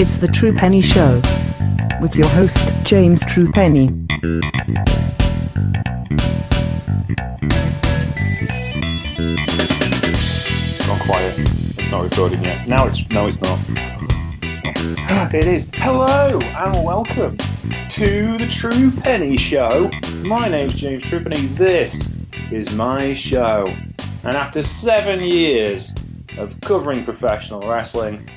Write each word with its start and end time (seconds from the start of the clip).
It's 0.00 0.18
the 0.18 0.28
Truepenny 0.28 0.80
Show 0.80 1.20
with 2.00 2.14
your 2.14 2.28
host, 2.28 2.72
James 2.84 3.24
Truepenny. 3.24 3.90
Not 10.86 11.00
quiet. 11.00 11.34
It's 11.36 11.90
not 11.90 12.04
recording 12.04 12.44
yet. 12.44 12.68
Now 12.68 12.86
it's 12.86 13.10
no, 13.10 13.26
it's 13.26 13.40
not. 13.40 13.58
It 15.34 15.48
is. 15.48 15.68
Hello 15.74 16.38
and 16.38 16.84
welcome 16.84 17.36
to 17.36 18.38
the 18.38 18.46
Truepenny 18.46 19.36
Show. 19.36 19.90
My 20.18 20.46
name's 20.46 20.74
James 20.74 21.02
Truepenny. 21.02 21.58
This 21.58 22.12
is 22.52 22.72
my 22.72 23.14
show. 23.14 23.64
And 24.22 24.36
after 24.36 24.62
seven 24.62 25.24
years 25.24 25.92
of 26.38 26.54
covering 26.60 27.04
professional 27.04 27.62
wrestling, 27.62 28.28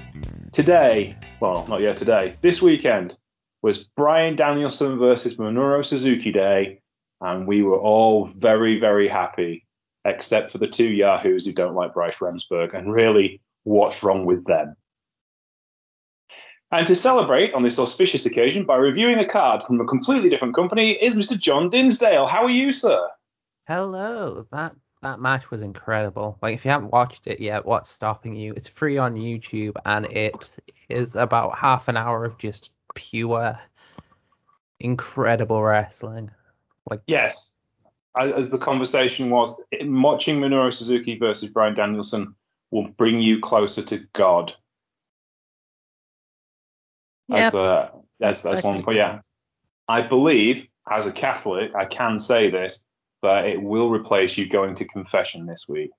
today, 0.51 1.15
well, 1.39 1.65
not 1.67 1.81
yet 1.81 1.97
today, 1.97 2.35
this 2.41 2.61
weekend 2.61 3.17
was 3.61 3.79
Bryan 3.79 4.35
Danielson 4.35 4.97
versus 4.97 5.35
Minoru 5.35 5.85
Suzuki 5.85 6.31
Day, 6.31 6.81
and 7.19 7.47
we 7.47 7.61
were 7.61 7.79
all 7.79 8.25
very, 8.25 8.79
very 8.79 9.07
happy, 9.07 9.65
except 10.05 10.51
for 10.51 10.57
the 10.57 10.67
two 10.67 10.87
Yahoos 10.87 11.45
who 11.45 11.53
don't 11.53 11.75
like 11.75 11.93
Bryce 11.93 12.17
Remsburg. 12.17 12.73
And 12.73 12.91
really, 12.91 13.41
what's 13.63 14.01
wrong 14.03 14.25
with 14.25 14.45
them? 14.45 14.75
And 16.71 16.87
to 16.87 16.95
celebrate 16.95 17.53
on 17.53 17.63
this 17.63 17.77
auspicious 17.77 18.25
occasion 18.25 18.63
by 18.63 18.77
reviewing 18.77 19.19
a 19.19 19.27
card 19.27 19.61
from 19.61 19.81
a 19.81 19.85
completely 19.85 20.29
different 20.29 20.55
company 20.55 20.91
is 20.91 21.15
Mr. 21.15 21.37
John 21.37 21.69
Dinsdale. 21.69 22.27
How 22.27 22.45
are 22.45 22.49
you, 22.49 22.71
sir? 22.71 23.09
Hello. 23.67 24.47
That 24.51 24.73
that 25.01 25.19
match 25.19 25.49
was 25.49 25.61
incredible. 25.61 26.37
Like 26.41 26.55
if 26.55 26.65
you 26.65 26.71
haven't 26.71 26.91
watched 26.91 27.27
it 27.27 27.39
yet, 27.39 27.65
what's 27.65 27.89
stopping 27.89 28.35
you? 28.35 28.53
It's 28.55 28.67
free 28.67 28.97
on 28.97 29.15
YouTube 29.15 29.75
and 29.85 30.05
it 30.05 30.51
is 30.89 31.15
about 31.15 31.57
half 31.57 31.87
an 31.87 31.97
hour 31.97 32.23
of 32.23 32.37
just 32.37 32.71
pure 32.93 33.59
incredible 34.79 35.61
wrestling. 35.61 36.31
Like 36.89 37.01
Yes. 37.07 37.51
As 38.15 38.31
as 38.31 38.49
the 38.51 38.57
conversation 38.57 39.29
was, 39.29 39.63
watching 39.81 40.39
Minoru 40.39 40.73
Suzuki 40.73 41.17
versus 41.17 41.49
Bryan 41.49 41.73
Danielson 41.73 42.35
will 42.69 42.87
bring 42.89 43.21
you 43.21 43.39
closer 43.39 43.81
to 43.83 44.05
God. 44.13 44.53
As, 47.31 47.53
Yep. 47.53 47.53
uh, 47.53 47.89
that's, 48.19 48.43
that's 48.43 48.61
one 48.63 48.83
point. 48.83 48.97
Yeah. 48.97 49.21
I 49.87 50.01
believe, 50.01 50.67
as 50.89 51.07
a 51.07 51.11
Catholic, 51.11 51.73
I 51.73 51.85
can 51.85 52.19
say 52.19 52.49
this, 52.49 52.83
that 53.21 53.45
it 53.45 53.61
will 53.61 53.89
replace 53.89 54.37
you 54.37 54.47
going 54.47 54.75
to 54.75 54.85
confession 54.85 55.45
this 55.45 55.67
week. 55.67 55.91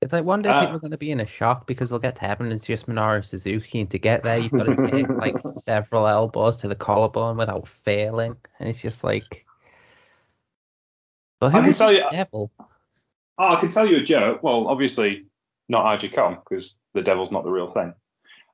it's 0.00 0.12
like 0.12 0.24
one 0.24 0.42
day 0.42 0.48
Ah. 0.50 0.60
people 0.60 0.74
are 0.76 0.80
gonna 0.80 0.98
be 0.98 1.12
in 1.12 1.20
a 1.20 1.26
shock 1.26 1.64
because 1.66 1.90
they'll 1.90 1.98
get 2.00 2.16
to 2.16 2.22
heaven 2.22 2.46
and 2.46 2.56
it's 2.56 2.66
just 2.66 2.88
Minoru 2.88 3.24
Suzuki 3.24 3.80
and 3.80 3.90
to 3.90 3.98
get 4.00 4.24
there 4.24 4.36
you've 4.36 4.50
got 4.50 4.64
to 4.64 4.90
take 4.90 5.08
like 5.08 5.36
several 5.58 6.08
elbows 6.08 6.56
to 6.58 6.68
the 6.68 6.74
collarbone 6.74 7.36
without 7.36 7.68
failing. 7.68 8.36
And 8.58 8.68
it's 8.68 8.80
just 8.80 9.04
like 9.04 9.46
But 11.38 11.54
I 11.54 11.62
can 11.62 11.72
tell 11.72 11.92
you- 11.92 12.04
devil? 12.10 12.50
Oh, 13.38 13.54
I 13.56 13.60
can 13.60 13.70
tell 13.70 13.86
you 13.86 13.98
a 13.98 14.02
joke. 14.02 14.42
Well, 14.42 14.66
obviously 14.66 15.26
not 15.68 16.00
Kong 16.12 16.38
because 16.48 16.78
the 16.94 17.02
devil's 17.02 17.30
not 17.32 17.44
the 17.44 17.50
real 17.50 17.66
thing. 17.68 17.94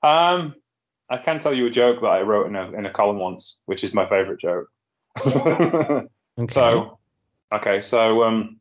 Um, 0.03 0.55
I 1.11 1.17
can 1.17 1.41
tell 1.41 1.55
you 1.55 1.67
a 1.67 1.71
joke 1.71 2.03
that 2.03 2.07
I 2.09 2.21
wrote 2.23 2.47
in 2.47 2.57
a 2.57 2.71
in 2.73 2.85
a 2.87 2.93
column 2.93 3.19
once, 3.19 3.57
which 3.65 3.83
is 3.85 3.95
my 3.95 4.07
favourite 4.09 4.39
joke. 4.39 4.69
Okay. 6.39 6.53
so, 6.53 6.99
okay, 7.53 7.81
so 7.81 8.23
um, 8.23 8.61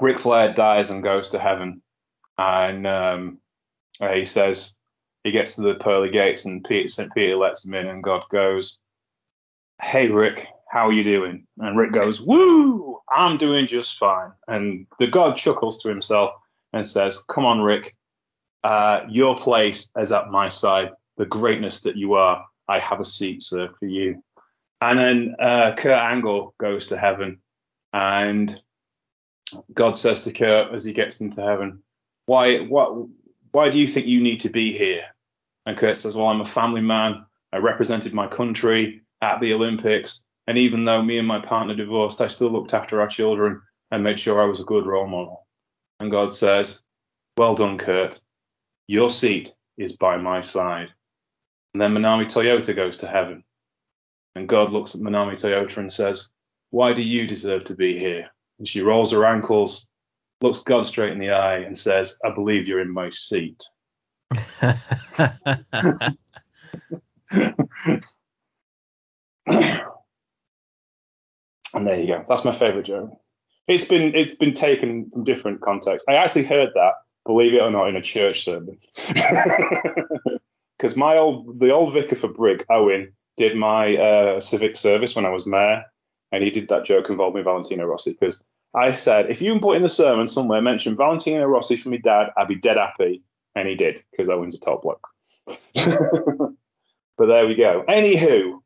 Ric 0.00 0.18
Flair 0.20 0.52
dies 0.52 0.90
and 0.90 1.02
goes 1.02 1.30
to 1.30 1.38
heaven, 1.38 1.82
and 2.38 2.86
um, 2.86 3.38
uh, 4.00 4.12
he 4.12 4.24
says 4.24 4.74
he 5.24 5.30
gets 5.30 5.56
to 5.56 5.62
the 5.62 5.74
pearly 5.74 6.10
gates, 6.10 6.46
and 6.46 6.64
Peter, 6.64 6.88
St. 6.88 7.12
Peter 7.14 7.36
lets 7.36 7.64
him 7.66 7.74
in, 7.74 7.86
and 7.86 8.02
God 8.02 8.22
goes, 8.30 8.80
"Hey 9.82 10.08
Ric, 10.08 10.46
how 10.70 10.88
are 10.88 10.92
you 10.92 11.04
doing?" 11.04 11.46
And 11.58 11.76
Ric 11.76 11.92
goes, 11.92 12.20
"Woo, 12.20 12.98
I'm 13.14 13.36
doing 13.36 13.66
just 13.66 13.98
fine." 13.98 14.32
And 14.48 14.86
the 14.98 15.08
God 15.08 15.36
chuckles 15.36 15.82
to 15.82 15.88
himself 15.90 16.32
and 16.72 16.86
says, 16.86 17.18
"Come 17.28 17.44
on, 17.44 17.60
Ric, 17.60 17.94
uh, 18.64 19.02
your 19.08 19.36
place 19.36 19.90
is 19.98 20.12
at 20.12 20.30
my 20.30 20.48
side. 20.48 20.92
The 21.18 21.26
greatness 21.26 21.82
that 21.82 21.96
you 21.96 22.14
are, 22.14 22.46
I 22.68 22.78
have 22.78 23.00
a 23.00 23.04
seat, 23.06 23.42
sir, 23.42 23.68
for 23.78 23.86
you." 23.86 24.22
And 24.80 24.98
then 24.98 25.36
uh, 25.38 25.74
Kurt 25.76 25.92
Angle 25.92 26.54
goes 26.58 26.86
to 26.86 26.98
heaven, 26.98 27.40
and 27.92 28.60
God 29.72 29.96
says 29.96 30.22
to 30.22 30.32
Kurt 30.32 30.72
as 30.74 30.84
he 30.84 30.92
gets 30.92 31.20
into 31.20 31.40
heaven, 31.40 31.82
"Why, 32.26 32.58
what, 32.58 33.08
why 33.52 33.70
do 33.70 33.78
you 33.78 33.88
think 33.88 34.06
you 34.06 34.20
need 34.20 34.40
to 34.40 34.50
be 34.50 34.76
here?" 34.76 35.04
And 35.64 35.78
Kurt 35.78 35.96
says, 35.96 36.14
"Well, 36.14 36.26
I'm 36.26 36.42
a 36.42 36.46
family 36.46 36.82
man. 36.82 37.24
I 37.52 37.58
represented 37.58 38.12
my 38.12 38.26
country 38.26 39.02
at 39.22 39.40
the 39.40 39.54
Olympics, 39.54 40.24
and 40.46 40.58
even 40.58 40.84
though 40.84 41.02
me 41.02 41.18
and 41.18 41.26
my 41.26 41.40
partner 41.40 41.74
divorced, 41.74 42.20
I 42.20 42.28
still 42.28 42.50
looked 42.50 42.74
after 42.74 43.00
our 43.00 43.08
children 43.08 43.62
and 43.90 44.04
made 44.04 44.20
sure 44.20 44.42
I 44.42 44.46
was 44.46 44.60
a 44.60 44.64
good 44.64 44.84
role 44.84 45.06
model." 45.06 45.46
And 46.00 46.10
God 46.10 46.32
says, 46.32 46.82
"Well 47.38 47.54
done, 47.54 47.78
Kurt. 47.78 48.20
Your 48.88 49.08
seat 49.08 49.54
is 49.78 49.92
by 49.94 50.18
my 50.18 50.42
side." 50.42 50.92
And 51.72 51.82
then 51.82 51.94
Manami 51.94 52.26
Toyota 52.26 52.76
goes 52.76 52.98
to 52.98 53.06
heaven. 53.06 53.42
And 54.36 54.46
God 54.46 54.70
looks 54.70 54.94
at 54.94 55.00
Manami 55.00 55.32
Toyota 55.32 55.78
and 55.78 55.90
says, 55.90 56.28
Why 56.68 56.92
do 56.92 57.00
you 57.00 57.26
deserve 57.26 57.64
to 57.64 57.74
be 57.74 57.98
here? 57.98 58.30
And 58.58 58.68
she 58.68 58.82
rolls 58.82 59.10
her 59.12 59.24
ankles, 59.24 59.88
looks 60.42 60.58
God 60.60 60.86
straight 60.86 61.12
in 61.12 61.18
the 61.18 61.30
eye, 61.30 61.60
and 61.60 61.76
says, 61.76 62.18
I 62.22 62.30
believe 62.34 62.68
you're 62.68 62.82
in 62.82 62.92
my 62.92 63.10
seat. 63.10 63.64
And 71.74 71.86
there 71.86 72.00
you 72.00 72.06
go. 72.06 72.24
That's 72.26 72.44
my 72.44 72.52
favourite 72.56 72.86
joke. 72.86 73.10
It's 73.68 73.84
been 73.84 74.14
it's 74.14 74.34
been 74.36 74.54
taken 74.54 75.10
from 75.10 75.24
different 75.24 75.60
contexts. 75.60 76.08
I 76.08 76.14
actually 76.14 76.44
heard 76.44 76.70
that, 76.74 76.92
believe 77.26 77.52
it 77.52 77.60
or 77.60 77.70
not, 77.70 77.88
in 77.88 77.96
a 77.96 78.02
church 78.02 78.44
sermon. 78.44 78.78
Because 80.78 80.96
my 80.96 81.18
old 81.18 81.60
the 81.60 81.70
old 81.70 81.92
vicar 81.92 82.16
for 82.16 82.28
Brig, 82.28 82.64
Owen, 82.70 83.12
did 83.36 83.56
my 83.56 83.96
uh, 83.96 84.40
civic 84.40 84.76
service 84.76 85.14
when 85.14 85.26
I 85.26 85.30
was 85.30 85.46
mayor, 85.46 85.84
and 86.32 86.42
he 86.42 86.50
did 86.50 86.68
that 86.68 86.84
joke 86.84 87.10
involving 87.10 87.44
Valentino 87.44 87.84
Rossi. 87.84 88.12
Because 88.12 88.42
I 88.74 88.96
said, 88.96 89.30
if 89.30 89.40
you 89.40 89.52
can 89.52 89.60
put 89.60 89.76
in 89.76 89.82
the 89.82 89.88
sermon 89.88 90.28
somewhere 90.28 90.60
mention 90.60 90.96
Valentino 90.96 91.44
Rossi 91.46 91.76
for 91.76 91.88
me 91.88 91.98
dad, 91.98 92.30
I'd 92.36 92.48
be 92.48 92.56
dead 92.56 92.76
happy. 92.76 93.22
And 93.54 93.66
he 93.66 93.74
did, 93.74 94.02
because 94.10 94.28
Owen's 94.28 94.54
a 94.54 94.60
top 94.60 94.82
bloke. 94.82 95.08
but 95.46 97.26
there 97.26 97.46
we 97.46 97.54
go. 97.54 97.84
Anywho, 97.88 98.60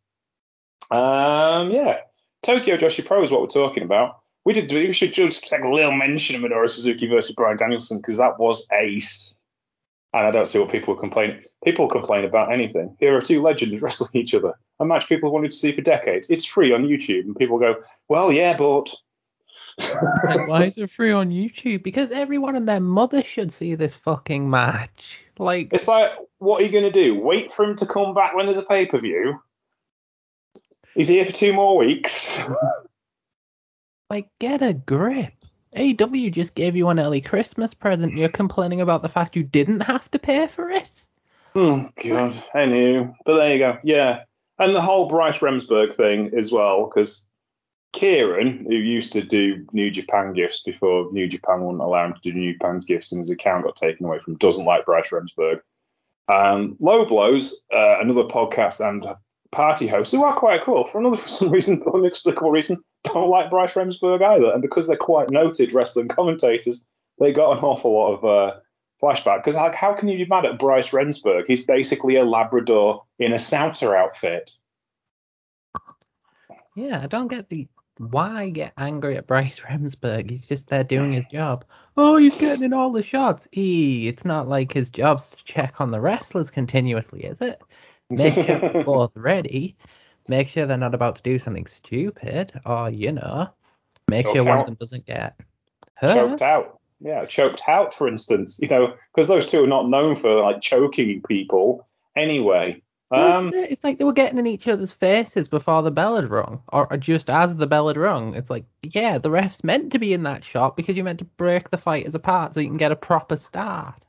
um, 0.91 1.70
yeah, 1.70 1.98
Tokyo 2.42 2.76
Joshi 2.76 3.04
Pro 3.04 3.22
is 3.22 3.31
what 3.31 3.41
we're 3.41 3.47
talking 3.47 3.84
about. 3.84 4.16
We 4.44 4.54
did. 4.54 4.72
We 4.72 4.92
should 4.92 5.12
just 5.12 5.48
take 5.48 5.62
a 5.62 5.69
little 5.69 5.92
mention 5.92 6.37
of 6.37 6.42
Minoru 6.42 6.69
Suzuki 6.69 7.06
versus 7.06 7.34
Bryan 7.34 7.58
Danielson 7.58 7.98
because 7.98 8.19
that 8.19 8.38
was 8.38 8.66
ace. 8.72 9.34
And 10.12 10.26
I 10.26 10.31
don't 10.32 10.47
see 10.47 10.59
what 10.59 10.72
people 10.72 10.97
complain. 10.97 11.43
People 11.62 11.88
complain 11.88 12.25
about 12.25 12.53
anything. 12.53 12.97
Here 12.98 13.16
are 13.16 13.21
two 13.21 13.43
legends 13.43 13.81
wrestling 13.82 14.10
each 14.15 14.34
other. 14.34 14.54
A 14.81 14.84
match 14.84 15.09
people 15.09 15.31
wanted 15.31 15.53
to 15.53 15.56
see 15.56 15.72
for 15.72 15.82
decades. 15.82 16.28
It's 16.31 16.44
free 16.44 16.72
on 16.72 16.84
YouTube, 16.84 17.25
and 17.25 17.37
people 17.37 17.59
go, 17.59 17.76
"Well, 18.09 18.32
yeah, 18.32 18.56
but." 18.56 18.93
like, 20.25 20.49
why 20.49 20.65
is 20.66 20.76
it 20.76 20.91
free 20.91 21.12
on 21.12 21.31
YouTube? 21.31 21.82
Because 21.82 22.10
everyone 22.10 22.56
and 22.56 22.69
their 22.69 22.81
mother 22.81 23.22
should 23.22 23.53
see 23.53 23.75
this 23.75 23.94
fucking 23.94 24.50
match. 24.50 24.91
Like, 25.38 25.70
It's 25.72 25.88
like, 25.88 26.12
what 26.38 26.60
are 26.60 26.65
you 26.65 26.72
going 26.72 26.84
to 26.84 26.91
do? 26.91 27.19
Wait 27.19 27.53
for 27.53 27.65
him 27.65 27.76
to 27.76 27.87
come 27.87 28.12
back 28.15 28.34
when 28.34 28.47
there's 28.47 28.59
a 28.59 28.62
pay 28.62 28.87
per 28.87 28.99
view? 28.99 29.41
He's 30.94 31.09
here 31.09 31.25
for 31.25 31.32
two 31.32 31.53
more 31.53 31.78
weeks. 31.78 32.38
like, 34.10 34.28
get 34.38 34.60
a 34.60 34.75
grip. 34.75 35.32
AEW 35.76 36.32
just 36.32 36.54
gave 36.54 36.75
you 36.75 36.88
an 36.88 36.98
early 36.98 37.20
Christmas 37.20 37.75
present. 37.75 38.16
You're 38.16 38.28
complaining 38.28 38.81
about 38.81 39.03
the 39.03 39.08
fact 39.08 39.36
you 39.36 39.44
didn't 39.44 39.81
have 39.81 40.10
to 40.10 40.19
pay 40.19 40.47
for 40.47 40.70
it. 40.70 40.91
Oh 41.55 41.88
god, 42.02 42.34
I 42.55 42.67
knew. 42.67 43.14
But 43.25 43.37
there 43.37 43.52
you 43.52 43.58
go. 43.58 43.78
Yeah, 43.84 44.25
and 44.58 44.75
the 44.75 44.82
whole 44.82 45.08
Bryce 45.08 45.38
Remsburg 45.38 45.94
thing 45.94 46.32
as 46.37 46.52
well, 46.52 46.87
because 46.87 47.28
Kieran, 47.93 48.67
who 48.69 48.75
used 48.75 49.12
to 49.14 49.22
do 49.22 49.67
New 49.72 49.90
Japan 49.90 50.32
gifts 50.32 50.61
before 50.61 51.08
New 51.12 51.26
Japan 51.26 51.64
wouldn't 51.64 51.82
allow 51.82 52.06
him 52.06 52.14
to 52.14 52.20
do 52.20 52.32
New 52.32 52.52
Japan's 52.52 52.84
gifts, 52.84 53.12
and 53.12 53.20
his 53.20 53.31
account 53.31 53.64
got 53.64 53.76
taken 53.76 54.06
away 54.06 54.19
from, 54.19 54.37
doesn't 54.37 54.64
like 54.64 54.87
Bryce 54.87 55.11
Remsburg. 55.11 55.61
And 56.28 56.76
Low 56.78 57.05
Blows, 57.05 57.62
uh, 57.73 57.96
another 58.00 58.25
podcast 58.25 58.87
and 58.87 59.06
party 59.50 59.88
host 59.88 60.12
who 60.12 60.23
are 60.23 60.34
quite 60.34 60.62
cool 60.62 60.84
for 60.87 60.99
another 60.99 61.16
for 61.16 61.28
some 61.40 61.50
reason, 61.50 61.82
for 61.82 61.99
inexplicable 61.99 62.52
reason, 62.52 62.82
don't 63.05 63.31
like 63.31 63.50
Bryce 63.50 63.73
Remsburg 63.73 64.23
either, 64.23 64.52
and 64.52 64.62
because 64.62 64.87
they're 64.87 64.97
quite 64.97 65.31
noted 65.31 65.73
wrestling 65.73 66.08
commentators, 66.08 66.85
they 67.19 67.32
got 67.32 67.58
an 67.58 67.64
awful 67.64 67.93
lot 67.93 68.14
of. 68.14 68.25
Uh, 68.25 68.61
flashback 69.02 69.38
because 69.38 69.55
like 69.55 69.75
how 69.75 69.94
can 69.94 70.08
you 70.08 70.19
be 70.19 70.26
mad 70.26 70.44
at 70.44 70.58
Bryce 70.58 70.91
Remsburg? 70.91 71.44
He's 71.47 71.64
basically 71.64 72.17
a 72.17 72.25
Labrador 72.25 73.05
in 73.19 73.32
a 73.32 73.38
Souter 73.38 73.97
outfit. 73.97 74.50
Yeah, 76.76 77.00
I 77.02 77.06
don't 77.06 77.29
get 77.29 77.49
the 77.49 77.69
why 77.99 78.49
get 78.49 78.73
angry 78.79 79.17
at 79.17 79.26
Bryce 79.26 79.61
Remsburg? 79.69 80.31
He's 80.31 80.47
just 80.47 80.69
there 80.69 80.85
doing 80.85 81.12
his 81.12 81.26
job. 81.26 81.64
Oh, 81.97 82.17
he's 82.17 82.38
getting 82.38 82.64
in 82.64 82.73
all 82.73 82.93
the 82.93 83.02
shots. 83.02 83.47
E, 83.55 84.08
it's 84.08 84.25
not 84.25 84.49
like 84.49 84.73
his 84.73 84.91
job's 84.91 85.31
to 85.31 85.44
check 85.44 85.81
on 85.81 85.91
the 85.91 86.00
wrestlers 86.00 86.50
continuously, 86.50 87.25
is 87.25 87.41
it? 87.41 87.61
Make 88.08 88.35
they're 88.35 88.85
both 88.85 89.12
ready. 89.17 89.76
Make 90.28 90.49
sure 90.49 90.67
they're 90.67 90.76
not 90.76 90.94
about 90.94 91.17
to 91.17 91.22
do 91.22 91.38
something 91.38 91.67
stupid, 91.67 92.52
or 92.64 92.90
you 92.90 93.12
know, 93.12 93.49
make 94.08 94.26
Choke 94.26 94.37
sure 94.37 94.44
one 94.44 94.58
of 94.61 94.67
them 94.67 94.76
doesn't 94.76 95.06
get 95.06 95.34
hurt. 95.94 96.14
choked 96.14 96.43
out. 96.43 96.78
Yeah, 97.00 97.25
choked 97.25 97.62
out, 97.67 97.94
for 97.94 98.06
instance. 98.06 98.58
You 98.61 98.69
know, 98.69 98.94
because 99.14 99.28
those 99.28 99.46
two 99.46 99.64
are 99.64 99.69
not 99.69 99.88
known 99.88 100.17
for 100.17 100.43
like 100.43 100.61
choking 100.61 101.22
people 101.22 101.87
anyway. 102.17 102.82
Um, 103.12 103.50
it's, 103.52 103.82
like 103.82 103.99
they 103.99 104.05
were 104.05 104.12
getting 104.12 104.38
in 104.38 104.46
each 104.46 104.69
other's 104.69 104.93
faces 104.93 105.49
before 105.49 105.82
the 105.82 105.90
bell 105.90 106.14
had 106.14 106.31
rung, 106.31 106.62
or, 106.69 106.87
or 106.93 106.96
just 106.96 107.28
as 107.28 107.56
the 107.56 107.66
bell 107.66 107.88
had 107.88 107.96
rung. 107.96 108.34
It's 108.37 108.50
like, 108.50 108.64
yeah, 108.82 109.19
the 109.19 109.31
ref's 109.31 109.64
meant 109.64 109.90
to 109.93 109.99
be 109.99 110.12
in 110.12 110.23
that 110.25 110.44
shot 110.44 110.76
because 110.76 110.94
you're 110.94 111.05
meant 111.05 111.19
to 111.19 111.25
break 111.25 111.70
the 111.70 111.76
fighters 111.76 112.14
apart 112.14 112.55
so 112.55 112.61
you 112.61 112.69
can 112.69 112.76
get 112.76 112.93
a 112.93 112.96
proper 112.96 113.37
start. 113.37 114.05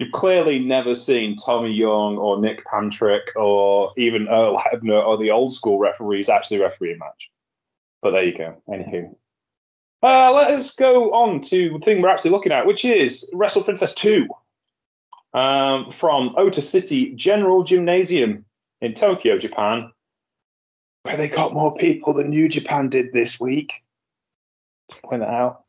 You've 0.00 0.12
clearly 0.12 0.60
never 0.60 0.94
seen 0.94 1.36
Tommy 1.36 1.72
Young 1.72 2.16
or 2.16 2.40
Nick 2.40 2.64
Patrick 2.64 3.36
or 3.36 3.90
even 3.98 4.28
Earl 4.28 4.56
Hebner 4.56 5.06
or 5.06 5.18
the 5.18 5.32
old 5.32 5.52
school 5.52 5.78
referees 5.78 6.30
actually 6.30 6.62
referee 6.62 6.94
a 6.94 6.96
match. 6.96 7.30
But 8.00 8.12
there 8.12 8.24
you 8.24 8.34
go. 8.34 8.62
Anywho. 8.66 9.14
Uh, 10.02 10.32
let 10.32 10.52
us 10.52 10.74
go 10.74 11.12
on 11.12 11.42
to 11.42 11.74
the 11.74 11.80
thing 11.80 12.00
we're 12.00 12.08
actually 12.08 12.30
looking 12.30 12.50
at, 12.50 12.66
which 12.66 12.86
is 12.86 13.30
Wrestle 13.34 13.62
Princess 13.62 13.92
2 13.92 14.26
um, 15.34 15.92
from 15.92 16.30
Ota 16.34 16.62
City 16.62 17.14
General 17.14 17.62
Gymnasium 17.62 18.46
in 18.80 18.94
Tokyo, 18.94 19.36
Japan, 19.36 19.92
where 21.02 21.18
they 21.18 21.28
got 21.28 21.52
more 21.52 21.74
people 21.74 22.14
than 22.14 22.30
New 22.30 22.48
Japan 22.48 22.88
did 22.88 23.12
this 23.12 23.38
week. 23.38 23.84
Point 25.04 25.20
that 25.20 25.28
out. 25.28 25.64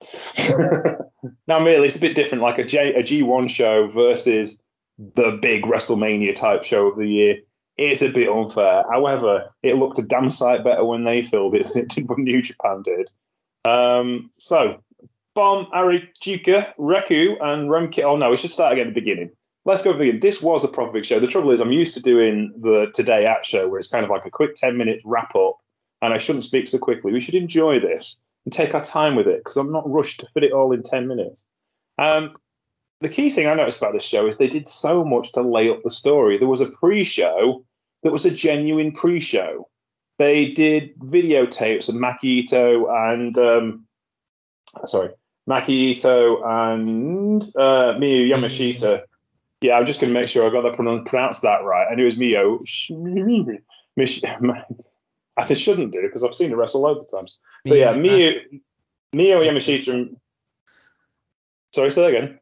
now, 1.48 1.60
merely, 1.60 1.86
it's 1.86 1.96
a 1.96 2.00
bit 2.00 2.16
different, 2.16 2.42
like 2.42 2.58
a, 2.58 2.64
J, 2.64 2.94
a 2.94 3.02
G1 3.02 3.50
show 3.50 3.88
versus 3.88 4.60
the 4.98 5.38
big 5.40 5.64
WrestleMania 5.64 6.34
type 6.34 6.64
show 6.64 6.86
of 6.86 6.96
the 6.96 7.06
year. 7.06 7.38
It's 7.76 8.02
a 8.02 8.10
bit 8.10 8.28
unfair. 8.28 8.84
However, 8.90 9.50
it 9.62 9.76
looked 9.76 9.98
a 9.98 10.02
damn 10.02 10.30
sight 10.30 10.64
better 10.64 10.84
when 10.84 11.04
they 11.04 11.22
filled 11.22 11.54
it 11.54 11.66
than 11.66 11.82
it 11.82 11.88
did 11.88 12.08
when 12.08 12.24
New 12.24 12.40
Japan 12.40 12.82
did. 12.82 13.10
Um, 13.66 14.30
so, 14.36 14.82
Pom, 15.34 15.66
Harajuku, 15.66 16.74
Raku, 16.78 17.36
and 17.42 17.68
Remke. 17.68 18.02
Oh 18.02 18.16
no, 18.16 18.30
we 18.30 18.38
should 18.38 18.50
start 18.50 18.72
again 18.72 18.88
at 18.88 18.94
the 18.94 19.00
beginning. 19.00 19.32
Let's 19.66 19.82
go 19.82 19.92
beginning. 19.92 20.20
This 20.20 20.40
was 20.40 20.64
a 20.64 20.68
proper 20.68 20.92
big 20.92 21.04
show. 21.04 21.20
The 21.20 21.26
trouble 21.26 21.50
is, 21.50 21.60
I'm 21.60 21.72
used 21.72 21.94
to 21.94 22.00
doing 22.00 22.54
the 22.58 22.86
Today 22.94 23.26
at 23.26 23.44
show 23.44 23.68
where 23.68 23.78
it's 23.78 23.88
kind 23.88 24.04
of 24.04 24.10
like 24.10 24.24
a 24.24 24.30
quick 24.30 24.54
10 24.54 24.78
minute 24.78 25.02
wrap 25.04 25.34
up, 25.34 25.58
and 26.00 26.14
I 26.14 26.18
shouldn't 26.18 26.44
speak 26.44 26.68
so 26.68 26.78
quickly. 26.78 27.12
We 27.12 27.20
should 27.20 27.34
enjoy 27.34 27.80
this 27.80 28.18
and 28.46 28.52
take 28.52 28.74
our 28.74 28.82
time 28.82 29.16
with 29.16 29.26
it 29.26 29.40
because 29.40 29.58
I'm 29.58 29.72
not 29.72 29.90
rushed 29.90 30.20
to 30.20 30.28
fit 30.32 30.44
it 30.44 30.52
all 30.52 30.72
in 30.72 30.82
10 30.82 31.08
minutes. 31.08 31.44
Um, 31.98 32.32
the 33.00 33.08
key 33.10 33.28
thing 33.28 33.46
I 33.46 33.54
noticed 33.54 33.78
about 33.78 33.92
this 33.92 34.04
show 34.04 34.26
is 34.26 34.38
they 34.38 34.46
did 34.46 34.66
so 34.66 35.04
much 35.04 35.32
to 35.32 35.42
lay 35.42 35.68
up 35.68 35.82
the 35.82 35.90
story. 35.90 36.38
There 36.38 36.48
was 36.48 36.62
a 36.62 36.66
pre 36.66 37.04
show 37.04 37.66
that 38.02 38.12
was 38.12 38.24
a 38.24 38.30
genuine 38.30 38.92
pre 38.92 39.20
show. 39.20 39.68
They 40.18 40.52
did 40.52 40.98
videotapes 40.98 41.90
of 41.90 41.96
Maki 41.96 42.44
Ito 42.44 42.86
and, 42.88 43.36
um, 43.36 43.86
sorry, 44.86 45.10
Maki 45.50 45.68
Ito 45.68 46.42
and 46.42 47.42
uh, 47.42 47.98
Miyu 47.98 48.30
Yamashita. 48.30 49.02
Yeah, 49.60 49.76
I'm 49.76 49.86
just 49.86 50.00
going 50.00 50.12
to 50.12 50.18
make 50.18 50.28
sure 50.28 50.46
I 50.48 50.52
got 50.52 50.62
that 50.62 50.74
pronoun- 50.74 51.04
pronounced 51.04 51.42
that 51.42 51.64
right. 51.64 51.86
And 51.90 52.00
it 52.00 52.04
was 52.04 52.16
Mio. 52.16 52.60
Mish- 53.96 54.22
I 55.36 55.46
just 55.46 55.62
shouldn't 55.62 55.92
do 55.92 56.02
because 56.02 56.24
I've 56.24 56.34
seen 56.34 56.50
her 56.50 56.56
wrestle 56.56 56.80
loads 56.80 57.02
of 57.02 57.10
times. 57.10 57.36
But 57.64 57.78
yeah, 57.78 57.92
Mio, 57.92 58.30
uh, 58.30 58.56
Mio 59.12 59.40
Yamashita. 59.40 59.92
And, 59.92 60.16
sorry, 61.74 61.90
say 61.90 62.02
that 62.02 62.16
again. 62.16 62.38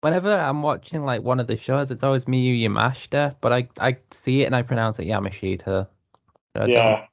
Whenever 0.00 0.32
I'm 0.32 0.62
watching 0.62 1.04
like 1.04 1.22
one 1.22 1.40
of 1.40 1.48
the 1.48 1.56
shows, 1.56 1.90
it's 1.90 2.04
always 2.04 2.26
Miyu 2.26 2.60
Yamashita, 2.60 3.36
but 3.40 3.52
I 3.52 3.68
I 3.80 3.96
see 4.12 4.42
it 4.42 4.46
and 4.46 4.54
I 4.54 4.62
pronounce 4.62 4.98
it 4.98 5.08
Yamashita. 5.08 5.88
Don't- 6.54 6.68
yeah. 6.68 7.06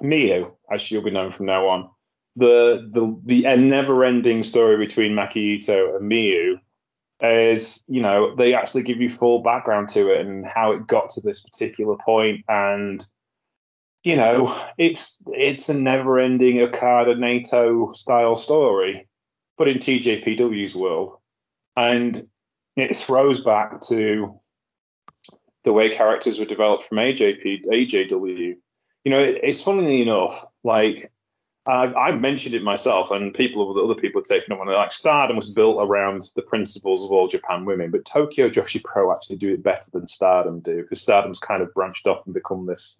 Mio, 0.00 0.56
as 0.70 0.82
she'll 0.82 1.04
be 1.04 1.12
known 1.12 1.30
from 1.30 1.46
now 1.46 1.68
on. 1.68 1.90
The 2.36 2.88
the 2.90 3.20
the 3.24 3.56
never-ending 3.56 4.42
story 4.42 4.76
between 4.76 5.12
Maki 5.12 5.36
Ito 5.36 5.96
and 5.96 6.10
Miyu 6.10 6.58
is, 7.20 7.80
you 7.86 8.02
know, 8.02 8.34
they 8.34 8.54
actually 8.54 8.82
give 8.82 9.00
you 9.00 9.08
full 9.08 9.40
background 9.40 9.90
to 9.90 10.10
it 10.10 10.26
and 10.26 10.44
how 10.44 10.72
it 10.72 10.88
got 10.88 11.10
to 11.10 11.20
this 11.20 11.40
particular 11.40 11.96
point, 12.04 12.44
and 12.48 13.06
you 14.04 14.16
know, 14.16 14.56
it's 14.78 15.18
it's 15.26 15.68
a 15.68 15.74
never-ending 15.74 16.60
Okada 16.60 17.14
Naito 17.16 17.96
style 17.96 18.36
story, 18.36 19.08
but 19.58 19.68
in 19.68 19.78
TJPW's 19.78 20.74
world, 20.74 21.18
and 21.76 22.28
it 22.76 22.96
throws 22.96 23.42
back 23.42 23.80
to 23.88 24.40
the 25.64 25.72
way 25.72 25.88
characters 25.88 26.38
were 26.38 26.44
developed 26.44 26.84
from 26.84 26.98
AJP 26.98 27.64
AJW 27.66 28.56
you 29.04 29.10
know, 29.10 29.20
it, 29.20 29.40
it's 29.42 29.60
funnily 29.60 30.02
enough, 30.02 30.44
like 30.64 31.12
I've, 31.66 31.94
I've 31.94 32.20
mentioned 32.20 32.54
it 32.54 32.62
myself, 32.62 33.10
and 33.10 33.32
people, 33.32 33.78
other 33.82 34.00
people 34.00 34.20
have 34.20 34.26
taken 34.26 34.52
it 34.52 34.60
on. 34.60 34.66
Like 34.66 34.92
Stardom 34.92 35.36
was 35.36 35.50
built 35.50 35.78
around 35.80 36.22
the 36.34 36.42
principles 36.42 37.04
of 37.04 37.12
all 37.12 37.28
Japan 37.28 37.64
women, 37.64 37.90
but 37.90 38.04
Tokyo 38.04 38.48
Joshi 38.48 38.82
Pro 38.82 39.12
actually 39.12 39.36
do 39.36 39.52
it 39.52 39.62
better 39.62 39.90
than 39.92 40.08
Stardom 40.08 40.60
do, 40.60 40.82
because 40.82 41.00
Stardom's 41.00 41.38
kind 41.38 41.62
of 41.62 41.72
branched 41.74 42.06
off 42.06 42.24
and 42.24 42.34
become 42.34 42.66
this 42.66 42.98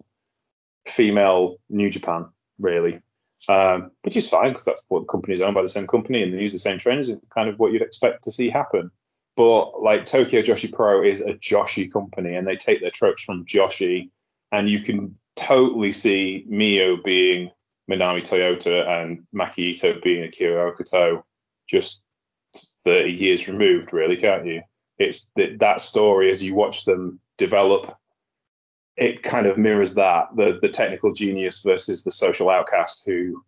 female 0.87 1.57
New 1.69 1.89
Japan, 1.89 2.27
really, 2.59 3.01
um, 3.49 3.91
which 4.03 4.17
is 4.17 4.27
fine 4.27 4.49
because 4.49 4.65
that's 4.65 4.85
what 4.87 5.01
the 5.01 5.07
company's 5.07 5.41
owned 5.41 5.55
by 5.55 5.61
the 5.61 5.67
same 5.67 5.87
company 5.87 6.23
and 6.23 6.33
they 6.33 6.41
use 6.41 6.53
the 6.53 6.59
same 6.59 6.79
trainers, 6.79 7.09
kind 7.33 7.49
of 7.49 7.59
what 7.59 7.71
you'd 7.71 7.81
expect 7.81 8.23
to 8.23 8.31
see 8.31 8.49
happen. 8.49 8.91
But 9.35 9.81
like 9.81 10.05
Tokyo 10.05 10.41
Joshi 10.41 10.71
Pro 10.71 11.03
is 11.03 11.21
a 11.21 11.33
Joshi 11.33 11.91
company, 11.91 12.35
and 12.35 12.47
they 12.47 12.55
take 12.55 12.79
their 12.79 12.91
tropes 12.91 13.23
from 13.23 13.45
Joshi, 13.45 14.09
and 14.51 14.69
you 14.69 14.79
can 14.79 15.17
totally 15.35 15.91
see 15.91 16.45
Mio 16.47 16.97
being 17.03 17.51
Manami 17.89 18.21
Toyota 18.21 18.87
and 18.87 19.25
Maki 19.35 19.73
Ito 19.73 19.99
being 20.01 20.23
Akira 20.23 20.71
Hokuto 20.71 21.23
just 21.67 22.01
30 22.85 23.11
years 23.11 23.47
removed, 23.47 23.91
really, 23.91 24.15
can't 24.15 24.45
you? 24.45 24.61
It's 24.97 25.27
that, 25.35 25.59
that 25.59 25.81
story 25.81 26.31
as 26.31 26.41
you 26.41 26.55
watch 26.55 26.85
them 26.85 27.19
develop, 27.37 27.97
it 28.97 29.23
kind 29.23 29.45
of 29.45 29.57
mirrors 29.57 29.95
that 29.95 30.27
the, 30.35 30.59
the 30.61 30.69
technical 30.69 31.13
genius 31.13 31.61
versus 31.61 32.03
the 32.03 32.11
social 32.11 32.49
outcast 32.49 33.03
who 33.05 33.43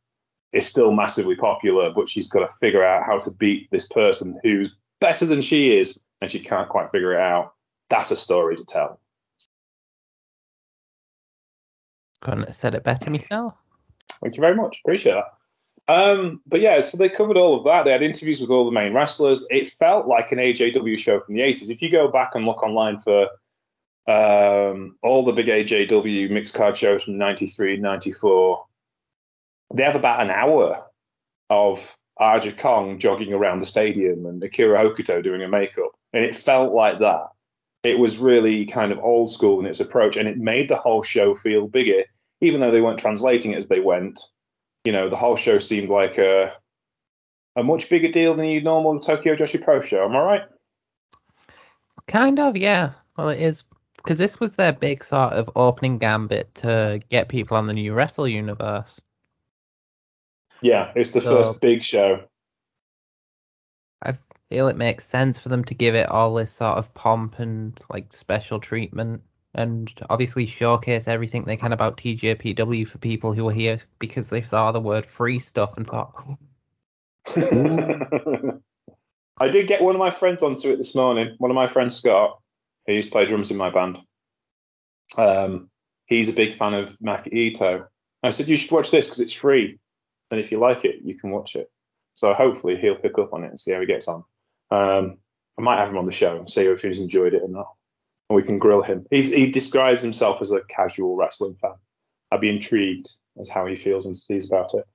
is 0.51 0.67
still 0.67 0.91
massively 0.91 1.35
popular, 1.35 1.91
but 1.91 2.09
she's 2.09 2.27
got 2.27 2.39
to 2.39 2.53
figure 2.59 2.83
out 2.83 3.05
how 3.05 3.19
to 3.19 3.31
beat 3.31 3.69
this 3.71 3.87
person 3.87 4.39
who's 4.43 4.69
better 4.99 5.25
than 5.25 5.41
she 5.41 5.77
is 5.77 5.99
and 6.21 6.31
she 6.31 6.39
can't 6.39 6.69
quite 6.69 6.91
figure 6.91 7.13
it 7.13 7.21
out. 7.21 7.53
That's 7.89 8.11
a 8.11 8.17
story 8.17 8.57
to 8.57 8.65
tell. 8.65 8.99
Couldn't 12.21 12.47
have 12.47 12.55
said 12.55 12.75
it 12.75 12.83
better 12.83 13.09
myself. 13.09 13.53
Thank 14.21 14.35
you 14.35 14.41
very 14.41 14.55
much. 14.55 14.79
Appreciate 14.83 15.13
that. 15.13 15.93
Um, 15.93 16.41
but 16.45 16.59
yeah, 16.59 16.81
so 16.81 16.97
they 16.97 17.07
covered 17.07 17.37
all 17.37 17.57
of 17.57 17.63
that. 17.65 17.85
They 17.85 17.91
had 17.91 18.01
interviews 18.01 18.41
with 18.41 18.49
all 18.49 18.65
the 18.65 18.71
main 18.71 18.93
wrestlers. 18.93 19.45
It 19.49 19.71
felt 19.71 20.07
like 20.07 20.31
an 20.31 20.39
AJW 20.39 20.99
show 20.99 21.21
from 21.21 21.35
the 21.35 21.41
80s. 21.41 21.69
If 21.69 21.81
you 21.81 21.89
go 21.89 22.09
back 22.09 22.31
and 22.35 22.45
look 22.45 22.63
online 22.63 22.99
for 22.99 23.29
um, 24.07 24.95
all 25.01 25.25
the 25.25 25.33
big 25.33 25.47
AJW 25.47 26.29
mixed 26.29 26.53
card 26.53 26.77
shows 26.77 27.03
from 27.03 27.17
93, 27.17 27.77
94, 27.77 28.65
they 29.73 29.83
have 29.83 29.95
about 29.95 30.21
an 30.21 30.29
hour 30.29 30.85
of 31.49 31.97
Aja 32.19 32.51
Kong 32.53 32.99
jogging 32.99 33.33
around 33.33 33.59
the 33.59 33.65
stadium 33.65 34.25
and 34.25 34.43
Akira 34.43 34.83
Hokuto 34.83 35.23
doing 35.23 35.43
a 35.43 35.47
makeup. 35.47 35.91
And 36.13 36.23
it 36.23 36.35
felt 36.35 36.73
like 36.73 36.99
that. 36.99 37.27
It 37.83 37.99
was 37.99 38.17
really 38.17 38.65
kind 38.65 38.91
of 38.91 38.99
old 38.99 39.31
school 39.31 39.59
in 39.59 39.65
its 39.65 39.79
approach, 39.79 40.17
and 40.17 40.27
it 40.27 40.37
made 40.37 40.67
the 40.67 40.75
whole 40.75 41.03
show 41.03 41.35
feel 41.35 41.67
bigger, 41.67 42.03
even 42.41 42.59
though 42.59 42.71
they 42.71 42.81
weren't 42.81 42.99
translating 42.99 43.51
it 43.51 43.57
as 43.57 43.67
they 43.67 43.79
went 43.79 44.19
you 44.87 44.93
know, 44.93 45.09
the 45.09 45.17
whole 45.17 45.35
show 45.35 45.59
seemed 45.59 45.89
like 45.89 46.17
a 46.17 46.53
a 47.57 47.63
much 47.63 47.89
bigger 47.89 48.07
deal 48.07 48.35
than 48.35 48.45
your 48.45 48.61
normal 48.61 49.01
Tokyo 49.01 49.35
Joshi 49.35 49.61
Pro 49.61 49.81
show. 49.81 50.05
Am 50.05 50.15
I 50.15 50.21
right? 50.21 50.41
Kind 52.07 52.39
of, 52.39 52.55
yeah. 52.55 52.91
Well, 53.17 53.27
it 53.27 53.41
is 53.41 53.65
because 54.07 54.19
this 54.19 54.39
was 54.39 54.53
their 54.53 54.71
big 54.71 55.03
sort 55.03 55.33
of 55.33 55.49
opening 55.57 55.97
gambit 55.97 56.55
to 56.55 57.01
get 57.09 57.27
people 57.27 57.57
on 57.57 57.67
the 57.67 57.73
new 57.73 57.93
Wrestle 57.93 58.25
universe. 58.25 59.01
Yeah, 60.61 60.93
it's 60.95 61.11
the 61.11 61.19
So- 61.19 61.35
first 61.43 61.59
big 61.59 61.83
show. 61.83 62.23
I 64.01 64.13
feel 64.49 64.69
it 64.69 64.77
makes 64.77 65.05
sense 65.05 65.39
for 65.39 65.49
them 65.49 65.65
to 65.65 65.73
give 65.73 65.93
it 65.93 66.07
all 66.07 66.33
this 66.33 66.53
sort 66.53 66.77
of 66.77 66.93
pomp 66.93 67.39
and 67.39 67.77
like 67.89 68.13
special 68.13 68.61
treatment, 68.61 69.23
and 69.53 69.93
obviously 70.09 70.45
showcase 70.45 71.05
everything 71.05 71.43
they 71.43 71.57
can 71.57 71.73
about 71.73 71.97
TJPW 71.97 72.87
for 72.87 72.99
people 72.99 73.33
who 73.33 73.45
are 73.49 73.53
here 73.53 73.79
because 73.99 74.27
they 74.27 74.41
saw 74.41 74.71
the 74.71 74.79
word 74.79 75.05
free 75.05 75.39
stuff 75.39 75.75
and 75.75 75.85
thought, 75.85 76.13
oh. 76.29 76.37
I 79.39 79.49
did 79.49 79.67
get 79.67 79.81
one 79.81 79.95
of 79.95 79.99
my 79.99 80.11
friends 80.11 80.43
onto 80.43 80.69
it 80.71 80.77
this 80.77 80.95
morning. 80.95 81.35
One 81.39 81.51
of 81.51 81.55
my 81.55 81.67
friends, 81.67 81.95
Scott, 81.95 82.39
who 82.87 82.93
used 82.93 83.09
to 83.09 83.11
play 83.11 83.25
drums 83.25 83.51
in 83.51 83.57
my 83.57 83.69
band. 83.69 83.99
Um, 85.17 85.69
he's 86.05 86.29
a 86.29 86.33
big 86.33 86.57
fan 86.57 86.73
of 86.73 86.97
Maki 86.99 87.31
Ito, 87.31 87.87
I 88.23 88.31
said, 88.31 88.47
you 88.47 88.57
should 88.57 88.71
watch 88.71 88.91
this 88.91 89.05
because 89.05 89.19
it's 89.19 89.33
free. 89.33 89.79
And 90.31 90.39
if 90.39 90.51
you 90.51 90.59
like 90.59 90.85
it, 90.85 90.97
you 91.03 91.15
can 91.15 91.31
watch 91.31 91.55
it. 91.55 91.71
So 92.13 92.33
hopefully 92.33 92.77
he'll 92.77 92.95
pick 92.95 93.17
up 93.17 93.33
on 93.33 93.43
it 93.43 93.49
and 93.49 93.59
see 93.59 93.71
how 93.71 93.79
he 93.79 93.85
gets 93.85 94.07
on. 94.07 94.23
Um, 94.71 95.17
I 95.57 95.61
might 95.61 95.79
have 95.79 95.89
him 95.89 95.97
on 95.97 96.05
the 96.05 96.11
show 96.11 96.35
and 96.37 96.51
see 96.51 96.63
if 96.63 96.81
he's 96.81 96.99
enjoyed 96.99 97.33
it 97.33 97.43
or 97.43 97.49
not. 97.49 97.73
And 98.29 98.35
we 98.35 98.43
can 98.43 98.57
grill 98.57 98.81
him. 98.81 99.05
He's, 99.09 99.31
he 99.31 99.49
describes 99.49 100.01
himself 100.01 100.41
as 100.41 100.51
a 100.51 100.61
casual 100.61 101.15
wrestling 101.15 101.55
fan. 101.61 101.75
I'd 102.31 102.41
be 102.41 102.49
intrigued 102.49 103.09
as 103.39 103.49
how 103.49 103.65
he 103.65 103.75
feels 103.75 104.05
and 104.05 104.17
sees 104.17 104.49
about 104.49 104.73
it. 104.73 104.85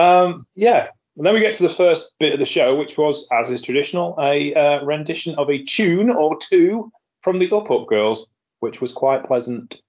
Um, 0.00 0.46
yeah. 0.54 0.88
And 1.16 1.26
then 1.26 1.34
we 1.34 1.40
get 1.40 1.54
to 1.54 1.62
the 1.62 1.68
first 1.68 2.14
bit 2.18 2.32
of 2.32 2.38
the 2.38 2.46
show, 2.46 2.76
which 2.76 2.96
was, 2.96 3.28
as 3.32 3.50
is 3.50 3.60
traditional, 3.60 4.16
a 4.20 4.54
uh, 4.54 4.84
rendition 4.84 5.34
of 5.36 5.50
a 5.50 5.64
tune 5.64 6.10
or 6.10 6.38
two 6.38 6.92
from 7.22 7.38
the 7.38 7.50
Up 7.50 7.70
Up 7.70 7.86
Girls, 7.86 8.28
which 8.60 8.80
was 8.80 8.92
quite 8.92 9.24
pleasant. 9.24 9.82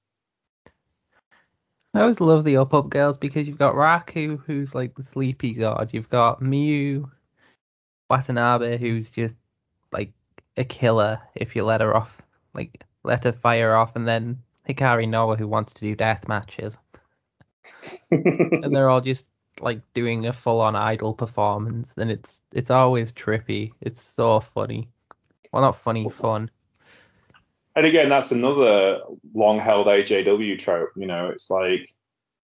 I 1.93 2.01
always 2.01 2.19
love 2.19 2.43
the 2.43 2.57
Up 2.57 2.73
Up 2.73 2.89
Girls 2.89 3.17
because 3.17 3.47
you've 3.47 3.57
got 3.57 3.75
Raku, 3.75 4.39
who's 4.45 4.75
like 4.75 4.95
the 4.95 5.03
sleepy 5.03 5.53
god. 5.53 5.89
You've 5.91 6.09
got 6.09 6.41
Miyu 6.41 7.09
Watanabe, 8.09 8.77
who's 8.77 9.09
just 9.09 9.35
like 9.91 10.11
a 10.57 10.63
killer 10.63 11.19
if 11.35 11.55
you 11.55 11.63
let 11.63 11.81
her 11.81 11.95
off, 11.95 12.21
like 12.53 12.83
let 13.03 13.23
her 13.23 13.33
fire 13.33 13.75
off, 13.75 13.95
and 13.95 14.07
then 14.07 14.37
Hikari 14.67 15.07
Noa, 15.07 15.37
who 15.37 15.47
wants 15.47 15.73
to 15.73 15.81
do 15.81 15.95
death 15.95 16.27
matches. 16.27 16.77
and 18.11 18.75
they're 18.75 18.89
all 18.89 19.01
just 19.01 19.25
like 19.59 19.81
doing 19.93 20.27
a 20.27 20.33
full 20.33 20.61
on 20.61 20.75
idol 20.75 21.13
performance 21.13 21.89
and 21.97 22.11
it's 22.11 22.39
it's 22.53 22.69
always 22.69 23.11
trippy. 23.11 23.71
It's 23.81 24.01
so 24.01 24.39
funny. 24.53 24.89
Well 25.51 25.61
not 25.61 25.81
funny, 25.81 26.09
fun. 26.09 26.49
And 27.77 27.85
again, 27.85 28.09
that's 28.09 28.31
another 28.31 29.01
long 29.35 29.59
held 29.59 29.85
AJW 29.85 30.57
trope. 30.57 30.89
You 30.95 31.05
know, 31.05 31.29
it's 31.29 31.51
like 31.51 31.93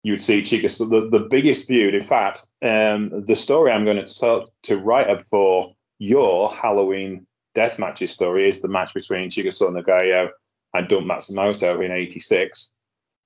you'd 0.03 0.21
see 0.21 0.43
Chika 0.43 0.77
the, 0.91 1.17
the 1.17 1.27
biggest 1.31 1.69
feud. 1.69 1.95
In 1.95 2.03
fact, 2.03 2.45
um, 2.61 3.23
the 3.25 3.37
story 3.37 3.71
I'm 3.71 3.85
going 3.85 4.05
to 4.05 4.19
tell, 4.19 4.47
to 4.65 4.77
write 4.77 5.09
up 5.09 5.29
for 5.29 5.77
your 6.01 6.53
Halloween 6.53 7.29
death 7.55 7.79
matches 7.79 8.11
story 8.11 8.49
is 8.49 8.63
the 8.63 8.69
match 8.69 8.95
between 8.95 9.31
Chigusa 9.31 9.71
Nagayo 9.71 10.31
and 10.75 10.89
Dump 10.89 11.07
Matsumoto 11.07 11.85
in 11.85 11.93
'86, 11.93 12.73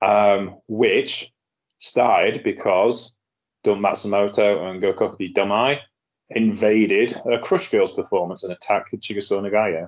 um, 0.03 0.57
which 0.67 1.33
started 1.79 2.43
because 2.43 3.15
Dump 3.63 3.81
Matsumoto 3.81 4.69
and 4.69 4.83
Gokuaku 4.83 5.33
Domei 5.33 5.79
invaded 6.29 7.19
a 7.25 7.39
Crush 7.39 7.71
Girls 7.71 7.91
performance 7.91 8.43
and 8.43 8.53
attacked 8.53 8.93
Chigusa 8.93 9.41
Nagayo. 9.41 9.87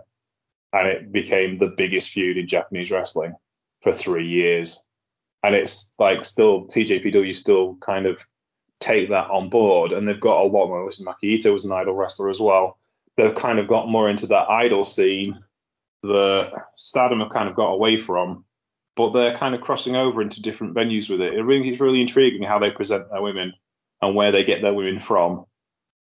And 0.71 0.87
it 0.87 1.11
became 1.11 1.57
the 1.57 1.73
biggest 1.75 2.09
feud 2.09 2.37
in 2.37 2.47
Japanese 2.47 2.91
wrestling 2.91 3.35
for 3.81 3.91
three 3.91 4.27
years. 4.27 4.83
And 5.43 5.55
it's 5.55 5.91
like 5.97 6.25
still 6.25 6.67
TJPW 6.67 7.35
still 7.35 7.77
kind 7.81 8.05
of 8.05 8.25
take 8.79 9.09
that 9.09 9.29
on 9.29 9.49
board, 9.49 9.91
and 9.91 10.07
they've 10.07 10.19
got 10.19 10.41
a 10.41 10.47
lot 10.47 10.67
more. 10.67 10.85
Listen, 10.85 11.05
Maki 11.05 11.23
Ito 11.23 11.53
was 11.53 11.65
an 11.65 11.71
idol 11.71 11.95
wrestler 11.95 12.29
as 12.29 12.39
well. 12.39 12.77
They've 13.17 13.35
kind 13.35 13.59
of 13.59 13.67
got 13.67 13.89
more 13.89 14.09
into 14.09 14.27
that 14.27 14.49
idol 14.49 14.83
scene 14.83 15.37
that 16.03 16.53
Stardom 16.77 17.19
have 17.19 17.29
kind 17.29 17.49
of 17.49 17.55
got 17.55 17.71
away 17.71 17.97
from, 17.97 18.45
but 18.95 19.11
they're 19.11 19.35
kind 19.35 19.53
of 19.53 19.61
crossing 19.61 19.95
over 19.95 20.21
into 20.21 20.41
different 20.41 20.75
venues 20.75 21.09
with 21.09 21.21
it. 21.21 21.33
It 21.33 21.43
really, 21.43 21.69
it's 21.69 21.81
really 21.81 22.01
intriguing 22.01 22.43
how 22.43 22.59
they 22.59 22.71
present 22.71 23.09
their 23.09 23.21
women 23.21 23.53
and 24.01 24.15
where 24.15 24.31
they 24.31 24.45
get 24.45 24.61
their 24.61 24.73
women 24.73 24.99
from, 24.99 25.45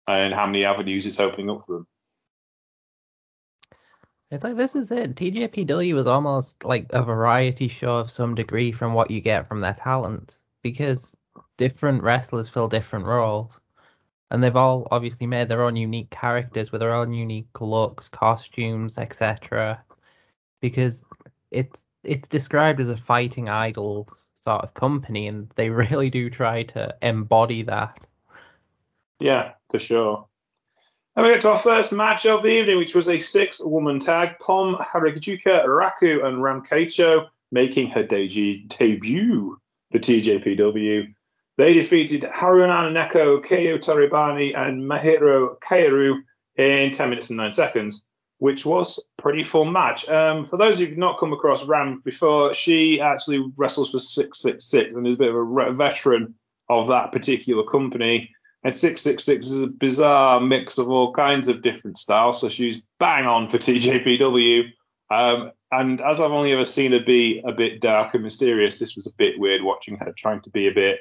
and 0.07 0.35
how 0.35 0.47
many 0.47 0.65
avenues 0.65 1.07
it's 1.07 1.21
opening 1.21 1.51
up 1.51 1.65
for 1.65 1.73
them. 1.77 1.87
It's 4.31 4.43
like 4.43 4.57
this 4.57 4.75
is 4.75 4.91
it. 4.91 5.15
TJPW 5.15 5.95
was 5.95 6.09
almost 6.09 6.65
like 6.65 6.87
a 6.91 7.03
variety 7.03 7.69
show 7.69 7.97
of 7.97 8.11
some 8.11 8.35
degree 8.35 8.73
from 8.73 8.93
what 8.93 9.11
you 9.11 9.21
get 9.21 9.47
from 9.47 9.61
their 9.61 9.75
talents 9.75 10.43
because 10.63 11.17
different 11.57 12.03
wrestlers 12.03 12.49
fill 12.49 12.69
different 12.69 13.07
roles. 13.07 13.53
And 14.31 14.43
they've 14.43 14.57
all 14.57 14.89
obviously 14.91 15.29
made 15.29 15.49
their 15.49 15.63
own 15.63 15.77
unique 15.77 16.11
characters 16.11 16.73
with 16.73 16.81
their 16.81 16.95
own 16.95 17.13
unique 17.13 17.61
looks, 17.61 18.09
costumes, 18.09 18.99
etc. 18.99 19.81
Because 20.61 21.05
it's 21.53 21.85
it's 22.03 22.29
described 22.29 22.81
as 22.81 22.89
a 22.89 22.97
fighting 22.97 23.49
idols 23.49 24.27
sort 24.43 24.65
of 24.65 24.75
company, 24.75 25.29
and 25.29 25.49
they 25.55 25.71
really 25.83 26.11
do 26.11 26.29
try 26.29 26.65
to 26.65 26.97
embody 27.03 27.63
that. 27.63 27.99
Yeah, 29.21 29.53
for 29.71 29.79
sure. 29.79 30.27
And 31.17 31.25
we 31.25 31.33
get 31.33 31.41
to 31.43 31.51
our 31.51 31.59
first 31.59 31.93
match 31.93 32.27
of 32.27 32.43
the 32.43 32.51
evening, 32.51 32.77
which 32.77 32.95
was 32.95 33.09
a 33.09 33.19
six-woman 33.19 34.01
tag. 34.01 34.39
Pom, 34.39 34.77
Harajuku, 34.77 35.65
Raku, 35.67 36.23
and 36.23 36.43
Ram 36.43 36.63
Kaicho 36.63 37.29
making 37.51 37.89
her 37.91 38.03
debut 38.03 39.59
for 39.91 39.99
TJPW. 39.99 41.15
They 41.57 41.73
defeated 41.73 42.21
Haruna 42.21 42.93
Neko, 42.93 43.43
Keo 43.43 43.79
Taribani, 43.79 44.55
and 44.55 44.83
Mahiro 44.83 45.59
Kaoru 45.59 46.21
in 46.57 46.91
10 46.91 47.09
minutes 47.09 47.31
and 47.31 47.39
9 47.39 47.53
seconds, 47.55 48.07
which 48.37 48.67
was 48.67 48.99
a 48.99 49.23
pretty 49.23 49.43
full 49.43 49.65
match. 49.65 50.07
Um, 50.07 50.47
for 50.49 50.59
those 50.59 50.79
who've 50.79 50.99
not 50.99 51.19
come 51.19 51.33
across 51.33 51.65
Ram 51.65 52.03
before, 52.05 52.53
she 52.53 53.01
actually 53.01 53.43
wrestles 53.57 53.91
for 53.91 53.99
666 53.99 54.95
and 54.95 55.07
is 55.07 55.15
a 55.15 55.17
bit 55.17 55.31
of 55.31 55.37
a 55.37 55.73
veteran 55.73 56.35
of 56.69 56.89
that 56.89 57.13
particular 57.13 57.65
company. 57.65 58.35
And 58.67 58.75
666 58.75 59.47
is 59.47 59.63
a 59.63 59.69
bizarre 59.69 60.41
mix 60.41 60.77
of 60.77 60.91
all 60.91 61.13
kinds 61.13 61.47
of 61.47 61.63
different 61.63 61.99
styles. 61.99 62.41
So 62.41 62.49
she's 62.49 62.79
bang 62.99 63.25
on 63.25 63.49
for 63.49 63.59
TJPW. 63.59 64.65
Um, 65.09 65.53
and 65.71 66.01
as 66.01 66.21
I've 66.21 66.33
only 66.33 66.53
ever 66.53 66.67
seen 66.67 66.91
her 66.91 66.99
be 66.99 67.45
a 67.47 67.53
bit 67.53 67.81
dark 67.81 68.15
and 68.15 68.25
mysterious, 68.25 68.81
this 68.81 68.97
was 68.97 69.07
a 69.07 69.13
bit 69.13 69.39
weird 69.39 69.63
watching 69.63 69.99
her 69.99 70.13
trying 70.13 70.41
to 70.41 70.51
be 70.51 70.67
a 70.67 70.73
bit 70.73 70.99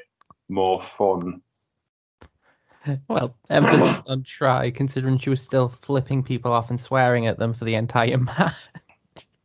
more 0.48 0.84
fun. 0.84 1.42
Well, 3.08 3.36
emphasis 3.50 4.04
on 4.08 4.22
try, 4.22 4.70
considering 4.70 5.18
she 5.18 5.32
was 5.32 5.42
still 5.42 5.70
flipping 5.70 6.22
people 6.22 6.52
off 6.52 6.70
and 6.70 6.80
swearing 6.80 7.26
at 7.26 7.40
them 7.40 7.56
for 7.56 7.66
the 7.66 7.74
entire 7.74 8.18
match. 8.20 8.54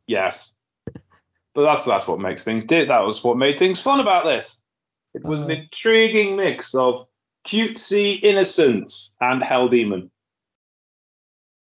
Yes, 0.06 0.54
but 1.54 1.62
that's 1.62 1.84
that's 1.84 2.06
what 2.06 2.20
makes 2.20 2.44
things 2.44 2.64
did. 2.66 2.90
That 2.90 3.06
was 3.06 3.24
what 3.24 3.38
made 3.38 3.58
things 3.58 3.80
fun 3.80 3.98
about 4.00 4.26
this. 4.26 4.60
It 5.14 5.24
was 5.24 5.40
an 5.40 5.52
intriguing 5.52 6.36
mix 6.36 6.74
of 6.74 7.06
cutesy 7.46 8.22
innocence 8.22 9.14
and 9.20 9.42
hell 9.42 9.68
demon. 9.68 10.10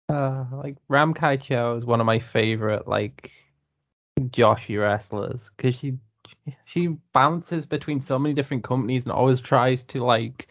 Uh, 0.10 0.46
like 0.52 0.78
Ram 0.88 1.14
Kaicho 1.14 1.78
is 1.78 1.86
one 1.86 2.00
of 2.00 2.06
my 2.06 2.20
favorite 2.20 2.88
like 2.88 3.32
Joshi 4.20 4.80
wrestlers 4.80 5.52
because 5.56 5.76
she 5.76 5.98
she 6.66 6.88
bounces 7.14 7.66
between 7.66 8.00
so 8.00 8.18
many 8.18 8.34
different 8.34 8.64
companies 8.64 9.04
and 9.04 9.12
always 9.12 9.42
tries 9.42 9.84
to 9.84 10.04
like 10.04 10.48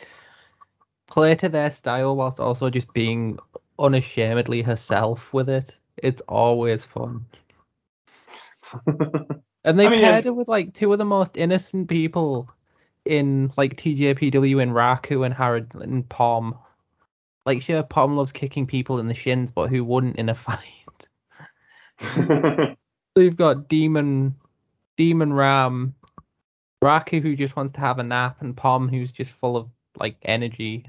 play 1.06 1.34
to 1.36 1.48
their 1.48 1.70
style 1.70 2.16
whilst 2.16 2.40
also 2.40 2.68
just 2.68 2.92
being 2.92 3.38
unashamedly 3.78 4.62
herself 4.62 5.32
with 5.32 5.48
it. 5.48 5.74
It's 5.96 6.22
always 6.28 6.84
fun. 6.84 7.24
and 9.64 9.78
they 9.78 9.86
I 9.86 9.90
mean, 9.90 10.00
paired 10.00 10.24
her 10.26 10.32
with 10.32 10.48
like 10.48 10.74
two 10.74 10.92
of 10.92 10.98
the 10.98 11.04
most 11.04 11.36
innocent 11.36 11.88
people 11.88 12.50
in 13.06 13.52
like 13.56 13.76
TJPW 13.76 14.62
and 14.62 14.72
Raku 14.72 15.24
and 15.24 15.34
Harad 15.34 15.74
and 15.80 16.08
Pom. 16.08 16.56
Like 17.44 17.62
sure 17.62 17.82
Pom 17.82 18.16
loves 18.16 18.32
kicking 18.32 18.66
people 18.66 18.98
in 18.98 19.08
the 19.08 19.14
shins, 19.14 19.52
but 19.52 19.68
who 19.68 19.84
wouldn't 19.84 20.16
in 20.16 20.28
a 20.28 20.34
fight? 22.00 22.76
So 23.16 23.22
you've 23.22 23.36
got 23.36 23.68
Demon 23.68 24.34
Demon 24.98 25.32
Ram, 25.32 25.94
Raku 26.84 27.22
who 27.22 27.34
just 27.34 27.56
wants 27.56 27.72
to 27.72 27.80
have 27.80 27.98
a 27.98 28.02
nap, 28.02 28.36
and 28.40 28.54
Pom 28.54 28.88
who's 28.88 29.10
just 29.10 29.32
full 29.32 29.56
of 29.56 29.70
like 29.98 30.16
energy. 30.22 30.84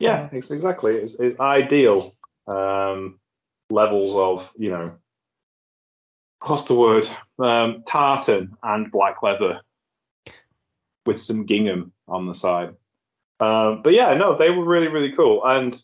yeah, 0.00 0.28
it's 0.32 0.50
exactly. 0.50 0.96
It's, 0.96 1.14
it's 1.20 1.38
ideal 1.38 2.12
um, 2.48 3.20
levels 3.70 4.16
of 4.16 4.50
you 4.58 4.70
know 4.70 4.96
what's 6.40 6.64
the 6.64 6.74
word 6.74 7.06
um, 7.38 7.84
tartan 7.86 8.56
and 8.64 8.90
black 8.90 9.22
leather 9.22 9.60
with 11.06 11.20
some 11.20 11.46
gingham 11.46 11.92
on 12.08 12.26
the 12.26 12.34
side. 12.34 12.74
Um, 13.40 13.82
but 13.82 13.92
yeah, 13.92 14.14
no, 14.14 14.36
they 14.36 14.50
were 14.50 14.64
really 14.64 14.88
really 14.88 15.12
cool. 15.12 15.44
And 15.44 15.80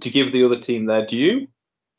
to 0.00 0.10
give 0.10 0.32
the 0.32 0.44
other 0.44 0.58
team 0.58 0.86
their 0.86 1.06
due, 1.06 1.48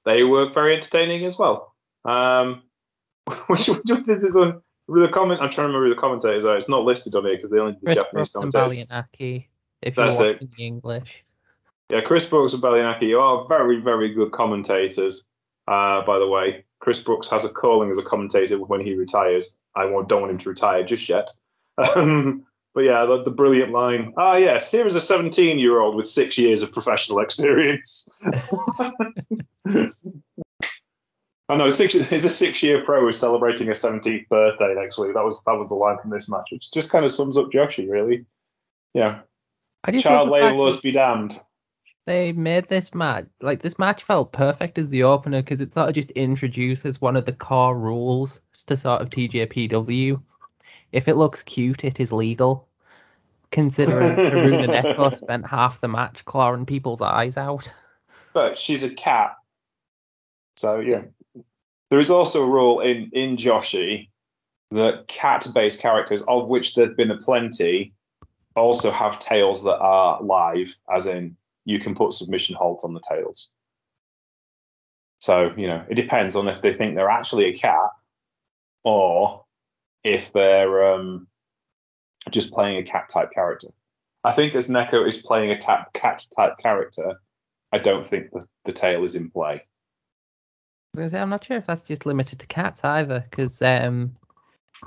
they 0.05 0.23
were 0.23 0.49
very 0.51 0.75
entertaining 0.75 1.25
as 1.25 1.37
well. 1.37 1.73
Um, 2.05 2.63
which, 3.47 3.67
which 3.67 3.81
was 3.87 4.07
this 4.07 4.35
one? 4.35 4.61
The 4.87 5.07
comment 5.07 5.41
I'm 5.41 5.49
trying 5.49 5.67
to 5.67 5.73
remember 5.73 5.85
who 5.85 5.95
the 5.95 6.01
commentators 6.01 6.43
are. 6.43 6.57
It's 6.57 6.67
not 6.67 6.83
listed 6.83 7.15
on 7.15 7.23
here 7.23 7.35
because 7.35 7.51
they 7.51 7.59
only 7.59 7.73
did 7.73 7.83
Chris 7.83 7.95
Japanese 7.95 8.31
Brooks 8.31 8.35
and 8.35 8.53
commentators. 8.53 8.87
Balianaki, 8.87 9.45
if 9.81 9.95
you're 9.95 10.05
That's 10.05 10.19
it. 10.19 10.33
watching 10.33 10.51
the 10.57 10.65
English. 10.65 11.23
Yeah, 11.91 12.01
Chris 12.01 12.25
Brooks 12.25 12.53
and 12.53 12.63
Balianaki 12.63 13.19
are 13.19 13.47
very, 13.47 13.79
very 13.79 14.13
good 14.13 14.31
commentators. 14.31 15.29
Uh, 15.67 16.03
by 16.05 16.19
the 16.19 16.27
way, 16.27 16.65
Chris 16.79 16.99
Brooks 16.99 17.29
has 17.29 17.45
a 17.45 17.49
calling 17.49 17.91
as 17.91 17.97
a 17.97 18.03
commentator 18.03 18.57
when 18.57 18.81
he 18.81 18.95
retires. 18.95 19.57
I 19.75 19.85
won't, 19.85 20.09
don't 20.09 20.21
want 20.21 20.31
him 20.31 20.39
to 20.39 20.49
retire 20.49 20.83
just 20.83 21.07
yet. 21.07 21.29
Um, 21.95 22.45
but 22.73 22.81
yeah, 22.81 23.05
the, 23.05 23.23
the 23.23 23.31
brilliant 23.31 23.71
line. 23.71 24.13
Ah, 24.17 24.35
yes, 24.37 24.71
here 24.71 24.87
is 24.87 24.95
a 24.95 25.01
17 25.01 25.59
year 25.59 25.79
old 25.79 25.95
with 25.95 26.07
six 26.07 26.37
years 26.37 26.61
of 26.61 26.71
professional 26.71 27.19
experience. 27.19 28.07
I 31.51 31.57
know 31.57 31.69
six, 31.69 31.93
he's 31.93 32.23
a 32.23 32.29
six-year 32.29 32.85
pro 32.85 33.01
who's 33.01 33.19
celebrating 33.19 33.67
a 33.67 33.73
17th 33.73 34.29
birthday 34.29 34.73
next 34.73 34.97
week. 34.97 35.13
That 35.13 35.25
was 35.25 35.43
that 35.45 35.57
was 35.57 35.67
the 35.67 35.75
line 35.75 35.97
from 36.01 36.11
this 36.11 36.29
match, 36.29 36.47
which 36.49 36.71
just 36.71 36.89
kind 36.89 37.03
of 37.03 37.11
sums 37.11 37.35
up 37.35 37.51
Joshi, 37.51 37.89
really. 37.89 38.25
Yeah, 38.93 39.19
child 39.99 40.29
that 40.29 40.81
be 40.81 40.91
damned. 40.93 41.37
They 42.07 42.31
made 42.31 42.69
this 42.69 42.93
match 42.93 43.25
like 43.41 43.61
this 43.61 43.77
match 43.77 44.03
felt 44.03 44.31
perfect 44.31 44.77
as 44.77 44.87
the 44.89 45.03
opener 45.03 45.41
because 45.41 45.59
it 45.59 45.73
sort 45.73 45.89
of 45.89 45.95
just 45.95 46.11
introduces 46.11 47.01
one 47.01 47.17
of 47.17 47.25
the 47.25 47.33
core 47.33 47.77
rules 47.77 48.39
to 48.67 48.77
sort 48.77 49.01
of 49.01 49.09
TJPW. 49.09 50.21
If 50.91 51.07
it 51.07 51.15
looks 51.15 51.43
cute, 51.43 51.83
it 51.83 51.99
is 51.99 52.11
legal. 52.11 52.67
Considering 53.51 54.15
Haruna 54.15 54.67
Neko 54.67 55.13
spent 55.15 55.45
half 55.45 55.81
the 55.81 55.87
match 55.87 56.23
clawing 56.25 56.65
people's 56.65 57.01
eyes 57.01 57.37
out. 57.37 57.69
But 58.33 58.57
she's 58.57 58.83
a 58.83 58.89
cat, 58.89 59.35
so 60.55 60.79
yeah. 60.79 61.03
There 61.89 61.99
is 61.99 62.09
also 62.09 62.43
a 62.43 62.49
rule 62.49 62.79
in 62.79 63.09
in 63.11 63.35
Joshi 63.35 64.09
that 64.71 65.07
cat-based 65.07 65.79
characters, 65.79 66.21
of 66.23 66.47
which 66.47 66.75
there've 66.75 66.95
been 66.95 67.11
a 67.11 67.17
plenty, 67.17 67.93
also 68.55 68.89
have 68.89 69.19
tails 69.19 69.63
that 69.65 69.77
are 69.77 70.21
live, 70.21 70.73
as 70.93 71.05
in 71.05 71.35
you 71.65 71.79
can 71.79 71.93
put 71.93 72.13
submission 72.13 72.55
holds 72.55 72.83
on 72.83 72.93
the 72.93 73.01
tails. 73.01 73.49
So, 75.19 75.53
you 75.55 75.67
know, 75.67 75.83
it 75.89 75.95
depends 75.95 76.35
on 76.35 76.47
if 76.47 76.61
they 76.61 76.73
think 76.73 76.95
they're 76.95 77.09
actually 77.09 77.45
a 77.45 77.57
cat 77.57 77.89
or 78.83 79.45
if 80.03 80.31
they're 80.33 80.93
um, 80.93 81.27
just 82.29 82.51
playing 82.51 82.77
a 82.77 82.83
cat 82.83 83.09
type 83.09 83.31
character. 83.31 83.67
I 84.23 84.33
think 84.33 84.53
as 84.53 84.67
Neko 84.67 85.07
is 85.07 85.17
playing 85.17 85.51
a 85.51 85.57
tap, 85.57 85.93
cat 85.93 86.23
type 86.35 86.57
character, 86.59 87.15
I 87.71 87.79
don't 87.79 88.05
think 88.05 88.31
the, 88.31 88.45
the 88.65 88.73
tail 88.73 89.03
is 89.03 89.15
in 89.15 89.29
play. 89.31 89.63
I'm 90.97 91.29
not 91.29 91.45
sure 91.45 91.57
if 91.57 91.65
that's 91.67 91.83
just 91.83 92.05
limited 92.05 92.39
to 92.39 92.47
cats 92.47 92.81
either, 92.83 93.25
because 93.29 93.61
um, 93.61 94.15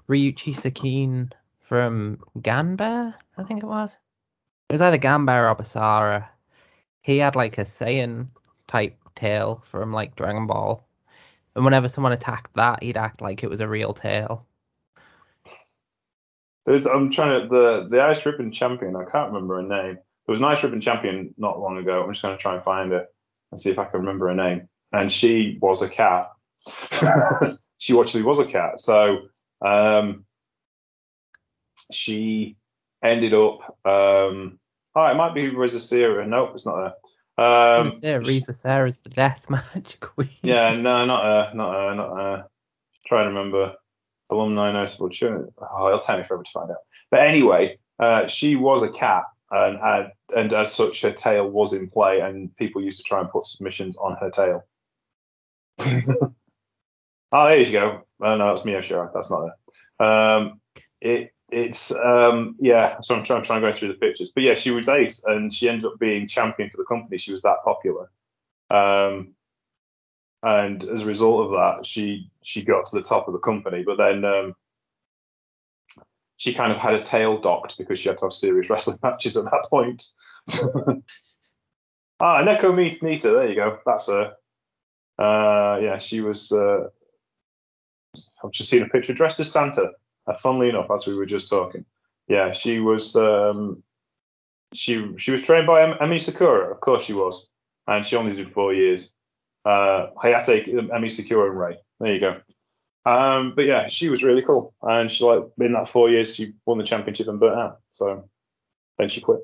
Ryuichi 0.09 0.54
Sekine 0.54 1.33
from 1.66 2.18
Ganbare, 2.38 3.14
I 3.38 3.42
think 3.42 3.62
it 3.62 3.66
was. 3.66 3.97
It 4.68 4.75
was 4.75 4.83
either 4.83 4.99
Ganbare 4.99 5.50
or 5.50 5.56
Basara. 5.56 6.26
He 7.02 7.18
had 7.18 7.37
like 7.37 7.59
a 7.59 7.64
Saiyan 7.64 8.28
type 8.66 8.97
tail 9.16 9.62
from 9.71 9.92
like 9.92 10.16
Dragon 10.16 10.47
Ball. 10.47 10.87
And 11.56 11.64
whenever 11.64 11.88
someone 11.88 12.12
attacked 12.12 12.54
that, 12.54 12.83
he'd 12.83 12.97
act 12.97 13.23
like 13.23 13.42
it 13.42 13.50
was 13.50 13.61
a 13.61 13.68
real 13.68 13.94
tail. 13.94 14.47
There's, 16.64 16.87
I'm 16.87 17.11
trying 17.11 17.42
to 17.42 17.49
the 17.49 17.88
the 17.90 18.02
Ice 18.02 18.25
Ribbon 18.25 18.52
champion. 18.52 18.97
I 18.97 19.04
can't 19.04 19.33
remember 19.33 19.56
her 19.56 19.62
name. 19.62 19.99
There 20.26 20.33
was 20.33 20.40
an 20.40 20.47
Ice 20.47 20.62
Ribbon 20.62 20.80
champion 20.80 21.35
not 21.37 21.61
long 21.61 21.76
ago. 21.76 22.02
I'm 22.02 22.12
just 22.12 22.23
going 22.23 22.37
to 22.37 22.42
try 22.42 22.54
and 22.54 22.64
find 22.64 22.92
it 22.92 23.06
and 23.50 23.61
see 23.61 23.71
if 23.71 23.78
I 23.78 23.85
can 23.85 24.00
remember 24.00 24.28
her 24.28 24.35
name. 24.35 24.68
And 24.92 25.12
she 25.12 25.59
was 25.61 25.83
a 25.83 25.88
cat. 25.88 26.30
she 27.78 27.99
actually 27.99 28.23
was 28.23 28.38
a 28.38 28.47
cat. 28.47 28.80
So 28.80 29.18
um, 29.61 30.25
she 31.92 32.56
ended 33.02 33.35
up. 33.35 33.61
Um, 33.85 34.59
oh, 34.94 35.06
it 35.06 35.16
might 35.16 35.35
be 35.35 35.50
Risa 35.50 35.80
Sera. 35.80 36.26
Nope, 36.26 36.52
it's 36.54 36.64
not 36.64 36.76
her. 36.76 36.94
Um, 37.37 38.00
Risa 38.00 38.56
Sera's 38.56 38.99
the 38.99 39.11
death 39.11 39.47
magic 39.50 40.00
queen. 40.00 40.30
yeah, 40.42 40.75
no, 40.76 41.04
not 41.04 41.25
her, 41.25 41.54
not 41.54 41.75
her, 41.75 41.94
not 41.94 42.16
her. 42.16 42.47
Trying 43.06 43.25
to 43.25 43.38
remember 43.38 43.75
alumni 44.30 44.72
notable. 44.72 45.10
Sure, 45.10 45.48
oh, 45.58 45.86
it'll 45.88 45.98
take 45.98 46.18
me 46.18 46.24
forever 46.24 46.42
to 46.42 46.50
find 46.50 46.70
out. 46.70 46.78
But 47.10 47.20
anyway, 47.20 47.78
uh, 47.98 48.26
she 48.26 48.56
was 48.56 48.82
a 48.82 48.90
cat, 48.90 49.24
and, 49.50 49.78
and 49.80 50.12
and 50.36 50.52
as 50.52 50.72
such, 50.72 51.02
her 51.02 51.12
tail 51.12 51.48
was 51.48 51.72
in 51.72 51.88
play, 51.88 52.20
and 52.20 52.54
people 52.56 52.82
used 52.82 52.98
to 52.98 53.04
try 53.04 53.20
and 53.20 53.30
put 53.30 53.46
submissions 53.46 53.96
on 53.96 54.16
her 54.16 54.30
tail. 54.30 54.64
oh, 57.32 57.48
there 57.48 57.60
you 57.60 57.72
go. 57.72 58.02
Oh 58.20 58.36
no, 58.36 58.48
that's 58.48 58.64
Mio 58.64 58.80
Shira. 58.80 59.10
That's 59.12 59.30
not 59.30 59.50
her. 59.98 60.04
Um, 60.04 60.60
it 61.00 61.32
it's 61.50 61.92
um 61.94 62.56
yeah. 62.58 63.00
So 63.02 63.14
I'm 63.14 63.24
trying, 63.24 63.38
I'm 63.38 63.44
trying 63.44 63.62
to 63.62 63.68
go 63.68 63.72
through 63.72 63.88
the 63.88 63.94
pictures, 63.94 64.32
but 64.34 64.42
yeah, 64.42 64.54
she 64.54 64.70
was 64.70 64.88
ace, 64.88 65.22
and 65.24 65.52
she 65.52 65.68
ended 65.68 65.84
up 65.84 65.98
being 65.98 66.26
champion 66.26 66.70
for 66.70 66.78
the 66.78 66.84
company. 66.84 67.18
She 67.18 67.32
was 67.32 67.42
that 67.42 67.58
popular. 67.64 68.10
Um, 68.70 69.34
and 70.44 70.84
as 70.84 71.00
a 71.00 71.06
result 71.06 71.46
of 71.46 71.52
that, 71.52 71.86
she 71.86 72.30
she 72.42 72.62
got 72.62 72.84
to 72.86 72.96
the 72.96 73.02
top 73.02 73.26
of 73.26 73.32
the 73.32 73.38
company. 73.38 73.82
But 73.82 73.96
then 73.96 74.24
um, 74.26 74.54
she 76.37 76.52
kind 76.52 76.70
of 76.70 76.78
had 76.78 76.92
a 76.94 77.02
tail 77.02 77.40
docked 77.40 77.78
because 77.78 77.98
she 77.98 78.11
had 78.11 78.18
to 78.18 78.26
have 78.26 78.35
serious 78.35 78.68
wrestling 78.70 78.98
matches 79.02 79.38
at 79.38 79.44
that 79.44 79.66
point. 79.70 80.07
ah, 82.20 82.42
Neko 82.42 82.74
Meet 82.76 83.00
Nitta, 83.00 83.33
there 83.33 83.48
you 83.48 83.54
go. 83.54 83.78
That's 83.87 84.09
her. 84.09 84.35
Uh, 85.18 85.78
yeah, 85.80 85.96
she 85.96 86.20
was. 86.20 86.52
Uh, 86.52 86.88
I've 88.44 88.52
just 88.52 88.68
seen 88.68 88.83
a 88.83 88.88
picture 88.88 89.14
dressed 89.14 89.40
as 89.40 89.50
Santa. 89.50 89.92
Uh, 90.26 90.35
funnily 90.42 90.68
enough, 90.68 90.90
as 90.90 91.07
we 91.07 91.14
were 91.14 91.26
just 91.26 91.48
talking. 91.48 91.87
Yeah, 92.28 92.52
she 92.52 92.80
was. 92.80 93.16
Um, 93.16 93.83
she 94.74 95.16
she 95.16 95.30
was 95.30 95.40
trained 95.40 95.66
by 95.66 95.80
Emi 95.87 96.20
Sakura, 96.20 96.70
of 96.70 96.80
course 96.80 97.04
she 97.04 97.14
was, 97.14 97.48
and 97.87 98.04
she 98.04 98.16
only 98.16 98.37
did 98.37 98.52
four 98.52 98.74
years. 98.74 99.13
Uh, 99.64 100.09
Hayate 100.22 100.68
Emi 100.68 101.11
Sakura 101.11 101.50
and 101.50 101.59
Ray. 101.59 101.79
There 102.00 102.12
you 102.12 102.20
go. 102.20 102.40
Um, 103.07 103.53
but 103.55 103.66
yeah, 103.66 103.88
she 103.88 104.09
was 104.09 104.22
really 104.22 104.42
cool, 104.42 104.74
and 104.83 105.11
she 105.11 105.24
like 105.24 105.44
in 105.61 105.72
that 105.72 105.90
four 105.90 106.11
years 106.11 106.35
she 106.35 106.55
won 106.64 106.79
the 106.79 106.85
championship 106.85 107.29
and 107.29 107.38
burnt 107.38 107.59
out. 107.59 107.79
So 107.90 108.29
then 108.98 109.09
she 109.11 109.20
quit, 109.20 109.40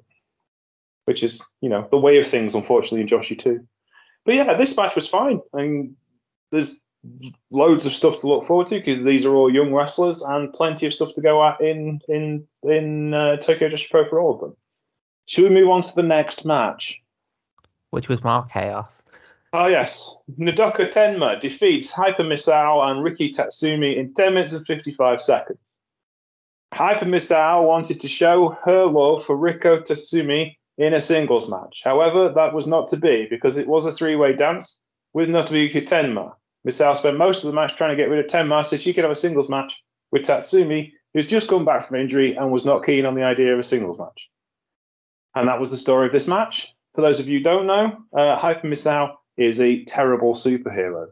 which 1.04 1.22
is 1.22 1.42
you 1.60 1.68
know 1.68 1.86
the 1.90 1.98
way 1.98 2.18
of 2.18 2.26
things, 2.26 2.54
unfortunately, 2.54 3.02
in 3.02 3.06
Joshi 3.06 3.38
too. 3.38 3.66
But 4.24 4.34
yeah, 4.34 4.54
this 4.54 4.76
match 4.76 4.94
was 4.94 5.08
fine, 5.08 5.40
and 5.52 5.96
there's 6.50 6.82
loads 7.50 7.86
of 7.86 7.92
stuff 7.92 8.20
to 8.20 8.26
look 8.26 8.44
forward 8.44 8.66
to 8.68 8.76
because 8.76 9.02
these 9.02 9.24
are 9.24 9.34
all 9.34 9.52
young 9.52 9.72
wrestlers 9.72 10.22
and 10.22 10.52
plenty 10.52 10.86
of 10.86 10.94
stuff 10.94 11.12
to 11.14 11.22
go 11.22 11.46
at 11.46 11.60
in 11.60 12.00
in 12.08 12.46
in 12.62 13.12
uh, 13.12 13.36
Tokyo 13.36 13.68
Joshi 13.68 13.90
Pro 13.90 14.08
for 14.08 14.20
all 14.20 14.34
of 14.34 14.40
them. 14.40 14.56
Should 15.26 15.44
we 15.44 15.50
move 15.50 15.68
on 15.68 15.82
to 15.82 15.94
the 15.94 16.02
next 16.02 16.44
match? 16.44 17.00
Which 17.90 18.08
was 18.08 18.24
more 18.24 18.46
chaos. 18.50 19.02
Oh 19.52 19.66
yes, 19.66 20.14
Nodoka 20.38 20.92
Tenma 20.92 21.40
defeats 21.40 21.90
Hyper 21.90 22.22
Misao 22.22 22.88
and 22.88 23.04
Riko 23.04 23.34
Tatsumi 23.34 23.96
in 23.96 24.14
10 24.14 24.34
minutes 24.34 24.52
and 24.52 24.64
55 24.64 25.20
seconds. 25.20 25.76
Hyper 26.72 27.06
Misao 27.06 27.66
wanted 27.66 27.98
to 28.00 28.08
show 28.08 28.56
her 28.64 28.84
love 28.86 29.24
for 29.24 29.36
Riko 29.36 29.82
Tatsumi 29.82 30.56
in 30.78 30.94
a 30.94 31.00
singles 31.00 31.48
match. 31.48 31.82
However, 31.82 32.28
that 32.28 32.54
was 32.54 32.68
not 32.68 32.88
to 32.88 32.96
be 32.96 33.26
because 33.28 33.56
it 33.56 33.66
was 33.66 33.86
a 33.86 33.92
three-way 33.92 34.34
dance 34.34 34.78
with 35.12 35.28
Nobuyuki 35.28 35.84
Tenma. 35.84 36.34
Misao 36.64 36.96
spent 36.96 37.18
most 37.18 37.42
of 37.42 37.48
the 37.48 37.56
match 37.56 37.74
trying 37.74 37.90
to 37.90 38.00
get 38.00 38.08
rid 38.08 38.24
of 38.24 38.30
Tenma 38.30 38.64
so 38.64 38.76
she 38.76 38.94
could 38.94 39.02
have 39.02 39.10
a 39.10 39.16
singles 39.16 39.48
match 39.48 39.82
with 40.12 40.22
Tatsumi, 40.22 40.92
who's 41.12 41.26
just 41.26 41.48
come 41.48 41.64
back 41.64 41.88
from 41.88 41.96
injury 41.96 42.36
and 42.36 42.52
was 42.52 42.64
not 42.64 42.84
keen 42.84 43.04
on 43.04 43.16
the 43.16 43.24
idea 43.24 43.52
of 43.52 43.58
a 43.58 43.64
singles 43.64 43.98
match. 43.98 44.30
And 45.34 45.48
that 45.48 45.58
was 45.58 45.72
the 45.72 45.76
story 45.76 46.06
of 46.06 46.12
this 46.12 46.28
match. 46.28 46.68
For 46.94 47.00
those 47.00 47.18
of 47.18 47.28
you 47.28 47.38
who 47.38 47.44
don't 47.44 47.66
know, 47.66 47.98
uh, 48.16 48.36
Hyper 48.36 48.68
Misao 48.68 49.16
is 49.40 49.58
a 49.58 49.82
terrible 49.84 50.34
superhero. 50.34 51.08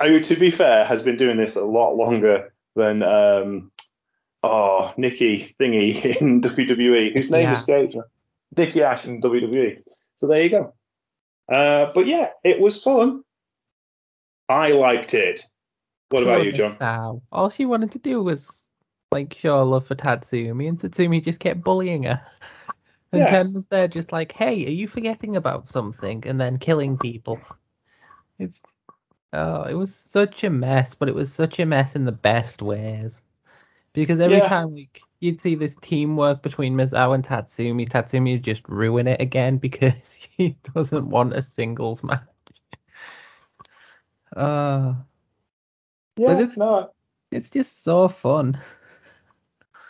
Who, 0.00 0.20
to 0.20 0.36
be 0.36 0.50
fair, 0.50 0.84
has 0.84 1.00
been 1.00 1.16
doing 1.16 1.36
this 1.36 1.54
a 1.56 1.64
lot 1.64 1.94
longer 1.94 2.52
than 2.74 3.02
um, 3.02 3.70
oh 4.42 4.92
Nikki 4.96 5.38
Thingy 5.60 6.04
in 6.20 6.40
WWE, 6.40 7.14
whose 7.14 7.30
name 7.30 7.44
Yeah. 7.44 7.52
escapes 7.52 7.94
me. 7.94 8.02
Nikki 8.56 8.82
Ash 8.82 9.04
in 9.04 9.20
WWE. 9.20 9.80
So 10.16 10.26
there 10.26 10.40
you 10.42 10.50
go. 10.50 10.74
Uh, 11.50 11.92
but 11.94 12.06
yeah, 12.06 12.30
it 12.42 12.58
was 12.58 12.82
fun. 12.82 13.22
I 14.48 14.72
liked 14.72 15.14
it. 15.14 15.42
What 16.08 16.22
about 16.22 16.44
you, 16.44 16.52
John? 16.52 16.76
Sao. 16.76 17.22
All 17.32 17.50
she 17.50 17.64
wanted 17.66 17.92
to 17.92 17.98
do 17.98 18.22
was 18.22 18.40
like 19.12 19.36
show 19.38 19.58
her 19.58 19.64
love 19.64 19.86
for 19.86 19.94
Tatsumi, 19.94 20.68
and 20.68 20.78
Tatsumi 20.80 21.24
just 21.24 21.38
kept 21.40 21.62
bullying 21.62 22.04
her. 22.04 22.20
And 23.16 23.28
Yes. 23.28 23.30
Ken 23.30 23.54
was 23.54 23.64
there 23.66 23.88
just 23.88 24.12
like, 24.12 24.32
hey, 24.32 24.66
are 24.66 24.70
you 24.70 24.88
forgetting 24.88 25.36
about 25.36 25.66
something? 25.68 26.24
And 26.26 26.40
then 26.40 26.58
killing 26.58 26.98
people. 26.98 27.40
It's 28.38 28.60
oh, 29.32 29.64
it 29.64 29.74
was 29.74 30.04
such 30.12 30.44
a 30.44 30.50
mess, 30.50 30.94
but 30.94 31.08
it 31.08 31.14
was 31.14 31.32
such 31.32 31.58
a 31.60 31.66
mess 31.66 31.96
in 31.96 32.04
the 32.04 32.12
best 32.12 32.62
ways. 32.62 33.22
Because 33.94 34.20
every 34.20 34.42
Yeah. 34.42 34.48
time 34.48 34.74
like 34.74 35.02
you'd 35.20 35.40
see 35.40 35.54
this 35.54 35.76
teamwork 35.76 36.42
between 36.42 36.74
Misao 36.74 37.14
and 37.14 37.24
Tatsumi, 37.24 37.88
Tatsumi 37.88 38.34
would 38.34 38.44
just 38.44 38.68
ruin 38.68 39.08
it 39.08 39.20
again 39.20 39.58
because 39.66 40.12
he 40.36 40.56
doesn't 40.74 41.08
want 41.08 41.34
a 41.36 41.42
singles 41.42 42.04
match. 42.04 42.22
Uh 44.36 44.94
Yeah, 46.16 46.40
it's- 46.40 46.56
no, 46.56 46.90
it's 47.32 47.50
just 47.50 47.82
so 47.82 48.08
fun. 48.08 48.60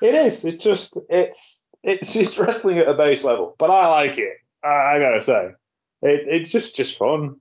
it 0.01 0.15
is. 0.15 0.45
It's 0.45 0.63
just 0.65 0.99
it's 1.09 1.66
it's 1.87 2.13
just 2.13 2.37
wrestling 2.39 2.79
at 2.79 2.89
a 2.89 2.95
base 2.95 3.25
level, 3.25 3.55
but 3.59 3.71
I 3.71 3.87
like 3.87 4.19
it. 4.19 4.37
I, 4.63 4.69
I 4.69 4.99
gotta 4.99 5.23
say, 5.23 5.53
it, 6.03 6.25
it's 6.29 6.51
just 6.51 6.77
just 6.77 6.99
fun. 6.99 7.37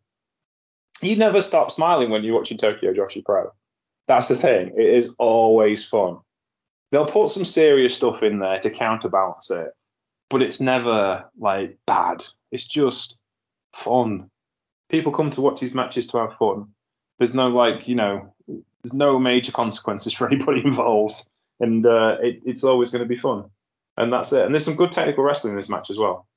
You 1.01 1.17
never 1.17 1.41
stop 1.41 1.71
smiling 1.71 2.09
when 2.09 2.23
you're 2.23 2.35
watching 2.35 2.57
Tokyo 2.57 2.93
Joshi 2.93 3.25
Pro. 3.25 3.51
That's 4.07 4.27
the 4.27 4.35
thing. 4.35 4.73
It 4.77 4.85
is 4.85 5.13
always 5.17 5.83
fun. 5.83 6.19
They'll 6.91 7.07
put 7.07 7.31
some 7.31 7.43
serious 7.43 7.95
stuff 7.95 8.23
in 8.23 8.39
there 8.39 8.59
to 8.59 8.69
counterbalance 8.69 9.49
it, 9.49 9.71
but 10.29 10.43
it's 10.43 10.61
never 10.61 11.25
like 11.37 11.79
bad. 11.87 12.23
It's 12.51 12.63
just 12.63 13.19
fun. 13.73 14.29
People 14.89 15.11
come 15.11 15.31
to 15.31 15.41
watch 15.41 15.59
these 15.59 15.73
matches 15.73 16.05
to 16.07 16.17
have 16.17 16.37
fun. 16.37 16.67
There's 17.17 17.33
no 17.33 17.49
like, 17.49 17.87
you 17.87 17.95
know, 17.95 18.33
there's 18.47 18.93
no 18.93 19.17
major 19.17 19.51
consequences 19.51 20.13
for 20.13 20.27
anybody 20.31 20.61
involved, 20.63 21.27
and 21.59 21.85
uh, 21.85 22.17
it, 22.21 22.41
it's 22.45 22.63
always 22.63 22.91
going 22.91 23.03
to 23.03 23.09
be 23.09 23.17
fun. 23.17 23.49
And 23.97 24.11
that's 24.11 24.31
it. 24.33 24.45
And 24.45 24.53
there's 24.53 24.65
some 24.65 24.75
good 24.75 24.91
technical 24.91 25.23
wrestling 25.23 25.53
in 25.53 25.57
this 25.57 25.69
match 25.69 25.89
as 25.89 25.97
well, 25.97 26.27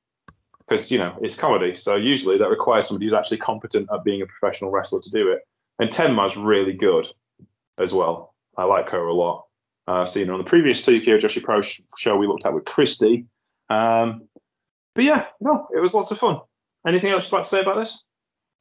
because 0.61 0.91
you 0.91 0.99
know 0.99 1.19
it's 1.23 1.37
comedy, 1.37 1.75
so 1.77 1.97
usually 1.97 2.39
that 2.39 2.49
requires 2.51 2.87
somebody 2.87 3.07
who's 3.07 3.15
actually 3.15 3.39
competent 3.39 3.89
at 3.93 4.05
being 4.05 4.23
a 4.23 4.27
professional 4.27 4.71
wrestler 4.71 5.01
to 5.03 5.11
do 5.11 5.33
it. 5.33 5.41
And 5.79 5.91
Tenma's 5.91 6.37
really 6.37 6.73
good 6.73 7.09
as 7.79 7.93
well. 7.93 8.35
I 8.57 8.65
like 8.65 8.91
her 8.91 9.07
a 9.07 9.15
lot. 9.15 9.47
Uh, 9.87 10.03
I've 10.03 10.09
seen 10.09 10.27
her 10.27 10.33
on 10.35 10.39
the 10.39 10.45
previous 10.45 10.83
TKO 10.83 11.19
Joshi 11.19 11.43
Pro 11.43 11.63
sh- 11.63 11.81
show 11.97 12.17
we 12.17 12.27
looked 12.27 12.45
at 12.47 12.53
with 12.55 12.65
Christy. 12.65 13.27
Um, 13.71 14.29
but 14.95 15.05
yeah, 15.05 15.27
no, 15.41 15.69
it 15.75 15.81
was 15.81 15.95
lots 15.95 16.11
of 16.11 16.19
fun. 16.19 16.41
Anything 16.87 17.11
else 17.13 17.25
you'd 17.25 17.33
like 17.37 17.45
to 17.45 17.49
say 17.49 17.61
about 17.63 17.77
this? 17.77 18.05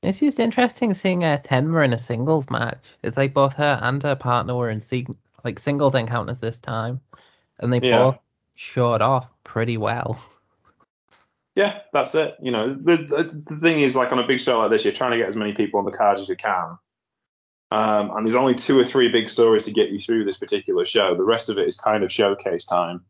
It's 0.04 0.20
just 0.20 0.40
interesting 0.40 0.94
seeing 0.94 1.24
uh, 1.24 1.40
Tenma 1.44 1.84
in 1.84 1.94
a 1.94 2.00
singles 2.00 2.50
match. 2.50 2.78
It's 3.04 3.18
like 3.18 3.34
both 3.34 3.54
her 3.54 3.80
and 3.82 4.02
her 4.04 4.16
partner 4.16 4.56
were 4.56 4.70
in 4.70 4.82
sing- 4.82 5.18
like 5.44 5.60
singles 5.60 5.96
encounters 5.96 6.40
this 6.40 6.60
time, 6.60 7.02
and 7.60 7.74
they 7.74 7.80
Yeah. 7.80 7.98
both 7.98 8.20
showed 8.58 9.02
off 9.02 9.28
pretty 9.44 9.78
well. 9.78 10.20
Yeah, 11.56 11.80
that's 11.94 12.14
it. 12.16 12.36
You 12.42 12.52
know, 12.52 12.70
the, 12.70 12.98
the, 12.98 13.46
the 13.50 13.60
thing 13.62 13.82
is, 13.82 13.96
like 13.96 14.12
on 14.12 14.20
a 14.20 14.28
big 14.28 14.40
show 14.40 14.60
like 14.60 14.70
this, 14.70 14.84
you're 14.84 14.94
trying 14.94 15.12
to 15.12 15.18
get 15.18 15.28
as 15.28 15.36
many 15.36 15.54
people 15.54 15.80
on 15.80 15.86
the 15.86 15.92
card 15.92 16.20
as 16.20 16.28
you 16.28 16.36
can. 16.36 16.78
Um, 17.72 18.12
and 18.16 18.26
there's 18.26 18.36
only 18.36 18.56
two 18.56 18.80
or 18.80 18.86
three 18.86 19.10
big 19.10 19.30
stories 19.30 19.64
to 19.64 19.72
get 19.72 19.90
you 19.90 20.00
through 20.00 20.26
this 20.26 20.38
particular 20.38 20.86
show. 20.86 21.16
The 21.16 21.24
rest 21.24 21.50
of 21.50 21.58
it 21.58 21.68
is 21.68 21.76
kind 21.76 22.04
of 22.04 22.12
showcase 22.12 22.66
time. 22.66 23.02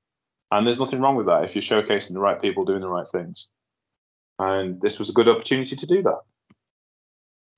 And 0.52 0.66
there's 0.66 0.80
nothing 0.80 1.02
wrong 1.02 1.16
with 1.16 1.26
that 1.28 1.44
if 1.44 1.56
you're 1.56 1.62
showcasing 1.62 2.14
the 2.14 2.22
right 2.22 2.42
people 2.42 2.66
doing 2.66 2.82
the 2.82 2.90
right 2.90 3.08
things. 3.08 3.48
And 4.40 4.82
this 4.82 5.00
was 5.00 5.10
a 5.10 5.14
good 5.14 5.28
opportunity 5.28 5.76
to 5.76 5.86
do 5.86 6.04
that. 6.04 6.20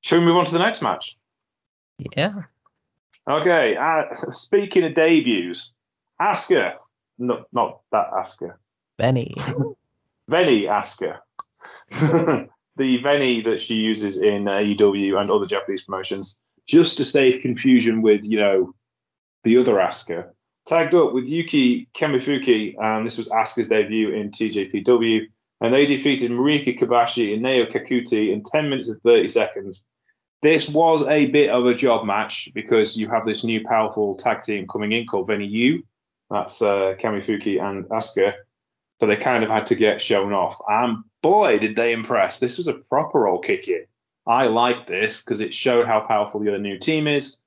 Shall 0.02 0.20
we 0.20 0.26
move 0.26 0.38
on 0.38 0.46
to 0.46 0.52
the 0.52 0.60
next 0.60 0.82
match? 0.82 1.18
Yeah. 2.16 2.44
Okay, 3.30 3.76
uh, 3.78 4.32
speaking 4.32 4.84
of 4.86 4.96
debuts, 4.96 5.76
Asuka, 6.20 6.78
no, 7.20 7.46
not 7.52 7.82
that 7.92 8.12
Asuka, 8.12 8.56
Benny. 8.98 9.36
Veni 10.30 10.66
Asuka. 10.66 11.20
the 12.78 12.98
Veni 12.98 13.42
that 13.42 13.60
she 13.60 13.76
uses 13.76 14.18
in 14.18 14.46
AEW 14.46 15.20
and 15.20 15.30
other 15.30 15.48
Japanese 15.48 15.84
promotions, 15.84 16.38
just 16.68 16.98
to 16.98 17.04
save 17.04 17.42
confusion 17.42 18.02
with, 18.02 18.24
you 18.24 18.40
know, 18.40 18.74
the 19.44 19.58
other 19.58 19.74
Asuka. 19.74 20.30
Tagged 20.68 20.94
up 20.94 21.14
with 21.14 21.28
Yuki 21.28 21.90
Kamifuku, 21.98 22.76
and 22.80 23.06
this 23.06 23.18
was 23.18 23.28
Asuka's 23.30 23.68
debut 23.68 24.12
in 24.12 24.30
TJPW, 24.30 25.22
and 25.62 25.74
they 25.74 25.88
defeated 25.88 26.32
Marika 26.32 26.78
Kobashi 26.78 27.34
and 27.34 27.42
Neo 27.42 27.66
Kakuta 27.66 28.32
in 28.32 28.44
10 28.44 28.70
minutes 28.70 28.88
and 28.88 29.02
30 29.02 29.28
seconds. 29.30 29.84
This 30.44 30.70
was 30.70 31.04
a 31.08 31.26
bit 31.26 31.50
of 31.50 31.66
a 31.66 31.74
job 31.74 32.06
match 32.06 32.50
because 32.54 32.96
you 32.96 33.10
have 33.10 33.26
this 33.26 33.44
new 33.44 33.66
powerful 33.68 34.16
tag 34.16 34.44
team 34.44 34.68
coming 34.68 34.92
in 34.92 35.06
called 35.08 35.28
Veni 35.28 35.48
U. 35.48 35.84
That's 36.30 36.62
uh, 36.62 36.96
Kamifuku 37.02 37.62
and 37.62 37.86
Asuka. 37.86 38.34
So 39.00 39.08
they 39.08 39.16
kind 39.16 39.44
of 39.44 39.50
had 39.50 39.68
to 39.68 39.76
get 39.76 40.02
shown 40.02 40.34
off. 40.34 40.58
And 40.68 41.04
boy, 41.22 41.60
did 41.60 41.76
they 41.76 41.94
impress. 41.94 42.40
This 42.40 42.58
was 42.58 42.68
a 42.68 42.74
proper 42.74 43.28
old 43.28 43.46
kick 43.46 43.68
in. 43.68 43.86
I 44.28 44.48
liked 44.48 44.88
this 44.88 45.24
because 45.24 45.42
it 45.42 45.54
showed 45.54 45.88
how 45.88 46.02
powerful 46.02 46.40
the 46.40 46.50
other 46.50 46.60
new 46.60 46.78
team 46.78 47.08
is. 47.08 47.38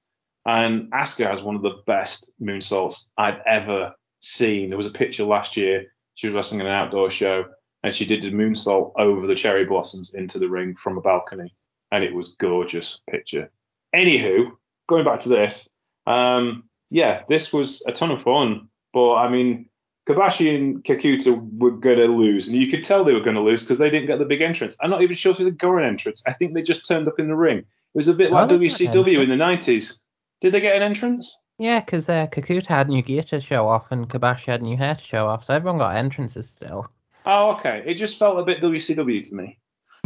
And 0.44 0.90
Asuka 0.90 1.28
has 1.28 1.42
one 1.42 1.54
of 1.54 1.62
the 1.62 1.82
best 1.86 2.32
moonsaults 2.40 3.08
I've 3.16 3.40
ever 3.46 3.94
seen. 4.20 4.68
There 4.68 4.78
was 4.78 4.86
a 4.86 4.90
picture 4.90 5.24
last 5.24 5.56
year. 5.56 5.92
She 6.14 6.26
was 6.26 6.34
wrestling 6.34 6.60
in 6.60 6.66
an 6.66 6.72
outdoor 6.72 7.10
show 7.10 7.44
and 7.82 7.94
she 7.94 8.04
did 8.04 8.24
a 8.24 8.30
moonsault 8.30 8.92
over 8.96 9.26
the 9.26 9.34
cherry 9.34 9.64
blossoms 9.64 10.14
into 10.14 10.38
the 10.38 10.48
ring 10.48 10.76
from 10.76 10.98
a 10.98 11.00
balcony. 11.00 11.54
And 11.90 12.04
it 12.04 12.14
was 12.14 12.36
gorgeous 12.38 13.00
picture. 13.10 13.50
Anywho, 13.94 14.52
going 14.88 15.04
back 15.04 15.20
to 15.20 15.28
this, 15.28 15.68
um, 16.06 16.64
yeah, 16.90 17.22
this 17.28 17.52
was 17.52 17.82
a 17.86 17.92
ton 17.92 18.10
of 18.10 18.22
fun. 18.22 18.68
But 18.92 19.14
I 19.14 19.28
mean, 19.28 19.68
Kobashi 20.09 20.55
and 20.55 20.83
Kakuta 20.85 21.59
were 21.59 21.70
going 21.70 21.98
to 21.98 22.07
lose, 22.07 22.48
and 22.48 22.57
you 22.57 22.68
could 22.68 22.83
tell 22.83 23.05
they 23.05 23.12
were 23.12 23.20
going 23.20 23.37
to 23.37 23.42
lose 23.42 23.62
because 23.62 23.78
they 23.78 23.90
didn't 23.90 24.09
get 24.09 24.18
the 24.18 24.24
big 24.24 24.40
entrance. 24.40 24.76
I'm 24.81 24.90
not 24.90 25.02
even 25.02 25.16
sure 25.16 25.33
if 25.33 25.38
they 25.38 25.50
got 25.50 25.76
an 25.76 25.85
entrance. 25.85 26.22
I 26.26 26.33
think 26.33 26.55
they 26.55 26.62
just 26.62 26.87
turned 26.87 27.07
up 27.07 27.18
in 27.18 27.28
the 27.28 27.37
ring. 27.37 27.59
It 27.59 27.66
was 27.94 28.09
a 28.09 28.14
bit 28.14 28.33
like 28.33 28.48
WCW 28.48 29.22
in 29.22 29.28
the 29.28 29.37
90s. 29.37 30.00
Did 30.40 30.52
they 30.55 30.61
get 30.61 30.76
an 30.76 30.83
entrance? 30.83 31.38
Yeah, 31.59 31.81
because 31.81 32.09
uh, 32.09 32.26
Kakuta 32.26 32.66
had 32.66 32.88
new 32.88 33.02
gear 33.02 33.22
to 33.24 33.40
show 33.40 33.68
off 33.68 33.92
and 33.92 34.09
Kobashi 34.09 34.46
had 34.46 34.62
new 34.62 34.76
hair 34.76 34.96
to 34.96 35.05
show 35.05 35.28
off, 35.28 35.44
so 35.44 35.55
everyone 35.55 35.78
got 35.78 35.94
entrances 35.94 36.50
still. 36.50 36.88
Oh, 37.24 37.52
okay. 37.52 37.85
It 37.87 37.94
just 37.94 38.18
felt 38.18 38.40
a 38.40 38.44
bit 38.44 38.61
WCW 38.61 39.28
to 39.28 39.35
me. 39.35 39.59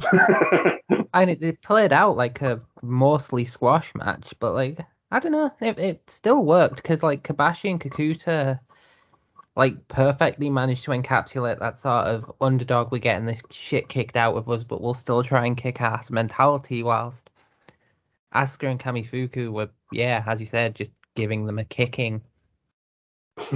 And 1.14 1.30
it, 1.30 1.42
it 1.42 1.62
played 1.62 1.94
out 1.94 2.18
like 2.18 2.42
a 2.42 2.60
mostly 2.82 3.46
squash 3.46 3.94
match, 3.94 4.34
but 4.38 4.52
like 4.52 4.78
I 5.10 5.18
don't 5.18 5.32
know, 5.32 5.50
it, 5.62 5.78
it 5.78 6.10
still 6.10 6.44
worked 6.44 6.76
because 6.76 7.02
like 7.02 7.22
Kobashi 7.22 7.70
and 7.70 7.80
Kakuta 7.80 8.60
like 9.56 9.88
perfectly 9.88 10.50
managed 10.50 10.84
to 10.84 10.90
encapsulate 10.90 11.58
that 11.58 11.80
sort 11.80 12.06
of 12.06 12.30
underdog 12.40 12.92
we're 12.92 12.98
getting 12.98 13.24
the 13.26 13.36
shit 13.50 13.88
kicked 13.88 14.16
out 14.16 14.36
of 14.36 14.48
us, 14.50 14.62
but 14.62 14.82
we'll 14.82 14.94
still 14.94 15.22
try 15.22 15.46
and 15.46 15.56
kick 15.56 15.80
ass 15.80 16.10
mentality 16.10 16.82
whilst 16.82 17.30
Asuka 18.34 18.70
and 18.70 18.80
Kamifuku 18.80 19.50
were 19.50 19.70
yeah, 19.90 20.22
as 20.26 20.40
you 20.40 20.46
said, 20.46 20.74
just 20.74 20.90
giving 21.14 21.46
them 21.46 21.58
a 21.58 21.64
kicking. 21.64 22.20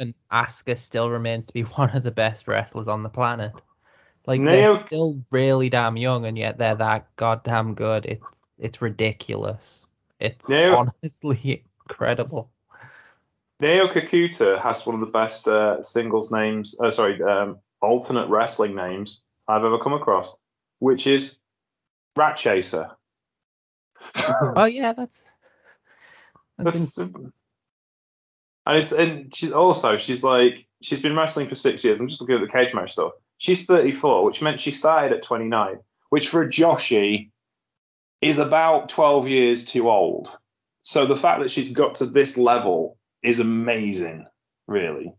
And 0.00 0.14
Asuka 0.32 0.76
still 0.76 1.10
remains 1.10 1.46
to 1.46 1.52
be 1.52 1.62
one 1.62 1.90
of 1.90 2.02
the 2.02 2.10
best 2.10 2.48
wrestlers 2.48 2.88
on 2.88 3.02
the 3.02 3.08
planet. 3.08 3.52
Like 4.26 4.40
Neo- 4.40 4.74
they're 4.74 4.86
still 4.86 5.22
really 5.30 5.68
damn 5.68 5.96
young, 5.96 6.26
and 6.26 6.36
yet 6.36 6.58
they're 6.58 6.74
that 6.76 7.14
goddamn 7.16 7.74
good. 7.74 8.06
It's 8.06 8.24
it's 8.58 8.82
ridiculous. 8.82 9.80
It's 10.18 10.48
Neo- 10.48 10.76
honestly 11.02 11.64
incredible. 11.88 12.50
Neo 13.62 13.86
Kakuta 13.86 14.60
has 14.60 14.84
one 14.84 14.96
of 14.96 15.00
the 15.00 15.12
best 15.12 15.46
uh, 15.46 15.84
singles 15.84 16.32
names, 16.32 16.74
uh, 16.80 16.90
sorry, 16.90 17.22
um, 17.22 17.60
alternate 17.80 18.28
wrestling 18.28 18.74
names 18.74 19.22
I've 19.46 19.62
ever 19.62 19.78
come 19.78 19.92
across, 19.92 20.34
which 20.80 21.06
is 21.06 21.38
Rat 22.16 22.36
Chaser. 22.36 22.90
Oh 24.56 24.64
yeah, 24.64 24.94
that's 24.94 25.16
that's 26.58 26.94
That's, 26.96 26.98
and 26.98 27.32
it's 28.66 28.90
and 28.90 29.32
she's 29.32 29.52
also 29.52 29.96
she's 29.96 30.24
like 30.24 30.66
she's 30.82 31.00
been 31.00 31.14
wrestling 31.14 31.48
for 31.48 31.54
six 31.54 31.84
years. 31.84 32.00
I'm 32.00 32.08
just 32.08 32.20
looking 32.20 32.34
at 32.34 32.40
the 32.40 32.48
cage 32.48 32.74
match 32.74 32.92
stuff. 32.92 33.12
She's 33.38 33.64
34, 33.64 34.24
which 34.24 34.42
meant 34.42 34.60
she 34.60 34.72
started 34.72 35.12
at 35.12 35.22
29, 35.22 35.78
which 36.10 36.28
for 36.28 36.42
a 36.42 36.48
Joshi 36.48 37.30
is 38.20 38.38
about 38.38 38.88
12 38.88 39.28
years 39.28 39.64
too 39.64 39.88
old. 39.88 40.36
So 40.82 41.06
the 41.06 41.16
fact 41.16 41.42
that 41.42 41.50
she's 41.52 41.70
got 41.70 41.96
to 41.96 42.06
this 42.06 42.36
level 42.36 42.98
is 43.22 43.40
amazing, 43.40 44.26
really, 44.66 45.14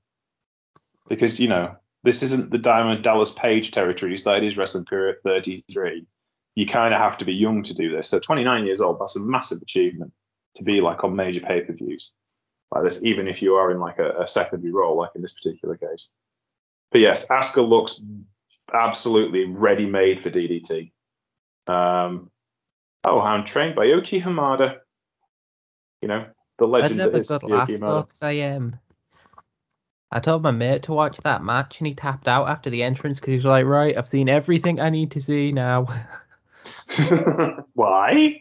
because 1.07 1.39
you 1.39 1.47
know 1.47 1.75
this 2.03 2.21
isn't 2.23 2.51
the 2.51 2.57
Diamond 2.57 3.03
Dallas 3.03 3.31
Page 3.31 3.71
territory. 3.71 4.11
He 4.11 4.17
started 4.17 4.43
his 4.43 4.57
wrestling 4.57 4.85
career 4.85 5.09
at 5.09 5.21
33. 5.21 6.05
You 6.55 6.65
kind 6.65 6.93
of 6.93 6.99
have 6.99 7.17
to 7.19 7.25
be 7.25 7.33
young 7.33 7.63
to 7.63 7.73
do 7.73 7.95
this. 7.95 8.09
So 8.09 8.19
29 8.19 8.65
years 8.65 8.81
old, 8.81 8.99
that's 8.99 9.15
a 9.15 9.21
massive 9.21 9.61
achievement 9.61 10.13
to 10.55 10.63
be 10.63 10.81
like 10.81 11.03
on 11.03 11.15
major 11.15 11.39
pay-per-views 11.39 12.13
like 12.71 12.83
this, 12.83 13.03
even 13.03 13.27
if 13.27 13.41
you 13.41 13.55
are 13.55 13.71
in 13.71 13.79
like 13.79 13.99
a, 13.99 14.21
a 14.21 14.27
secondary 14.27 14.71
role, 14.71 14.97
like 14.97 15.11
in 15.15 15.21
this 15.21 15.33
particular 15.33 15.77
case. 15.77 16.13
But 16.91 17.01
yes, 17.01 17.27
Asuka 17.27 17.67
looks 17.67 18.01
absolutely 18.71 19.45
ready-made 19.45 20.21
for 20.21 20.29
DDT. 20.29 20.91
Um, 21.67 22.29
oh, 23.03 23.19
I'm 23.19 23.45
trained 23.45 23.75
by 23.75 23.85
Yoki 23.85 24.21
Hamada. 24.21 24.79
You 26.01 26.07
know, 26.09 26.25
the 26.57 26.67
legend 26.67 26.99
that 26.99 27.05
never 27.05 27.17
is 27.17 27.27
good 27.27 27.43
laugh 27.43 27.69
though, 27.69 28.07
I 28.21 28.41
um 28.41 28.79
I 30.11 30.19
told 30.19 30.43
my 30.43 30.51
mate 30.51 30.83
to 30.83 30.93
watch 30.93 31.17
that 31.23 31.43
match 31.43 31.79
and 31.79 31.87
he 31.87 31.95
tapped 31.95 32.27
out 32.27 32.47
after 32.47 32.69
the 32.69 32.83
entrance 32.83 33.19
because 33.19 33.31
he's 33.31 33.45
like, 33.45 33.65
right, 33.65 33.97
I've 33.97 34.07
seen 34.07 34.29
everything 34.29 34.79
I 34.79 34.91
need 34.91 35.11
to 35.11 35.21
see 35.23 35.51
now. 35.51 35.87
Why? 37.73 38.39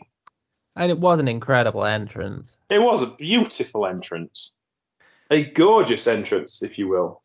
And 0.76 0.90
it 0.90 0.98
was 0.98 1.18
an 1.18 1.28
incredible 1.28 1.86
entrance. 1.86 2.48
It 2.68 2.78
was 2.78 3.02
a 3.02 3.06
beautiful 3.06 3.86
entrance. 3.86 4.54
A 5.30 5.44
gorgeous 5.44 6.06
entrance, 6.06 6.62
if 6.62 6.78
you 6.78 6.88
will. 6.88 7.22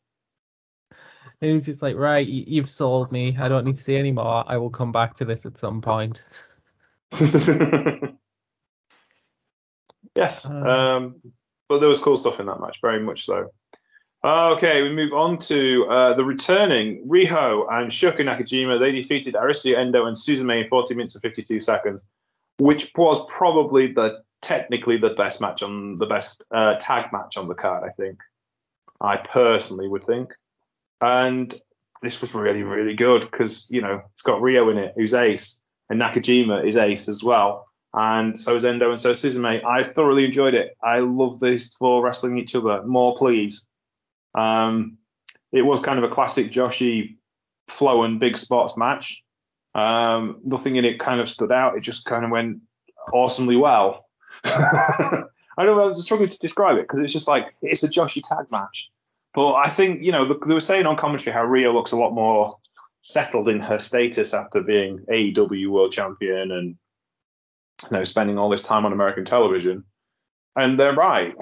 It 1.41 1.51
was 1.51 1.65
just 1.65 1.81
like, 1.81 1.97
right, 1.97 2.25
you've 2.25 2.69
sold 2.69 3.11
me. 3.11 3.37
I 3.37 3.49
don't 3.49 3.65
need 3.65 3.77
to 3.77 3.83
see 3.83 3.97
any 3.97 4.13
more. 4.13 4.43
I 4.47 4.57
will 4.57 4.69
come 4.69 4.93
back 4.93 5.17
to 5.17 5.25
this 5.25 5.45
at 5.45 5.57
some 5.57 5.81
point. 5.81 6.21
yes. 10.17 10.49
Uh. 10.49 10.55
Um, 10.55 11.15
but 11.69 11.79
there 11.79 11.89
was 11.89 11.99
cool 11.99 12.17
stuff 12.17 12.39
in 12.39 12.45
that 12.47 12.59
match, 12.59 12.79
very 12.81 13.01
much 13.01 13.25
so. 13.25 13.51
Okay, 14.23 14.81
we 14.81 14.91
move 14.91 15.13
on 15.13 15.37
to 15.37 15.85
uh, 15.89 16.13
the 16.15 16.23
returning 16.23 17.07
Riho 17.07 17.71
and 17.71 17.91
Shoko 17.91 18.19
Nakajima. 18.19 18.79
They 18.79 18.91
defeated 18.91 19.35
Arisu 19.35 19.77
Endo 19.77 20.05
and 20.05 20.17
Suzume 20.17 20.63
in 20.63 20.67
40 20.69 20.95
minutes 20.95 21.15
and 21.15 21.21
52 21.21 21.61
seconds, 21.61 22.05
which 22.57 22.91
was 22.95 23.23
probably 23.29 23.93
the 23.93 24.21
technically 24.41 24.97
the 24.97 25.11
best 25.11 25.39
match 25.39 25.61
on 25.61 25.97
the 25.97 26.07
best 26.07 26.45
uh, 26.51 26.75
tag 26.79 27.13
match 27.13 27.37
on 27.37 27.47
the 27.47 27.55
card. 27.55 27.83
I 27.83 27.89
think. 27.89 28.19
I 28.99 29.17
personally 29.17 29.87
would 29.87 30.05
think, 30.05 30.33
and 30.99 31.53
this 32.01 32.19
was 32.19 32.33
really 32.33 32.63
really 32.63 32.95
good 32.95 33.21
because 33.21 33.69
you 33.69 33.81
know 33.81 34.01
it's 34.13 34.23
got 34.23 34.41
Riho 34.41 34.71
in 34.71 34.79
it, 34.79 34.93
who's 34.95 35.13
ace, 35.13 35.59
and 35.89 36.01
Nakajima 36.01 36.65
is 36.65 36.75
ace 36.75 37.07
as 37.07 37.23
well. 37.23 37.66
And 37.99 38.39
so 38.39 38.55
is 38.55 38.63
Endo 38.63 38.91
and 38.91 38.99
so 38.99 39.09
is 39.09 39.23
Suzume. 39.23 39.65
I 39.65 39.81
thoroughly 39.81 40.25
enjoyed 40.25 40.53
it. 40.53 40.77
I 40.83 40.99
love 40.99 41.39
these 41.39 41.73
four 41.73 42.03
wrestling 42.03 42.37
each 42.37 42.53
other. 42.53 42.83
More, 42.83 43.15
please. 43.15 43.65
Um, 44.35 44.99
it 45.51 45.63
was 45.63 45.79
kind 45.79 45.97
of 45.97 46.05
a 46.05 46.13
classic 46.13 46.51
Joshi 46.51 47.15
flow 47.69 48.03
and 48.03 48.19
big 48.19 48.37
spots 48.37 48.77
match. 48.77 49.23
Um, 49.73 50.41
nothing 50.45 50.75
in 50.75 50.85
it 50.85 50.99
kind 50.99 51.19
of 51.19 51.27
stood 51.27 51.51
out. 51.51 51.75
It 51.75 51.81
just 51.81 52.05
kind 52.05 52.23
of 52.23 52.29
went 52.29 52.59
awesomely 53.11 53.55
well. 53.55 54.05
I 54.43 55.23
don't 55.57 55.75
know. 55.75 55.83
I 55.83 55.87
was 55.87 56.03
struggling 56.03 56.29
to 56.29 56.37
describe 56.37 56.77
it 56.77 56.83
because 56.83 56.99
it's 56.99 57.13
just 57.13 57.27
like 57.27 57.55
it's 57.63 57.81
a 57.81 57.89
Joshi 57.89 58.21
tag 58.21 58.51
match. 58.51 58.91
But 59.33 59.53
I 59.53 59.69
think 59.69 60.03
you 60.03 60.11
know 60.11 60.25
they 60.25 60.53
were 60.53 60.59
saying 60.59 60.85
on 60.85 60.97
commentary 60.97 61.33
how 61.33 61.45
Rhea 61.45 61.71
looks 61.71 61.93
a 61.93 61.97
lot 61.97 62.13
more 62.13 62.57
settled 63.01 63.49
in 63.49 63.59
her 63.59 63.79
status 63.79 64.35
after 64.35 64.61
being 64.61 64.99
AEW 65.11 65.69
World 65.69 65.91
Champion 65.91 66.51
and 66.51 66.75
you 67.83 67.89
know 67.91 68.03
spending 68.03 68.37
all 68.37 68.49
this 68.49 68.61
time 68.61 68.85
on 68.85 68.93
American 68.93 69.25
television. 69.25 69.83
And 70.55 70.79
they're 70.79 70.95
right. 70.95 71.35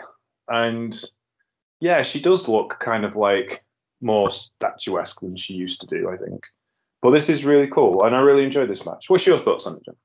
And 0.47 0.99
yeah, 1.79 2.01
she 2.01 2.19
does 2.19 2.47
look 2.47 2.79
kind 2.79 3.05
of 3.05 3.15
like 3.15 3.63
more 4.01 4.29
statuesque 4.29 5.21
than 5.21 5.35
she 5.35 5.53
used 5.53 5.81
to 5.81 5.87
do, 5.87 6.09
I 6.09 6.17
think. 6.17 6.45
But 7.01 7.11
this 7.11 7.29
is 7.29 7.45
really 7.45 7.67
cool, 7.67 8.03
and 8.03 8.15
I 8.15 8.19
really 8.19 8.43
enjoyed 8.43 8.69
this 8.69 8.85
match. 8.85 9.09
What's 9.09 9.27
your 9.27 9.37
thoughts 9.37 9.67
on 9.67 9.77
it, 9.77 9.85
Jim? 9.85 9.95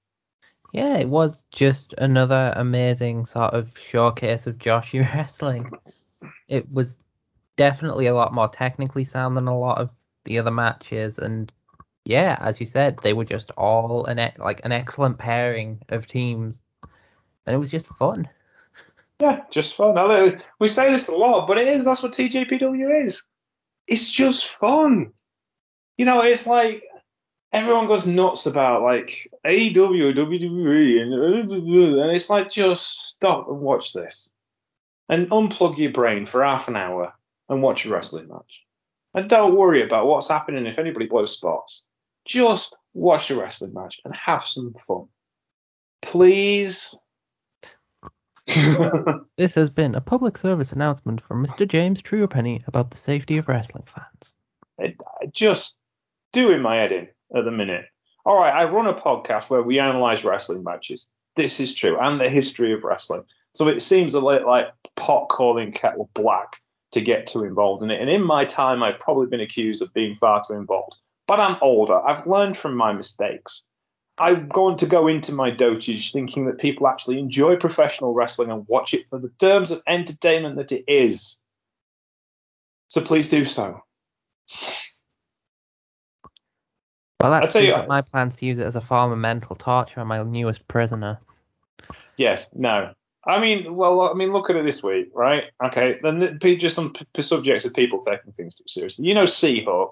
Yeah, 0.73 0.99
it 0.99 1.09
was 1.09 1.43
just 1.51 1.95
another 1.99 2.53
amazing 2.57 3.27
sort 3.27 3.55
of 3.55 3.71
showcase 3.90 4.47
of 4.47 4.59
Joshi 4.59 5.01
wrestling. 5.14 5.71
It 6.49 6.71
was 6.71 6.97
definitely 7.57 8.07
a 8.07 8.14
lot 8.14 8.33
more 8.33 8.49
technically 8.49 9.05
sound 9.05 9.37
than 9.37 9.49
a 9.49 9.59
lot 9.59 9.79
of 9.79 9.90
the 10.25 10.38
other 10.38 10.51
matches, 10.51 11.19
and 11.19 11.51
yeah, 12.05 12.37
as 12.41 12.61
you 12.61 12.67
said, 12.67 12.99
they 13.03 13.13
were 13.13 13.25
just 13.25 13.51
all 13.53 14.07
an 14.07 14.19
e- 14.19 14.39
like 14.39 14.61
an 14.65 14.73
excellent 14.73 15.19
pairing 15.19 15.81
of 15.89 16.07
teams, 16.07 16.57
and 17.47 17.55
it 17.55 17.59
was 17.59 17.71
just 17.71 17.87
fun. 17.87 18.29
Yeah, 19.21 19.43
just 19.51 19.75
fun. 19.75 19.95
Know 19.95 20.37
we 20.59 20.69
say 20.69 20.91
this 20.93 21.09
a 21.09 21.13
lot, 21.13 21.47
but 21.47 21.59
it 21.59 21.69
is. 21.69 21.85
That's 21.85 22.03
what 22.03 22.13
TJPW 22.13 23.05
is. 23.05 23.23
It's 23.87 24.11
just 24.11 24.47
fun. 24.47 25.13
You 25.99 26.07
know, 26.07 26.23
it's 26.23 26.47
like 26.47 26.83
everyone 27.53 27.87
goes 27.87 28.07
nuts 28.07 28.47
about 28.47 28.83
like 28.83 29.31
AEW, 29.47 30.15
WWE, 30.15 31.03
and, 31.03 31.13
and 31.13 32.11
it's 32.13 32.31
like 32.31 32.51
just 32.51 33.11
stop 33.11 33.49
and 33.49 33.61
watch 33.61 33.93
this, 33.93 34.31
and 35.09 35.29
unplug 35.29 35.77
your 35.77 35.93
brain 35.93 36.25
for 36.25 36.43
half 36.43 36.69
an 36.69 36.77
hour 36.77 37.13
and 37.51 37.63
watch 37.63 37.85
a 37.85 37.91
wrestling 37.91 38.29
match, 38.29 38.65
and 39.13 39.29
don't 39.29 39.57
worry 39.57 39.83
about 39.83 40.07
what's 40.07 40.29
happening 40.29 40.65
if 40.65 40.79
anybody 40.79 41.07
blows 41.07 41.37
spots. 41.37 41.85
Just 42.31 42.77
watch 42.95 43.29
a 43.33 43.35
wrestling 43.35 43.75
match 43.75 44.01
and 44.05 44.14
have 44.14 44.45
some 44.45 44.73
fun, 44.87 45.09
please. 46.01 46.97
This 49.37 49.55
has 49.57 49.69
been 49.69 49.97
a 49.97 50.01
public 50.01 50.38
service 50.38 50.71
announcement 50.71 51.23
from 51.23 51.45
Mr. 51.45 51.66
James 51.66 52.01
Truepenny 52.01 52.62
about 52.69 52.93
the 52.93 52.99
safety 52.99 53.38
of 53.38 53.49
wrestling 53.49 53.83
fans. 53.85 54.33
it, 54.79 55.01
just 55.33 55.77
doing 56.33 56.62
my 56.62 56.77
head 56.77 56.93
in 56.93 57.09
at 57.35 57.45
the 57.45 57.51
minute. 57.51 57.87
All 58.25 58.38
right, 58.38 58.55
I 58.55 58.71
run 58.71 58.87
a 58.87 58.95
podcast 58.95 59.51
where 59.51 59.62
we 59.62 59.81
analyze 59.81 60.23
wrestling 60.23 60.62
matches. 60.62 61.09
This 61.35 61.59
is 61.59 61.75
true, 61.75 61.99
and 61.99 62.21
the 62.21 62.31
history 62.31 62.73
of 62.73 62.85
wrestling. 62.85 63.25
So 63.55 63.66
it 63.66 63.83
seems 63.83 64.14
a 64.14 64.21
little 64.21 64.47
like 64.47 64.69
pot 64.95 65.29
calling 65.31 65.73
kettle 65.73 66.09
black 66.14 66.61
to 66.93 67.01
get 67.01 67.27
too 67.27 67.43
involved 67.43 67.83
in 67.83 67.90
it. 67.90 68.01
And 68.01 68.09
in 68.09 68.23
my 68.23 68.45
time, 68.45 68.85
I've 68.85 69.01
probably 69.01 69.27
been 69.27 69.40
accused 69.40 69.83
of 69.83 69.93
being 69.95 70.14
far 70.14 70.45
too 70.47 70.55
involved. 70.55 70.97
But 71.31 71.38
I'm 71.38 71.59
older. 71.61 71.95
I've 71.95 72.27
learned 72.27 72.59
from 72.59 72.75
my 72.75 72.93
mistakes. 72.93 73.62
I'm 74.19 74.49
going 74.49 74.79
to 74.79 74.87
go 74.87 75.07
into 75.07 75.31
my 75.31 75.53
dotage 75.53 76.11
thinking 76.11 76.47
that 76.47 76.59
people 76.59 76.88
actually 76.88 77.21
enjoy 77.21 77.55
professional 77.55 78.12
wrestling 78.12 78.51
and 78.51 78.66
watch 78.66 78.95
it 78.95 79.09
for 79.09 79.21
the 79.21 79.31
terms 79.38 79.71
of 79.71 79.81
entertainment 79.87 80.57
that 80.57 80.73
it 80.73 80.83
is. 80.88 81.38
So 82.88 83.01
please 83.01 83.29
do 83.29 83.45
so. 83.45 83.81
Well, 87.21 87.31
that's 87.31 87.55
you- 87.55 87.77
my 87.87 88.03
plans 88.03 88.35
to 88.35 88.47
use 88.47 88.59
it 88.59 88.66
as 88.66 88.75
a 88.75 88.81
form 88.81 89.12
of 89.12 89.19
mental 89.19 89.55
torture 89.55 90.01
on 90.01 90.09
my 90.09 90.25
newest 90.25 90.66
prisoner. 90.66 91.21
Yes, 92.16 92.57
no. 92.57 92.93
I 93.25 93.38
mean, 93.38 93.77
well, 93.77 94.01
I 94.01 94.14
mean, 94.14 94.33
look 94.33 94.51
at 94.51 94.57
it 94.57 94.66
this 94.66 94.83
week, 94.83 95.11
right? 95.14 95.45
Okay, 95.64 96.01
then 96.03 96.38
the- 96.40 96.57
just 96.57 96.75
some 96.75 96.93
p- 96.93 97.23
subjects 97.23 97.64
of 97.64 97.73
people 97.73 98.01
taking 98.01 98.33
things 98.33 98.57
too 98.57 98.64
seriously. 98.66 99.07
You 99.07 99.14
know, 99.14 99.27
Seahawk, 99.27 99.90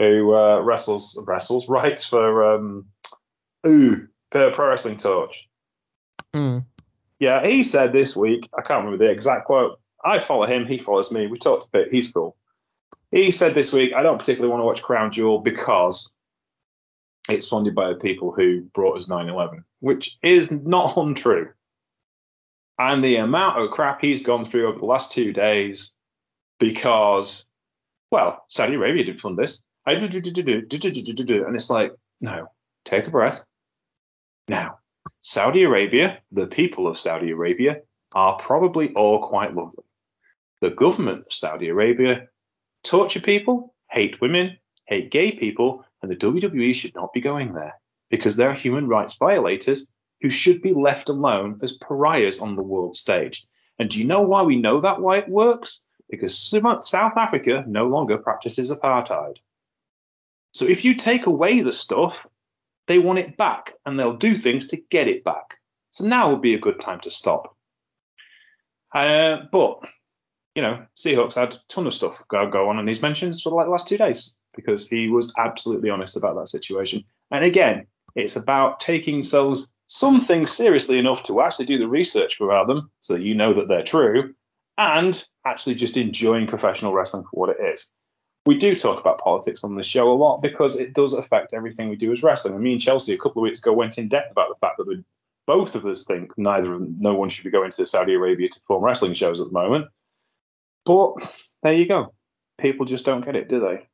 who 0.00 0.34
uh, 0.34 0.60
wrestles, 0.62 1.22
wrestles, 1.26 1.66
writes 1.68 2.04
for 2.04 2.54
um, 2.54 2.86
ooh, 3.66 4.08
Pro 4.30 4.50
Wrestling 4.50 4.96
Torch. 4.96 5.46
Hmm. 6.34 6.60
Yeah, 7.18 7.46
he 7.46 7.62
said 7.62 7.92
this 7.92 8.16
week, 8.16 8.48
I 8.56 8.62
can't 8.62 8.84
remember 8.84 9.04
the 9.04 9.10
exact 9.10 9.44
quote. 9.44 9.78
I 10.02 10.18
follow 10.18 10.46
him, 10.46 10.66
he 10.66 10.78
follows 10.78 11.12
me. 11.12 11.26
We 11.26 11.38
talked 11.38 11.66
a 11.66 11.68
bit. 11.70 11.92
He's 11.92 12.10
cool. 12.10 12.34
He 13.10 13.30
said 13.30 13.54
this 13.54 13.72
week, 13.72 13.92
I 13.92 14.02
don't 14.02 14.18
particularly 14.18 14.50
want 14.50 14.62
to 14.62 14.64
watch 14.64 14.82
Crown 14.82 15.12
Jewel 15.12 15.40
because 15.40 16.08
it's 17.28 17.48
funded 17.48 17.74
by 17.74 17.90
the 17.90 17.96
people 17.96 18.32
who 18.32 18.62
brought 18.72 18.96
us 18.96 19.06
9/11, 19.06 19.64
which 19.80 20.16
is 20.22 20.50
not 20.50 20.96
untrue. 20.96 21.50
And 22.78 23.04
the 23.04 23.16
amount 23.16 23.58
of 23.58 23.70
crap 23.70 24.00
he's 24.00 24.22
gone 24.22 24.46
through 24.46 24.68
over 24.68 24.78
the 24.78 24.86
last 24.86 25.12
two 25.12 25.34
days 25.34 25.94
because, 26.58 27.46
well, 28.10 28.42
Saudi 28.48 28.76
Arabia 28.76 29.04
did 29.04 29.20
fund 29.20 29.36
this. 29.36 29.62
And 31.46 31.56
it's 31.56 31.70
like, 31.70 31.92
no, 32.20 32.48
take 32.84 33.06
a 33.06 33.10
breath. 33.10 33.44
Now, 34.48 34.78
Saudi 35.22 35.62
Arabia, 35.62 36.20
the 36.32 36.46
people 36.46 36.86
of 36.86 36.98
Saudi 36.98 37.30
Arabia, 37.30 37.82
are 38.14 38.38
probably 38.38 38.92
all 38.94 39.28
quite 39.28 39.54
lovely. 39.54 39.84
The 40.60 40.70
government 40.70 41.26
of 41.26 41.32
Saudi 41.32 41.68
Arabia 41.68 42.28
torture 42.82 43.20
people, 43.20 43.74
hate 43.90 44.20
women, 44.20 44.58
hate 44.86 45.10
gay 45.10 45.32
people, 45.32 45.84
and 46.02 46.10
the 46.10 46.16
WWE 46.16 46.74
should 46.74 46.94
not 46.94 47.12
be 47.12 47.20
going 47.20 47.52
there 47.52 47.74
because 48.10 48.36
they're 48.36 48.54
human 48.54 48.88
rights 48.88 49.14
violators 49.18 49.86
who 50.20 50.30
should 50.30 50.60
be 50.60 50.74
left 50.74 51.08
alone 51.08 51.60
as 51.62 51.78
pariahs 51.78 52.40
on 52.40 52.56
the 52.56 52.64
world 52.64 52.96
stage. 52.96 53.46
And 53.78 53.88
do 53.88 53.98
you 53.98 54.06
know 54.06 54.22
why 54.22 54.42
we 54.42 54.56
know 54.56 54.80
that 54.80 55.00
why 55.00 55.18
it 55.18 55.28
works? 55.28 55.86
Because 56.10 56.36
South 56.38 57.16
Africa 57.16 57.64
no 57.66 57.86
longer 57.86 58.18
practices 58.18 58.70
apartheid. 58.70 59.36
So 60.52 60.64
if 60.64 60.84
you 60.84 60.94
take 60.94 61.26
away 61.26 61.60
the 61.62 61.72
stuff, 61.72 62.26
they 62.86 62.98
want 62.98 63.20
it 63.20 63.36
back 63.36 63.74
and 63.86 63.98
they'll 63.98 64.16
do 64.16 64.34
things 64.34 64.68
to 64.68 64.82
get 64.90 65.08
it 65.08 65.24
back. 65.24 65.58
So 65.90 66.06
now 66.06 66.30
would 66.30 66.42
be 66.42 66.54
a 66.54 66.58
good 66.58 66.80
time 66.80 67.00
to 67.00 67.10
stop. 67.10 67.56
Uh, 68.94 69.38
but 69.52 69.80
you 70.54 70.62
know, 70.62 70.84
Seahawks 70.96 71.34
had 71.34 71.54
a 71.54 71.58
ton 71.68 71.86
of 71.86 71.94
stuff 71.94 72.16
go, 72.28 72.48
go 72.48 72.68
on 72.68 72.78
in 72.78 72.86
these 72.86 73.02
mentions 73.02 73.40
for 73.40 73.50
like 73.50 73.66
the 73.66 73.70
last 73.70 73.88
two 73.88 73.96
days 73.96 74.36
because 74.54 74.88
he 74.88 75.08
was 75.08 75.32
absolutely 75.38 75.90
honest 75.90 76.16
about 76.16 76.36
that 76.36 76.48
situation. 76.48 77.04
And 77.30 77.44
again, 77.44 77.86
it's 78.16 78.36
about 78.36 78.80
taking 78.80 79.22
those 79.30 79.68
some 79.86 80.20
things 80.20 80.52
seriously 80.52 80.98
enough 80.98 81.22
to 81.24 81.40
actually 81.40 81.66
do 81.66 81.78
the 81.78 81.88
research 81.88 82.40
about 82.40 82.66
them 82.66 82.90
so 83.00 83.14
that 83.14 83.22
you 83.22 83.34
know 83.34 83.54
that 83.54 83.68
they're 83.68 83.82
true 83.82 84.34
and 84.78 85.24
actually 85.44 85.74
just 85.74 85.96
enjoying 85.96 86.46
professional 86.46 86.92
wrestling 86.92 87.24
for 87.24 87.40
what 87.40 87.50
it 87.50 87.62
is. 87.74 87.88
We 88.46 88.56
do 88.56 88.74
talk 88.74 88.98
about 88.98 89.20
politics 89.20 89.64
on 89.64 89.76
this 89.76 89.86
show 89.86 90.10
a 90.10 90.14
lot 90.14 90.40
because 90.40 90.76
it 90.76 90.94
does 90.94 91.12
affect 91.12 91.52
everything 91.52 91.90
we 91.90 91.96
do 91.96 92.12
as 92.12 92.22
wrestling. 92.22 92.54
And 92.54 92.62
me 92.62 92.72
and 92.72 92.80
Chelsea 92.80 93.12
a 93.12 93.18
couple 93.18 93.42
of 93.42 93.44
weeks 93.44 93.58
ago 93.58 93.72
went 93.72 93.98
in 93.98 94.08
depth 94.08 94.32
about 94.32 94.48
the 94.48 94.54
fact 94.60 94.78
that 94.78 95.04
both 95.46 95.74
of 95.74 95.84
us 95.84 96.04
think 96.04 96.36
neither 96.38 96.72
of 96.72 96.80
them, 96.80 96.96
no 96.98 97.14
one 97.14 97.28
should 97.28 97.44
be 97.44 97.50
going 97.50 97.70
to 97.72 97.86
Saudi 97.86 98.14
Arabia 98.14 98.48
to 98.48 98.60
perform 98.60 98.84
wrestling 98.84 99.14
shows 99.14 99.40
at 99.40 99.48
the 99.48 99.52
moment. 99.52 99.88
But 100.86 101.14
there 101.62 101.74
you 101.74 101.86
go. 101.86 102.14
People 102.58 102.86
just 102.86 103.04
don't 103.04 103.24
get 103.24 103.36
it, 103.36 103.48
do 103.48 103.60
they? 103.60 103.86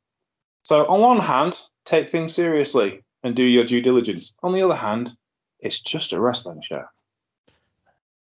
So 0.63 0.85
on 0.85 1.01
one 1.01 1.19
hand, 1.19 1.59
take 1.85 2.09
things 2.09 2.33
seriously 2.33 3.03
and 3.23 3.35
do 3.35 3.43
your 3.43 3.65
due 3.65 3.81
diligence. 3.81 4.35
On 4.43 4.53
the 4.53 4.63
other 4.63 4.75
hand, 4.75 5.11
it's 5.59 5.81
just 5.81 6.13
a 6.13 6.19
wrestling 6.19 6.61
show. 6.61 6.83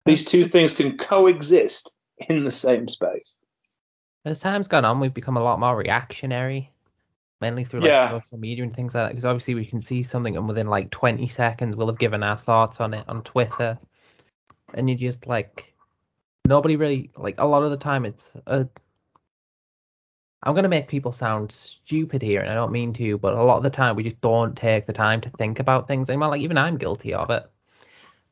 These 0.05 0.25
two 0.25 0.45
things 0.45 0.75
can 0.75 0.97
coexist 0.97 1.93
in 2.29 2.45
the 2.45 2.53
same 2.53 2.89
space. 2.89 3.39
As 4.27 4.41
time's 4.41 4.67
gone 4.67 4.85
on, 4.85 4.99
we've 4.99 5.15
become 5.15 5.37
a 5.37 5.43
lot 5.43 5.61
more 5.61 5.77
reactionary, 5.77 6.73
mainly 7.41 7.63
through 7.65 7.81
like 7.81 7.91
Yeah. 7.91 8.09
social 8.09 8.39
media 8.39 8.65
and 8.65 8.75
things 8.75 8.93
like 8.93 9.05
that. 9.05 9.09
Because 9.11 9.25
obviously 9.25 9.55
we 9.55 9.65
can 9.65 9.81
see 9.81 10.03
something 10.03 10.37
and 10.37 10.49
within 10.49 10.67
like 10.67 10.91
20 10.91 11.29
seconds 11.29 11.77
we'll 11.77 11.87
have 11.87 11.99
given 12.01 12.25
our 12.25 12.37
thoughts 12.37 12.81
on 12.81 12.93
it 12.93 13.05
on 13.09 13.23
Twitter, 13.23 13.79
and 14.75 14.91
you 14.91 14.97
just 14.97 15.29
like 15.29 15.73
nobody 16.45 16.75
really 16.75 17.11
like 17.17 17.37
a 17.39 17.47
lot 17.47 17.63
of 17.63 17.71
the 17.71 17.77
time 17.77 18.05
it's 18.05 18.33
a. 18.47 18.67
I'm 20.43 20.55
gonna 20.57 20.69
make 20.69 20.89
people 20.89 21.13
sound 21.13 21.53
stupid 21.53 22.21
here, 22.21 22.41
and 22.41 22.51
I 22.51 22.55
don't 22.55 22.73
mean 22.73 22.93
to, 22.95 23.19
but 23.19 23.35
a 23.35 23.43
lot 23.45 23.59
of 23.59 23.63
the 23.63 23.71
time 23.71 23.95
we 23.95 24.03
just 24.03 24.21
don't 24.21 24.57
take 24.57 24.87
the 24.87 24.93
time 24.93 25.21
to 25.21 25.31
think 25.31 25.61
about 25.61 25.87
things 25.87 26.11
anymore. 26.11 26.31
Like 26.31 26.41
even 26.43 26.59
I'm 26.59 26.79
guilty 26.79 27.15
of 27.15 27.31
it. 27.31 27.49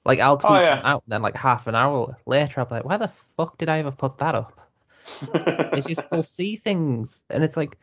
Like 0.05 0.19
I'll 0.21 0.35
oh, 0.35 0.37
tweet 0.39 0.51
Oh, 0.51 0.61
yeah. 0.61 0.81
out, 0.85 1.03
and 1.07 1.13
then 1.13 1.23
like 1.23 1.37
half 1.37 1.69
an 1.69 1.77
hour 1.77 2.17
later, 2.27 2.61
I'm 2.63 2.69
like, 2.71 2.85
why 2.85 2.97
the 2.97 3.13
fuck 3.37 3.59
did 3.59 3.69
I 3.69 3.79
ever 3.79 3.93
put 3.93 4.19
that 4.19 4.35
up? 4.35 4.64
It's 5.33 5.87
just 5.89 6.03
we'll 6.11 6.23
see 6.23 6.57
things 6.57 7.23
and 7.31 7.45
it's 7.45 7.57
like 7.57 7.79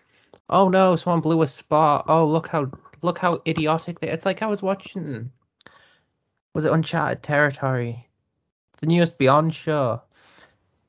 oh 0.49 0.69
no 0.69 0.95
someone 0.95 1.21
blew 1.21 1.41
a 1.41 1.47
spot 1.47 2.05
oh 2.07 2.25
look 2.25 2.47
how 2.47 2.69
look 3.01 3.17
how 3.17 3.41
idiotic 3.47 3.99
they 3.99 4.09
it's 4.09 4.25
like 4.25 4.41
i 4.41 4.47
was 4.47 4.61
watching 4.61 5.31
was 6.53 6.65
it 6.65 6.71
Uncharted 6.71 7.23
Territory? 7.23 8.07
The 8.79 8.87
newest 8.87 9.17
Beyond 9.17 9.55
show. 9.55 10.01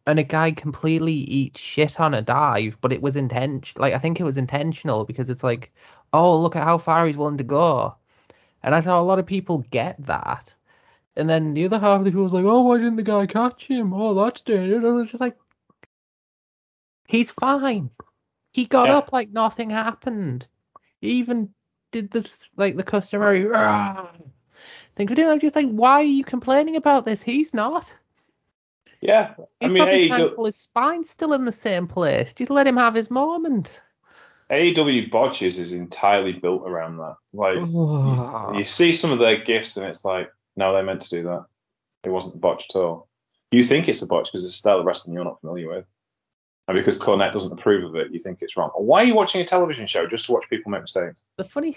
And 0.06 0.18
a 0.18 0.24
guy 0.24 0.50
completely 0.50 1.12
eats 1.12 1.60
shit 1.60 2.00
on 2.00 2.14
a 2.14 2.22
dive, 2.22 2.76
but 2.80 2.92
it 2.92 3.00
was 3.00 3.14
intentional. 3.14 3.82
Like 3.82 3.94
I 3.94 3.98
think 3.98 4.18
it 4.18 4.24
was 4.24 4.36
intentional 4.36 5.04
because 5.04 5.30
it's 5.30 5.44
like, 5.44 5.72
oh 6.12 6.40
look 6.40 6.56
at 6.56 6.64
how 6.64 6.78
far 6.78 7.06
he's 7.06 7.16
willing 7.16 7.38
to 7.38 7.44
go, 7.44 7.94
and 8.64 8.74
I 8.74 8.80
saw 8.80 9.00
a 9.00 9.04
lot 9.04 9.20
of 9.20 9.26
people 9.26 9.64
get 9.70 10.04
that. 10.06 10.52
And 11.14 11.28
then 11.28 11.54
the 11.54 11.66
other 11.66 11.78
half 11.78 12.00
of 12.00 12.04
the 12.04 12.10
people 12.10 12.24
was 12.24 12.32
like, 12.32 12.44
oh 12.44 12.62
why 12.62 12.78
didn't 12.78 12.96
the 12.96 13.04
guy 13.04 13.26
catch 13.26 13.66
him? 13.66 13.92
Oh 13.94 14.14
that's 14.14 14.40
dangerous. 14.40 14.78
And 14.78 14.86
I 14.86 14.90
was 14.90 15.10
just 15.10 15.20
like, 15.20 15.36
he's 17.12 17.30
fine. 17.30 17.90
He 18.50 18.64
got 18.66 18.88
Yeah. 18.88 18.96
up 18.98 19.12
like 19.12 19.30
nothing 19.30 19.70
happened. 19.70 20.46
He 21.00 21.12
even 21.12 21.50
did 21.92 22.10
this 22.10 22.48
like 22.56 22.76
the 22.76 22.82
customary 22.82 23.44
"Rah!" 23.44 24.08
thing 24.96 25.06
to 25.08 25.14
do. 25.14 25.28
I'm 25.30 25.38
just 25.38 25.54
like, 25.54 25.68
why 25.68 26.00
are 26.00 26.02
you 26.02 26.24
complaining 26.24 26.76
about 26.76 27.04
this? 27.04 27.22
He's 27.22 27.54
not. 27.54 27.92
Yeah, 29.00 29.34
I 29.38 29.44
He's 29.60 29.72
mean, 29.72 29.82
probably 29.82 30.08
AEW, 30.08 30.16
thankful 30.16 30.44
his 30.44 30.56
spine's 30.56 31.10
still 31.10 31.32
in 31.32 31.44
the 31.44 31.52
same 31.52 31.88
place. 31.88 32.32
Just 32.32 32.50
let 32.50 32.66
him 32.66 32.76
have 32.76 32.94
his 32.94 33.10
moment. 33.10 33.80
AEW 34.50 35.10
botches 35.10 35.58
is 35.58 35.72
entirely 35.72 36.32
built 36.32 36.62
around 36.66 36.98
that. 36.98 37.16
Like, 37.32 37.56
you, 37.56 38.58
you 38.58 38.64
see 38.64 38.92
some 38.92 39.10
of 39.10 39.18
their 39.18 39.42
gifts, 39.42 39.76
and 39.76 39.86
it's 39.86 40.04
like, 40.04 40.30
no, 40.56 40.74
they 40.74 40.82
meant 40.82 41.00
to 41.02 41.10
do 41.10 41.22
that. 41.24 41.46
It 42.04 42.10
wasn't 42.10 42.36
a 42.36 42.38
botch 42.38 42.66
at 42.70 42.76
all. 42.76 43.08
You 43.50 43.64
think 43.64 43.88
it's 43.88 44.02
a 44.02 44.06
botch 44.06 44.26
because 44.30 44.44
it's 44.44 44.54
a 44.54 44.58
style 44.58 44.78
of 44.78 44.84
wrestling 44.84 45.14
you're 45.14 45.24
not 45.24 45.40
familiar 45.40 45.68
with. 45.68 45.84
And 46.72 46.80
because 46.80 46.98
Cornette 46.98 47.34
doesn't 47.34 47.52
approve 47.52 47.84
of 47.84 47.96
it, 47.96 48.12
you 48.12 48.18
think 48.18 48.38
it's 48.40 48.56
wrong. 48.56 48.70
Why 48.74 49.02
are 49.02 49.04
you 49.04 49.14
watching 49.14 49.42
a 49.42 49.44
television 49.44 49.86
show 49.86 50.06
just 50.06 50.24
to 50.24 50.32
watch 50.32 50.48
people 50.48 50.70
make 50.70 50.80
mistakes? 50.80 51.22
The 51.36 51.44
funny, 51.44 51.76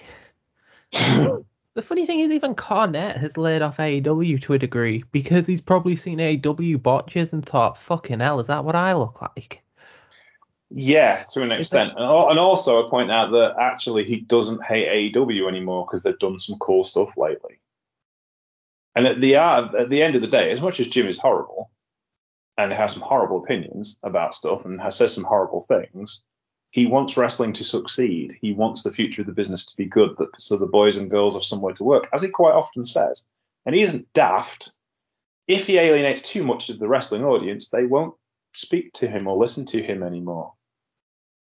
the 0.91 1.81
funny 1.83 2.05
thing 2.05 2.21
is, 2.21 2.31
even 2.31 2.55
Cornette 2.55 3.17
has 3.17 3.35
laid 3.35 3.61
off 3.61 3.75
AEW 3.75 4.41
to 4.43 4.53
a 4.53 4.57
degree 4.57 5.03
because 5.11 5.45
he's 5.47 5.59
probably 5.59 5.97
seen 5.97 6.19
AEW 6.19 6.81
botches 6.81 7.33
and 7.33 7.45
thought, 7.45 7.77
"Fucking 7.77 8.21
hell, 8.21 8.39
is 8.39 8.47
that 8.47 8.63
what 8.63 8.77
I 8.77 8.93
look 8.93 9.21
like?" 9.21 9.61
Yeah, 10.69 11.23
to 11.33 11.41
an 11.41 11.51
extent. 11.51 11.91
And, 11.97 11.99
and 11.99 12.39
also, 12.39 12.87
I 12.87 12.89
point 12.89 13.11
out 13.11 13.31
that 13.31 13.55
actually 13.59 14.05
he 14.05 14.21
doesn't 14.21 14.63
hate 14.63 15.13
AEW 15.13 15.49
anymore 15.49 15.85
because 15.85 16.03
they've 16.03 16.17
done 16.19 16.39
some 16.39 16.57
cool 16.59 16.85
stuff 16.85 17.09
lately. 17.17 17.59
And 18.95 19.05
at 19.05 19.19
the 19.19 19.35
uh, 19.35 19.71
at 19.77 19.89
the 19.89 20.01
end 20.01 20.15
of 20.15 20.21
the 20.21 20.29
day, 20.29 20.51
as 20.51 20.61
much 20.61 20.79
as 20.79 20.87
Jim 20.87 21.07
is 21.07 21.19
horrible 21.19 21.69
and 22.57 22.71
he 22.71 22.77
has 22.77 22.93
some 22.93 23.01
horrible 23.01 23.43
opinions 23.43 23.99
about 24.03 24.35
stuff 24.35 24.65
and 24.65 24.81
has 24.81 24.95
said 24.95 25.09
some 25.09 25.23
horrible 25.23 25.61
things, 25.61 26.23
he 26.71 26.85
wants 26.85 27.17
wrestling 27.17 27.53
to 27.53 27.63
succeed. 27.63 28.37
He 28.41 28.53
wants 28.53 28.83
the 28.83 28.91
future 28.91 29.21
of 29.21 29.27
the 29.27 29.33
business 29.33 29.65
to 29.65 29.77
be 29.77 29.85
good, 29.85 30.17
that 30.17 30.29
so 30.39 30.57
the 30.57 30.65
boys 30.65 30.97
and 30.97 31.09
girls 31.09 31.33
have 31.33 31.43
somewhere 31.43 31.73
to 31.73 31.83
work, 31.83 32.09
as 32.11 32.21
he 32.21 32.29
quite 32.29 32.53
often 32.53 32.85
says. 32.85 33.25
And 33.65 33.73
he 33.73 33.81
isn't 33.81 34.11
daft. 34.13 34.71
If 35.47 35.67
he 35.67 35.77
alienates 35.77 36.21
too 36.21 36.43
much 36.43 36.69
of 36.69 36.79
the 36.79 36.87
wrestling 36.87 37.23
audience, 37.23 37.69
they 37.69 37.85
won't 37.85 38.15
speak 38.53 38.93
to 38.93 39.07
him 39.07 39.27
or 39.27 39.37
listen 39.37 39.65
to 39.67 39.81
him 39.81 40.03
anymore. 40.03 40.53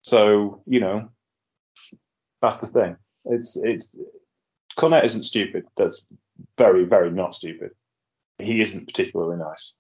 So 0.03 0.62
you 0.66 0.81
know, 0.81 1.11
that's 2.40 2.59
the 2.59 2.66
thing. 2.66 2.97
It's 3.25 3.57
it's 3.57 3.99
Cornette 4.79 5.05
isn't 5.05 5.25
stupid. 5.25 5.66
That's 5.77 6.07
very 6.57 6.85
very 6.85 7.11
not 7.11 7.35
stupid. 7.35 7.73
He 8.38 8.61
isn't 8.61 8.87
particularly 8.87 9.37
nice. 9.37 9.75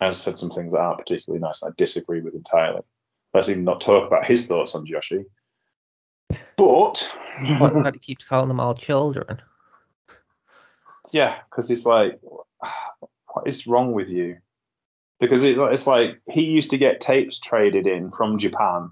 Has 0.00 0.20
said 0.20 0.36
some 0.36 0.50
things 0.50 0.72
that 0.72 0.80
aren't 0.80 0.98
particularly 0.98 1.40
nice. 1.40 1.62
and 1.62 1.70
I 1.70 1.74
disagree 1.76 2.20
with 2.20 2.34
entirely. 2.34 2.82
Let's 3.34 3.48
even 3.48 3.64
not 3.64 3.80
talk 3.80 4.06
about 4.06 4.26
his 4.26 4.46
thoughts 4.46 4.74
on 4.74 4.86
Joshi. 4.86 5.24
But 6.56 7.06
What 7.58 7.76
about 7.76 7.94
he 7.94 8.00
keeps 8.00 8.24
calling 8.24 8.48
them 8.48 8.60
all 8.60 8.74
children? 8.74 9.40
yeah, 11.12 11.38
because 11.48 11.70
it's 11.70 11.86
like, 11.86 12.20
what 13.32 13.46
is 13.46 13.66
wrong 13.66 13.92
with 13.92 14.08
you? 14.08 14.38
Because 15.20 15.44
it, 15.44 15.56
it's 15.58 15.86
like 15.86 16.20
he 16.30 16.42
used 16.42 16.70
to 16.70 16.78
get 16.78 17.00
tapes 17.00 17.38
traded 17.38 17.86
in 17.86 18.10
from 18.10 18.38
Japan 18.38 18.90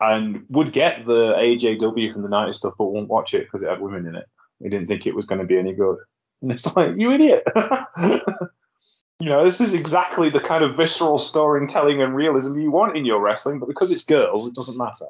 and 0.00 0.44
would 0.50 0.72
get 0.72 1.06
the 1.06 1.34
AJW 1.34 2.12
from 2.12 2.22
the 2.22 2.28
90s 2.28 2.56
stuff, 2.56 2.74
but 2.76 2.86
won't 2.86 3.08
watch 3.08 3.32
it 3.34 3.44
because 3.44 3.62
it 3.62 3.70
had 3.70 3.80
women 3.80 4.06
in 4.06 4.14
it. 4.16 4.26
He 4.62 4.68
didn't 4.68 4.88
think 4.88 5.06
it 5.06 5.14
was 5.14 5.24
going 5.26 5.40
to 5.40 5.46
be 5.46 5.58
any 5.58 5.72
good. 5.72 5.98
And 6.42 6.52
it's 6.52 6.76
like, 6.76 6.90
you 6.96 7.12
idiot. 7.12 7.44
you 9.18 9.30
know, 9.30 9.44
this 9.44 9.60
is 9.60 9.72
exactly 9.72 10.28
the 10.28 10.40
kind 10.40 10.62
of 10.62 10.76
visceral 10.76 11.18
storytelling 11.18 12.02
and 12.02 12.14
realism 12.14 12.58
you 12.58 12.70
want 12.70 12.96
in 12.96 13.06
your 13.06 13.20
wrestling, 13.20 13.58
but 13.58 13.66
because 13.66 13.90
it's 13.90 14.04
girls, 14.04 14.46
it 14.46 14.54
doesn't 14.54 14.76
matter. 14.76 15.06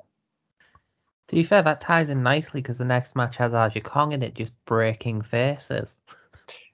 To 1.28 1.34
be 1.34 1.42
fair, 1.42 1.62
that 1.62 1.80
ties 1.80 2.08
in 2.08 2.22
nicely 2.22 2.60
because 2.60 2.78
the 2.78 2.84
next 2.84 3.16
match 3.16 3.36
has 3.38 3.52
Aja 3.52 3.80
Kong 3.80 4.12
in 4.12 4.22
it, 4.22 4.34
just 4.34 4.52
breaking 4.64 5.22
faces. 5.22 5.96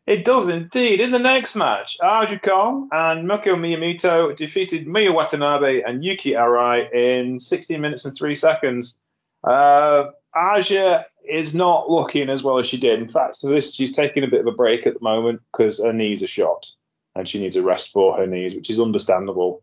It 0.07 0.27
does 0.27 0.49
indeed. 0.49 1.01
In 1.01 1.11
the 1.11 1.18
next 1.18 1.55
match, 1.55 1.97
Aja 2.03 2.38
Kong 2.38 2.88
and 2.92 3.27
Moka 3.27 3.57
Miyamoto 3.57 4.37
defeated 4.37 4.87
Miu 4.87 5.14
Watanabe 5.14 5.83
and 5.83 6.05
Yuki 6.05 6.33
Arai 6.33 6.92
in 6.92 7.38
16 7.38 7.81
minutes 7.81 8.05
and 8.05 8.14
3 8.14 8.37
seconds. 8.37 8.99
Uh, 9.42 10.11
Aja 10.35 11.05
is 11.27 11.55
not 11.55 11.88
looking 11.88 12.29
as 12.29 12.42
well 12.42 12.59
as 12.59 12.66
she 12.66 12.77
did. 12.77 12.99
In 13.01 13.09
fact, 13.09 13.38
for 13.40 13.49
this, 13.49 13.75
she's 13.75 13.92
taking 13.92 14.23
a 14.23 14.29
bit 14.29 14.40
of 14.40 14.47
a 14.47 14.53
break 14.53 14.87
at 14.87 14.95
the 14.95 15.01
moment 15.01 15.40
because 15.51 15.83
her 15.83 15.95
knees 15.95 16.23
are 16.23 16.27
shot 16.27 16.73
and 17.14 17.29
she 17.29 17.40
needs 17.40 17.57
a 17.57 17.62
rest 17.62 17.92
for 17.92 18.16
her 18.16 18.27
knees, 18.27 18.55
which 18.55 18.70
is 18.70 18.81
understandable. 18.81 19.62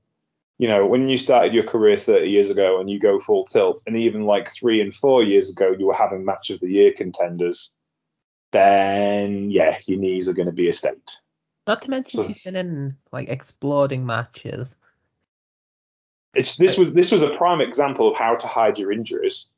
You 0.57 0.67
know, 0.67 0.85
when 0.85 1.07
you 1.07 1.17
started 1.17 1.53
your 1.53 1.63
career 1.63 1.95
30 1.97 2.27
years 2.29 2.49
ago 2.49 2.79
and 2.79 2.89
you 2.89 2.99
go 2.99 3.19
full 3.19 3.45
tilt, 3.45 3.81
and 3.87 3.95
even 3.97 4.23
like 4.23 4.49
three 4.51 4.81
and 4.81 4.93
four 4.93 5.23
years 5.23 5.49
ago, 5.49 5.73
you 5.77 5.85
were 5.87 5.93
having 5.93 6.25
match 6.25 6.49
of 6.49 6.59
the 6.59 6.69
year 6.69 6.91
contenders 6.95 7.71
then 8.51 9.51
yeah, 9.51 9.77
your 9.85 9.99
knees 9.99 10.27
are 10.27 10.33
going 10.33 10.47
to 10.47 10.51
be 10.51 10.69
a 10.69 10.73
state. 10.73 11.21
Not 11.67 11.83
to 11.83 11.89
mention 11.91 12.23
So- 12.23 12.27
she's 12.27 12.39
been 12.41 12.55
in 12.55 12.97
like 13.11 13.29
exploding 13.29 14.05
matches. 14.07 14.73
It's 16.33 16.57
this 16.57 16.77
was 16.77 16.93
this 16.93 17.11
was 17.11 17.21
a 17.21 17.35
prime 17.37 17.61
example 17.61 18.09
of 18.11 18.17
how 18.17 18.35
to 18.35 18.47
hide 18.47 18.79
your 18.79 18.91
injuries 18.91 19.49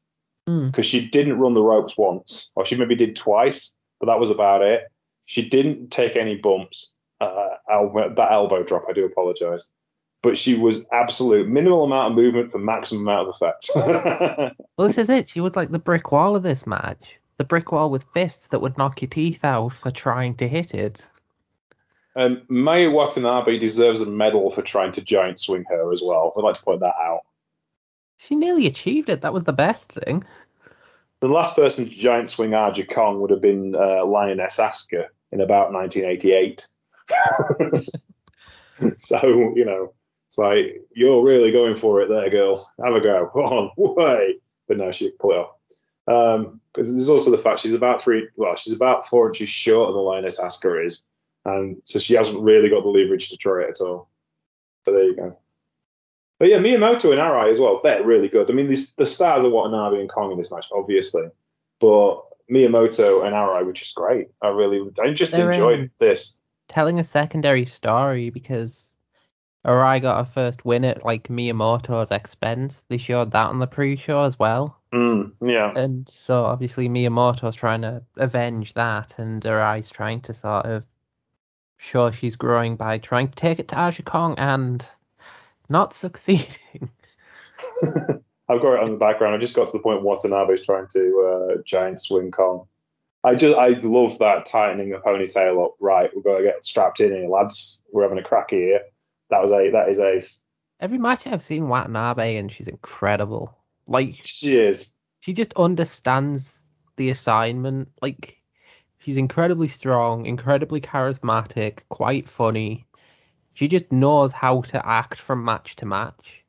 Hmm. 0.48 0.68
because 0.68 0.86
she 0.86 1.08
didn't 1.08 1.40
run 1.40 1.54
the 1.54 1.62
ropes 1.62 1.98
once, 1.98 2.50
or 2.56 2.66
she 2.66 2.76
maybe 2.76 2.96
did 2.96 3.16
twice, 3.16 3.76
but 4.00 4.08
that 4.08 4.20
was 4.20 4.30
about 4.30 4.62
it. 4.62 4.82
She 5.26 5.48
didn't 5.48 5.90
take 5.92 6.16
any 6.16 6.36
bumps. 6.36 6.92
Uh, 7.22 7.56
elbow, 7.72 8.14
that 8.16 8.32
elbow 8.32 8.64
drop, 8.64 8.86
I 8.90 8.94
do 8.94 9.06
apologize, 9.06 9.66
but 10.24 10.38
she 10.38 10.56
was 10.56 10.86
absolute 10.92 11.48
minimal 11.48 11.84
amount 11.84 12.12
of 12.12 12.18
movement 12.18 12.52
for 12.52 12.58
maximum 12.58 13.08
amount 13.08 13.30
of 13.30 13.36
effect. 13.36 13.70
Well, 14.78 14.88
this 14.88 14.98
is 14.98 15.10
it. 15.10 15.30
She 15.30 15.40
was 15.40 15.56
like 15.56 15.70
the 15.70 15.78
brick 15.80 16.12
wall 16.12 16.36
of 16.36 16.42
this 16.42 16.66
match. 16.66 17.20
The 17.38 17.44
brick 17.44 17.72
wall 17.72 17.92
with 17.92 18.06
fists 18.14 18.48
that 18.48 18.60
would 18.60 18.78
knock 18.78 19.02
your 19.02 19.10
teeth 19.10 19.46
out 19.46 19.74
for 19.84 19.92
trying 19.92 20.36
to 20.38 20.48
hit 20.48 20.74
it. 20.74 21.06
and 22.16 22.38
Miu 22.50 22.92
Watanabe 22.92 23.60
deserves 23.60 24.02
a 24.02 24.06
medal 24.08 24.50
for 24.50 24.64
trying 24.64 24.92
to 24.94 25.02
giant 25.02 25.40
swing 25.40 25.64
her 25.70 25.92
as 25.94 26.02
well. 26.04 26.34
I'd 26.36 26.42
like 26.44 26.56
to 26.56 26.64
point 26.64 26.80
that 26.80 26.96
out. 27.00 27.22
She 28.18 28.36
nearly 28.36 28.66
achieved 28.68 29.10
it. 29.10 29.22
That 29.22 29.34
was 29.34 29.44
the 29.44 29.54
best 29.54 29.92
thing. 29.92 30.24
The 31.20 31.28
last 31.28 31.56
person 31.56 31.86
to 31.86 31.92
giant 31.92 32.30
swing 32.30 32.54
Aja 32.56 32.86
Kong 32.86 33.22
would 33.22 33.30
have 33.30 33.42
been 33.42 33.76
uh, 33.76 34.04
Lioness 34.06 34.58
Asuka 34.58 35.06
in 35.32 35.40
about 35.42 35.72
1988. 35.72 36.68
so, 38.98 39.54
you 39.56 39.66
know, 39.66 39.94
it's 40.28 40.38
like, 40.38 40.82
you're 40.94 41.24
really 41.24 41.52
going 41.52 41.76
for 41.76 42.02
it 42.02 42.10
there, 42.10 42.30
girl. 42.30 42.70
Have 42.84 42.96
a 42.96 43.02
go. 43.02 43.30
Go 43.34 43.42
on, 43.44 43.72
way. 43.76 44.36
But 44.68 44.78
no, 44.78 44.92
she 44.92 45.12
pulled 45.12 45.34
it 45.34 45.38
off. 45.38 45.56
Because 46.74 46.92
there's 46.92 47.10
also 47.10 47.32
the 47.32 47.38
fact 47.38 47.60
she's 47.60 47.74
about 47.74 48.02
three, 48.02 48.28
well, 48.36 48.56
she's 48.56 48.74
about 48.74 49.08
four 49.08 49.28
inches 49.28 49.50
shorter 49.50 49.92
than 49.92 50.02
Lioness 50.02 50.40
Asuka 50.40 50.86
is. 50.86 51.06
And 51.44 51.82
so 51.84 52.00
she 52.00 52.14
hasn't 52.14 52.40
really 52.40 52.70
got 52.70 52.84
the 52.84 52.90
leverage 52.90 53.30
to 53.30 53.38
try 53.38 53.64
it 53.64 53.70
at 53.72 53.82
all. 53.82 54.10
But 54.86 54.94
there 54.94 55.04
you 55.04 55.16
go. 55.16 55.38
But 56.40 56.50
yeah, 56.50 56.58
Miyamoto 56.58 57.12
and 57.12 57.20
Arai 57.20 57.52
as 57.52 57.60
well, 57.60 57.82
they're 57.84 58.04
really 58.04 58.28
good. 58.28 58.50
I 58.50 58.54
mean, 58.54 58.68
these, 58.68 58.96
the 58.96 59.06
stars 59.06 59.46
are 59.46 59.50
Watanabe 59.50 60.00
and 60.00 60.10
Kong 60.10 60.32
in 60.32 60.38
this 60.38 60.50
match, 60.50 60.68
obviously. 60.74 61.28
But 61.80 62.22
Miyamoto 62.50 63.26
and 63.26 63.36
Arai 63.36 63.66
were 63.66 63.74
just 63.74 63.96
great. 63.96 64.30
I 64.42 64.48
really, 64.48 64.90
I 65.00 65.14
just 65.14 65.32
They're, 65.32 65.52
enjoyed 65.52 65.80
um, 65.80 65.92
this. 66.00 66.38
Telling 66.72 67.00
a 67.00 67.04
secondary 67.04 67.66
story 67.66 68.30
because 68.30 68.94
Arai 69.66 70.02
got 70.02 70.26
her 70.26 70.32
first 70.32 70.64
win 70.64 70.86
at 70.86 71.04
like 71.04 71.28
Miyamoto's 71.28 72.12
expense. 72.12 72.82
They 72.88 72.98
showed 72.98 73.32
that 73.32 73.48
on 73.48 73.60
the 73.60 73.68
pre-show 73.68 74.24
as 74.24 74.40
well. 74.40 74.78
Mm, 74.94 75.34
yeah. 75.42 75.74
And 75.76 76.08
so 76.08 76.46
obviously 76.46 76.88
Miyamoto's 76.88 77.58
trying 77.58 77.82
to 77.82 78.02
avenge 78.16 78.74
that, 78.76 79.16
and 79.18 79.44
Arai's 79.44 79.90
trying 79.90 80.22
to 80.22 80.34
sort 80.34 80.66
of 80.66 80.86
show 81.78 82.10
she's 82.12 82.38
growing 82.38 82.78
by 82.78 83.00
trying 83.00 83.28
to 83.28 83.36
take 83.36 83.60
it 83.60 83.68
to 83.68 83.78
Aja 83.78 84.04
Kong 84.04 84.36
and 84.38 84.86
not 85.68 85.94
succeeding. 85.94 86.90
I've 87.84 88.62
got 88.62 88.76
it 88.76 88.84
on 88.84 88.92
the 88.92 88.98
background. 88.98 89.36
I 89.36 89.40
just 89.40 89.58
got 89.58 89.68
to 89.68 89.74
the 89.74 89.84
point 89.84 90.04
Watanabe's 90.04 90.66
trying 90.66 90.88
to 90.94 91.58
uh, 91.58 91.62
giant 91.66 92.00
swing 92.00 92.32
Kong. 92.32 92.68
I 93.24 93.36
just 93.36 93.58
I 93.58 93.68
love 93.88 94.18
that 94.20 94.46
tightening 94.46 94.94
a 94.94 95.00
ponytail 95.00 95.64
up. 95.64 95.76
Right, 95.80 96.10
we're 96.16 96.24
going 96.24 96.44
to 96.44 96.50
get 96.50 96.66
strapped 96.66 97.00
in 97.00 97.14
here, 97.14 97.30
lads. 97.30 97.84
We're 97.92 98.04
having 98.04 98.18
a 98.18 98.24
crack 98.24 98.50
here. 98.50 98.82
That 99.30 99.42
was 99.42 99.52
a 99.52 99.70
that 99.72 99.90
is 99.90 100.00
ace. 100.00 100.42
Every 100.80 100.98
match 100.98 101.28
I've 101.28 101.44
seen 101.44 101.68
Watanabe 101.68 102.38
and 102.38 102.52
she's 102.52 102.68
incredible. 102.68 103.56
Like 103.88 104.16
She 104.24 104.58
is. 104.58 104.96
she 105.20 105.34
just 105.34 105.54
understands 105.54 106.60
the 106.98 107.10
assignment. 107.12 107.90
Like 108.02 108.38
She's 109.00 109.18
incredibly 109.18 109.68
strong, 109.68 110.28
incredibly 110.28 110.80
charismatic, 110.80 111.80
quite 111.90 112.30
funny. 112.30 112.86
She 113.54 113.68
just 113.68 113.92
knows 113.92 114.32
how 114.32 114.62
to 114.62 114.86
act 114.88 115.20
from 115.20 115.44
match 115.44 115.76
to 115.78 115.86
match. 115.88 116.44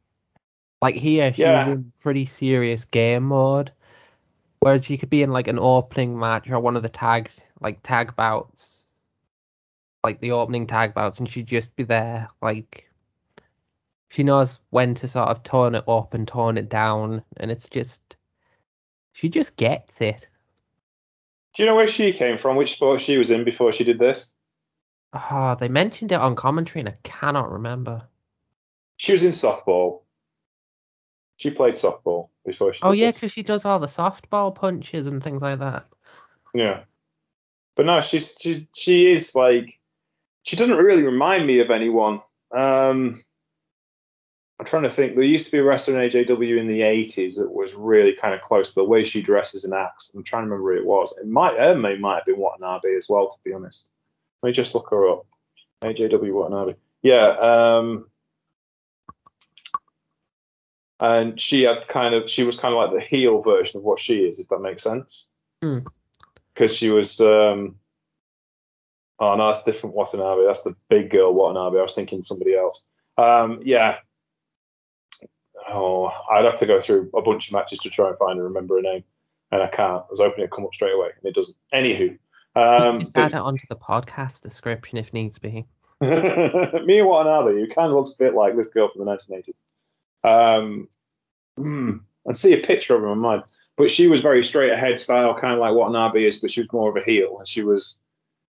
Like 0.82 0.94
here, 0.96 1.32
she 1.32 1.42
Yeah. 1.42 1.58
was 1.58 1.66
in 1.74 1.92
pretty 2.00 2.26
serious 2.26 2.84
game 2.84 3.24
mode, 3.24 3.72
whereas 4.62 4.84
she 4.84 4.96
could 4.96 5.10
be 5.10 5.24
in 5.24 5.32
like 5.32 5.48
an 5.48 5.58
opening 5.58 6.16
match 6.16 6.48
or 6.48 6.60
one 6.60 6.76
of 6.76 6.84
the 6.84 6.88
tags, 6.88 7.40
like 7.60 7.82
tag 7.82 8.14
bouts, 8.14 8.86
like 10.04 10.20
the 10.20 10.30
opening 10.30 10.68
tag 10.68 10.94
bouts, 10.94 11.18
and 11.18 11.28
she'd 11.28 11.48
just 11.48 11.74
be 11.74 11.82
there. 11.82 12.28
Like 12.40 12.88
she 14.10 14.22
knows 14.22 14.60
when 14.70 14.94
to 14.94 15.08
sort 15.08 15.28
of 15.28 15.42
tone 15.42 15.74
it 15.74 15.88
up 15.88 16.14
and 16.14 16.28
tone 16.28 16.56
it 16.58 16.68
down, 16.68 17.24
and 17.38 17.50
it's 17.50 17.68
just 17.68 18.00
she 19.12 19.28
just 19.28 19.56
gets 19.56 20.00
it. 20.00 20.28
Do 21.54 21.64
you 21.64 21.68
know 21.68 21.74
where 21.74 21.88
she 21.88 22.12
came 22.12 22.38
from? 22.38 22.56
Which 22.56 22.74
sport 22.74 23.00
she 23.00 23.18
was 23.18 23.32
in 23.32 23.42
before 23.42 23.72
she 23.72 23.82
did 23.82 23.98
this? 23.98 24.36
Oh, 25.12 25.56
they 25.58 25.68
mentioned 25.68 26.12
it 26.12 26.20
on 26.20 26.36
commentary, 26.36 26.82
and 26.82 26.88
I 26.88 26.96
cannot 27.02 27.50
remember. 27.50 28.04
She 28.96 29.10
was 29.10 29.24
in 29.24 29.32
softball. 29.32 30.02
She 31.36 31.50
played 31.50 31.74
softball 31.74 32.28
she. 32.50 32.80
Oh 32.82 32.92
yeah, 32.92 33.10
because 33.10 33.32
she 33.32 33.42
does 33.42 33.64
all 33.64 33.78
the 33.78 33.86
softball 33.86 34.54
punches 34.54 35.06
and 35.06 35.22
things 35.22 35.42
like 35.42 35.60
that. 35.60 35.86
Yeah. 36.54 36.80
But 37.76 37.86
no, 37.86 38.00
she's 38.00 38.34
she 38.40 38.68
she 38.76 39.12
is 39.12 39.34
like 39.34 39.78
she 40.42 40.56
doesn't 40.56 40.76
really 40.76 41.02
remind 41.02 41.46
me 41.46 41.60
of 41.60 41.70
anyone. 41.70 42.20
Um 42.54 43.22
I'm 44.62 44.66
trying 44.66 44.84
to 44.84 44.90
think. 44.90 45.16
There 45.16 45.24
used 45.24 45.46
to 45.46 45.52
be 45.52 45.58
a 45.58 45.64
wrestler 45.64 46.00
in 46.00 46.08
AJW 46.08 46.60
in 46.60 46.68
the 46.68 46.82
80s 46.82 47.36
that 47.36 47.52
was 47.52 47.74
really 47.74 48.14
kind 48.14 48.32
of 48.32 48.42
close 48.42 48.74
to 48.74 48.80
the 48.80 48.84
way 48.84 49.02
she 49.02 49.20
dresses 49.20 49.64
and 49.64 49.74
acts. 49.74 50.12
I'm 50.14 50.22
trying 50.22 50.42
to 50.42 50.50
remember 50.50 50.74
who 50.74 50.78
it 50.78 50.86
was. 50.86 51.12
It 51.18 51.26
might, 51.26 51.58
her 51.58 51.76
name 51.76 52.00
might 52.00 52.14
have 52.16 52.26
been 52.26 52.38
Watanabe 52.38 52.94
as 52.96 53.08
well, 53.08 53.26
to 53.26 53.36
be 53.44 53.52
honest. 53.52 53.88
Let 54.40 54.50
me 54.50 54.52
just 54.52 54.76
look 54.76 54.88
her 54.90 55.08
up. 55.08 55.26
AJW 55.82 56.32
Watanabe. 56.32 56.74
Yeah. 57.02 57.26
Um, 57.40 58.06
and 61.02 61.40
she 61.40 61.62
had 61.62 61.88
kind 61.88 62.14
of, 62.14 62.30
she 62.30 62.44
was 62.44 62.58
kind 62.58 62.72
of 62.72 62.78
like 62.78 62.92
the 62.92 63.00
heel 63.04 63.42
version 63.42 63.78
of 63.78 63.82
what 63.82 63.98
she 63.98 64.24
is, 64.24 64.38
if 64.38 64.48
that 64.48 64.60
makes 64.60 64.84
sense. 64.84 65.28
Hmm. 65.60 65.80
Because 66.54 66.76
she 66.76 66.90
was, 66.90 67.20
um, 67.20 67.74
oh 69.18 69.34
no, 69.34 69.48
that's 69.48 69.64
different 69.64 69.96
Watanabe. 69.96 70.46
That's 70.46 70.62
the 70.62 70.76
big 70.88 71.10
girl 71.10 71.34
Watanabe. 71.34 71.80
I 71.80 71.82
was 71.82 71.96
thinking 71.96 72.22
somebody 72.22 72.54
else. 72.54 72.86
Um, 73.18 73.62
yeah. 73.64 73.96
Oh, 75.68 76.12
I'd 76.30 76.44
have 76.44 76.56
to 76.56 76.66
go 76.66 76.80
through 76.80 77.10
a 77.16 77.22
bunch 77.22 77.48
of 77.48 77.52
matches 77.52 77.80
to 77.80 77.90
try 77.90 78.08
and 78.08 78.18
find 78.18 78.38
and 78.38 78.44
remember 78.44 78.78
a 78.78 78.82
name, 78.82 79.02
and 79.50 79.60
I 79.60 79.68
can't. 79.68 80.02
I 80.02 80.10
was 80.10 80.20
hoping 80.20 80.40
it'd 80.40 80.50
come 80.50 80.64
up 80.64 80.74
straight 80.74 80.94
away, 80.94 81.08
and 81.16 81.28
it 81.28 81.34
doesn't. 81.34 81.56
Anywho, 81.72 82.16
um, 82.54 83.00
Just 83.00 83.16
add 83.16 83.32
it 83.32 83.36
onto 83.36 83.66
the 83.68 83.76
podcast 83.76 84.42
description 84.42 84.98
if 84.98 85.12
needs 85.12 85.38
be. 85.38 85.64
me 86.00 86.08
and 86.98 87.08
Watanabe, 87.08 87.54
who 87.54 87.66
kind 87.68 87.90
of 87.90 87.96
looks 87.96 88.12
a 88.12 88.18
bit 88.18 88.34
like 88.34 88.56
this 88.56 88.68
girl 88.68 88.88
from 88.88 89.04
the 89.04 89.10
1980s. 89.10 89.54
Um, 90.24 90.88
hmm, 91.56 91.96
I'd 92.28 92.36
see 92.36 92.52
a 92.52 92.58
picture 92.58 92.94
of 92.94 93.02
her 93.02 93.12
in 93.12 93.18
my 93.18 93.36
mind, 93.36 93.42
but 93.76 93.90
she 93.90 94.06
was 94.06 94.20
very 94.22 94.44
straight 94.44 94.72
ahead 94.72 95.00
style, 95.00 95.34
kind 95.38 95.54
of 95.54 95.60
like 95.60 95.74
Watanabe 95.74 96.24
is, 96.24 96.36
but 96.36 96.50
she 96.50 96.60
was 96.60 96.72
more 96.72 96.90
of 96.90 96.96
a 96.96 97.04
heel, 97.04 97.36
and 97.38 97.48
she 97.48 97.62
was 97.62 97.98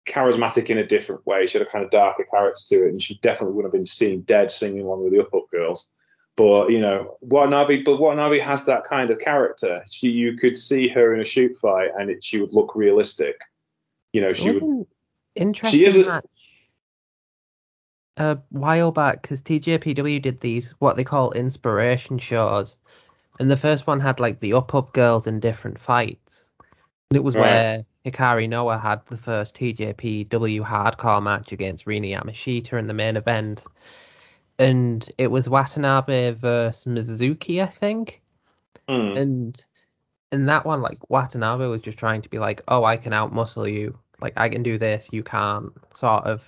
charismatic 0.08 0.68
in 0.68 0.78
a 0.78 0.86
different 0.86 1.26
way. 1.26 1.46
She 1.46 1.58
had 1.58 1.68
a 1.68 1.70
kind 1.70 1.86
of 1.86 1.92
darker 1.92 2.26
character 2.30 2.62
to 2.70 2.86
it, 2.86 2.90
and 2.90 3.02
she 3.02 3.20
definitely 3.22 3.56
would 3.56 3.66
have 3.66 3.72
been 3.72 3.86
seen 3.86 4.22
dead 4.22 4.50
singing 4.52 4.82
along 4.86 5.04
with 5.04 5.14
the 5.14 5.20
Up 5.22 5.34
Up 5.34 5.50
girls. 5.52 5.90
But 6.36 6.70
you 6.72 6.80
know, 6.80 7.18
Watanabe, 7.22 7.84
but 7.84 7.98
Watanabe 7.98 8.40
has 8.40 8.66
that 8.66 8.86
kind 8.86 9.12
of 9.12 9.20
character. 9.20 9.84
She, 9.92 10.08
you 10.10 10.38
could 10.38 10.58
see 10.58 10.88
her 10.88 11.14
in 11.14 11.20
a 11.22 11.26
shoot 11.26 11.58
fight, 11.62 11.90
and 12.00 12.10
it, 12.10 12.24
she 12.24 12.40
would 12.40 12.54
look 12.54 12.76
realistic. 12.76 13.36
You 14.14 14.22
know, 14.22 14.34
she 14.34 14.48
It 14.48 14.62
would. 14.64 14.88
interesting 15.36 15.82
is 15.82 15.98
a- 15.98 16.06
match 16.06 16.26
a 18.20 18.38
while 18.50 18.92
back 18.92 19.22
because 19.22 19.42
TJPW 19.42 20.22
did 20.22 20.40
these 20.42 20.74
what 20.80 20.96
they 20.96 21.04
call 21.04 21.32
inspiration 21.32 22.20
shows, 22.20 22.76
and 23.40 23.50
the 23.50 23.58
first 23.58 23.88
one 23.88 24.00
had 24.00 24.20
like 24.20 24.40
the 24.40 24.54
up 24.54 24.76
up 24.76 24.94
girls 24.94 25.26
in 25.26 25.40
different 25.40 25.80
fights, 25.80 26.46
and 27.10 27.18
it 27.18 27.24
was 27.24 27.36
Right. 27.36 27.46
where 27.46 27.86
Hikari 28.06 28.48
Noa 28.48 28.78
had 28.78 29.02
the 29.08 29.18
first 29.18 29.56
TJPW 29.56 30.62
hardcore 30.62 31.24
match 31.24 31.52
against 31.52 31.88
Rina 31.88 32.08
Yamashita 32.08 32.74
in 32.74 32.88
the 32.88 32.94
main 32.94 33.18
event, 33.18 33.64
and 34.60 35.10
it 35.18 35.28
was 35.28 35.50
Watanabe 35.50 36.32
versus 36.32 36.86
Mizuki, 36.86 37.64
I 37.64 37.68
think. 37.68 38.22
Hmm. 38.88 39.14
and 39.16 39.66
in 40.32 40.46
that 40.46 40.66
one 40.66 40.82
like 40.82 40.98
Watanabe 41.10 41.66
was 41.68 41.82
just 41.82 41.98
trying 41.98 42.22
to 42.24 42.30
be 42.30 42.40
like 42.40 42.62
oh 42.68 42.84
I 42.84 42.98
can 42.98 43.14
outmuscle 43.14 43.72
you 43.72 43.98
like 44.22 44.34
I 44.36 44.50
can 44.50 44.64
do 44.64 44.78
this 44.78 45.10
you 45.12 45.24
can't 45.24 45.72
sort 45.96 46.26
of 46.26 46.42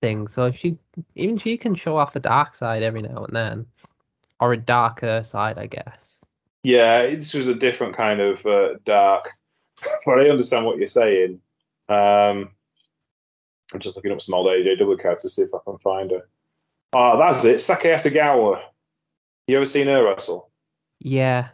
thing 0.00 0.28
so 0.28 0.46
if 0.46 0.56
she 0.56 0.78
even 1.14 1.36
she 1.36 1.56
can 1.56 1.74
show 1.74 1.96
off 1.96 2.16
a 2.16 2.20
dark 2.20 2.54
side 2.54 2.82
every 2.82 3.02
now 3.02 3.24
and 3.24 3.36
then 3.36 3.66
or 4.40 4.52
a 4.52 4.56
darker 4.56 5.22
side 5.24 5.58
I 5.58 5.66
guess 5.66 5.98
Yeah, 6.62 7.02
this 7.06 7.34
was 7.34 7.48
a 7.48 7.54
different 7.54 7.96
kind 7.96 8.20
of 8.20 8.44
uh, 8.44 8.74
dark, 8.84 9.30
but 10.06 10.18
I 10.20 10.28
understand 10.28 10.66
what 10.66 10.76
you're 10.78 10.88
saying. 10.88 11.40
Um, 11.88 12.50
I'm 13.72 13.80
just 13.80 13.96
looking 13.96 14.12
up 14.12 14.20
some 14.20 14.34
old 14.34 14.46
AJW 14.46 15.00
cards 15.00 15.22
to 15.22 15.28
see 15.28 15.42
if 15.42 15.54
I 15.54 15.58
can 15.64 15.78
find 15.78 16.10
her. 16.10 16.28
Oh, 16.92 17.18
that's 17.18 17.44
it, 17.44 17.56
Sakie 17.56 17.94
Hasegawa. 17.94 18.60
You 19.46 19.56
ever 19.56 19.64
seen 19.64 19.86
her 19.86 20.04
wrestle? 20.04 20.50
yeah 21.00 21.48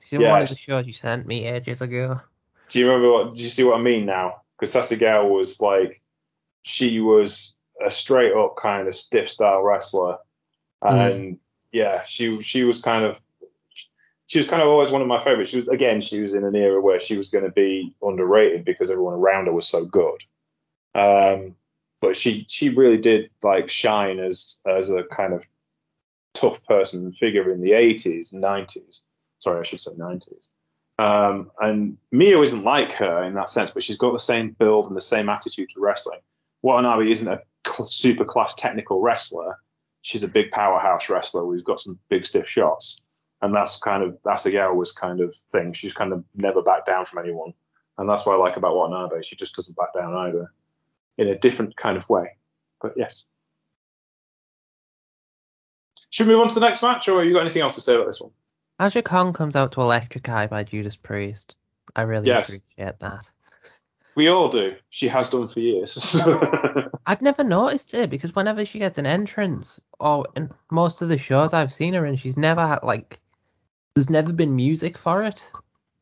she's 0.00 0.20
Yeah, 0.20 0.30
one 0.30 0.42
of 0.42 0.48
the 0.48 0.56
shows 0.56 0.86
you 0.86 0.92
sent 0.92 1.26
me 1.26 1.46
ages 1.46 1.80
ago 1.80 2.20
Do 2.68 2.78
you 2.78 2.86
remember 2.86 3.12
what? 3.12 3.36
Do 3.36 3.42
you 3.42 3.48
see 3.48 3.64
what 3.64 3.78
I 3.78 3.82
mean 3.82 4.04
now? 4.04 4.42
Because 4.58 4.74
Hasegawa 4.74 5.28
was 5.28 5.60
like, 5.60 6.02
she 6.62 7.00
was 7.00 7.54
a 7.84 7.90
straight 7.90 8.32
up 8.32 8.56
kind 8.56 8.88
of 8.88 8.94
stiff 8.94 9.30
style 9.30 9.62
wrestler, 9.62 10.18
and 10.82 11.38
yeah, 11.72 12.04
she 12.04 12.42
she 12.42 12.64
was 12.64 12.80
kind 12.80 13.04
of 13.04 13.20
she 14.26 14.38
was 14.38 14.46
kind 14.46 14.62
of 14.62 14.68
always 14.68 14.90
one 14.90 15.02
of 15.02 15.08
my 15.08 15.18
favorites. 15.18 15.50
She 15.50 15.56
was 15.56 15.68
again, 15.68 16.00
she 16.00 16.20
was 16.20 16.34
in 16.34 16.44
an 16.44 16.54
era 16.54 16.80
where 16.80 17.00
she 17.00 17.16
was 17.16 17.28
going 17.28 17.44
to 17.44 17.50
be 17.50 17.94
underrated 18.02 18.64
because 18.64 18.90
everyone 18.90 19.14
around 19.14 19.46
her 19.46 19.52
was 19.52 19.66
so 19.66 19.84
good. 19.84 20.22
Um, 20.94 21.56
but 22.00 22.16
she 22.16 22.46
she 22.48 22.70
really 22.70 22.96
did 22.98 23.30
like 23.42 23.68
shine 23.68 24.18
as 24.18 24.58
as 24.66 24.90
a 24.90 25.04
kind 25.04 25.34
of 25.34 25.44
tough 26.34 26.64
person 26.64 27.12
figure 27.12 27.50
in 27.50 27.60
the 27.60 27.72
80s, 27.72 28.32
90s. 28.32 29.02
Sorry, 29.38 29.60
I 29.60 29.62
should 29.64 29.80
say 29.80 29.92
90s. 29.92 30.48
Um, 30.98 31.50
and 31.58 31.96
Mio 32.12 32.42
isn't 32.42 32.62
like 32.62 32.92
her 32.92 33.24
in 33.24 33.34
that 33.34 33.48
sense, 33.48 33.70
but 33.70 33.82
she's 33.82 33.98
got 33.98 34.12
the 34.12 34.18
same 34.18 34.50
build 34.50 34.86
and 34.86 34.96
the 34.96 35.00
same 35.00 35.28
attitude 35.28 35.70
to 35.74 35.80
wrestling. 35.80 36.20
Watanabe 36.62 37.10
isn't 37.10 37.26
a 37.26 37.42
super 37.84 38.24
class 38.24 38.54
technical 38.54 39.00
wrestler. 39.00 39.58
She's 40.02 40.22
a 40.22 40.28
big 40.28 40.50
powerhouse 40.50 41.08
wrestler 41.08 41.44
We've 41.44 41.64
got 41.64 41.80
some 41.80 41.98
big 42.08 42.26
stiff 42.26 42.48
shots. 42.48 43.00
And 43.42 43.54
that's 43.54 43.78
kind 43.78 44.02
of 44.02 44.18
Hasegawa's 44.22 44.92
kind 44.92 45.20
of 45.20 45.34
thing. 45.50 45.72
She's 45.72 45.94
kind 45.94 46.12
of 46.12 46.24
never 46.34 46.62
backed 46.62 46.86
down 46.86 47.06
from 47.06 47.20
anyone. 47.20 47.54
And 47.96 48.08
that's 48.08 48.26
what 48.26 48.34
I 48.34 48.38
like 48.38 48.56
about 48.56 48.76
Watanabe. 48.76 49.22
She 49.22 49.36
just 49.36 49.54
doesn't 49.56 49.76
back 49.76 49.94
down 49.94 50.14
either 50.14 50.52
in 51.16 51.28
a 51.28 51.38
different 51.38 51.76
kind 51.76 51.96
of 51.96 52.08
way. 52.08 52.36
But 52.80 52.94
yes. 52.96 53.24
Should 56.10 56.26
we 56.26 56.34
move 56.34 56.42
on 56.42 56.48
to 56.48 56.54
the 56.54 56.60
next 56.60 56.82
match, 56.82 57.08
or 57.08 57.18
have 57.18 57.26
you 57.26 57.34
got 57.34 57.42
anything 57.42 57.62
else 57.62 57.76
to 57.76 57.80
say 57.80 57.94
about 57.94 58.06
this 58.06 58.20
one? 58.20 58.32
Aja 58.78 59.02
Kong 59.02 59.32
comes 59.32 59.54
out 59.56 59.72
to 59.72 59.80
Electric 59.80 60.28
Eye 60.28 60.46
by 60.46 60.64
Judas 60.64 60.96
Priest 60.96 61.54
I 61.96 62.02
really 62.02 62.26
Yes. 62.26 62.48
appreciate 62.48 62.98
that 63.00 63.28
We 64.16 64.28
all 64.28 64.48
do. 64.48 64.74
She 64.90 65.08
has 65.08 65.28
done 65.28 65.48
for 65.48 65.60
years. 65.60 66.20
I'd 67.06 67.22
never 67.22 67.44
noticed 67.44 67.94
it 67.94 68.10
because 68.10 68.34
whenever 68.34 68.64
she 68.64 68.78
gets 68.80 68.98
an 68.98 69.06
entrance, 69.06 69.80
or 69.98 70.26
in 70.36 70.50
most 70.70 71.00
of 71.00 71.08
the 71.08 71.18
shows 71.18 71.52
I've 71.52 71.72
seen 71.72 71.94
her 71.94 72.04
in, 72.06 72.16
she's 72.16 72.36
never 72.36 72.66
had 72.66 72.80
like. 72.82 73.20
There's 73.94 74.10
never 74.10 74.32
been 74.32 74.54
music 74.54 74.96
for 74.98 75.22
it. 75.24 75.42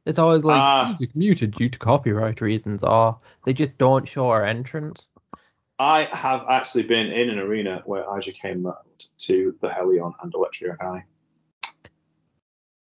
It's 0.06 0.18
always 0.18 0.42
like 0.44 0.60
Ah. 0.60 0.86
music 0.86 1.14
muted 1.14 1.52
due 1.52 1.68
to 1.68 1.78
copyright 1.78 2.40
reasons, 2.40 2.82
or 2.82 3.18
they 3.44 3.52
just 3.52 3.76
don't 3.78 4.08
show 4.08 4.30
her 4.30 4.44
entrance. 4.44 5.06
I 5.78 6.08
have 6.12 6.44
actually 6.48 6.84
been 6.84 7.06
in 7.06 7.30
an 7.30 7.38
arena 7.38 7.82
where 7.84 8.08
Aja 8.08 8.32
came 8.32 8.66
out 8.66 9.06
to 9.18 9.54
the 9.60 9.70
Hellion 9.72 10.12
and 10.22 10.32
Electric 10.34 10.80
Eye. 10.82 11.04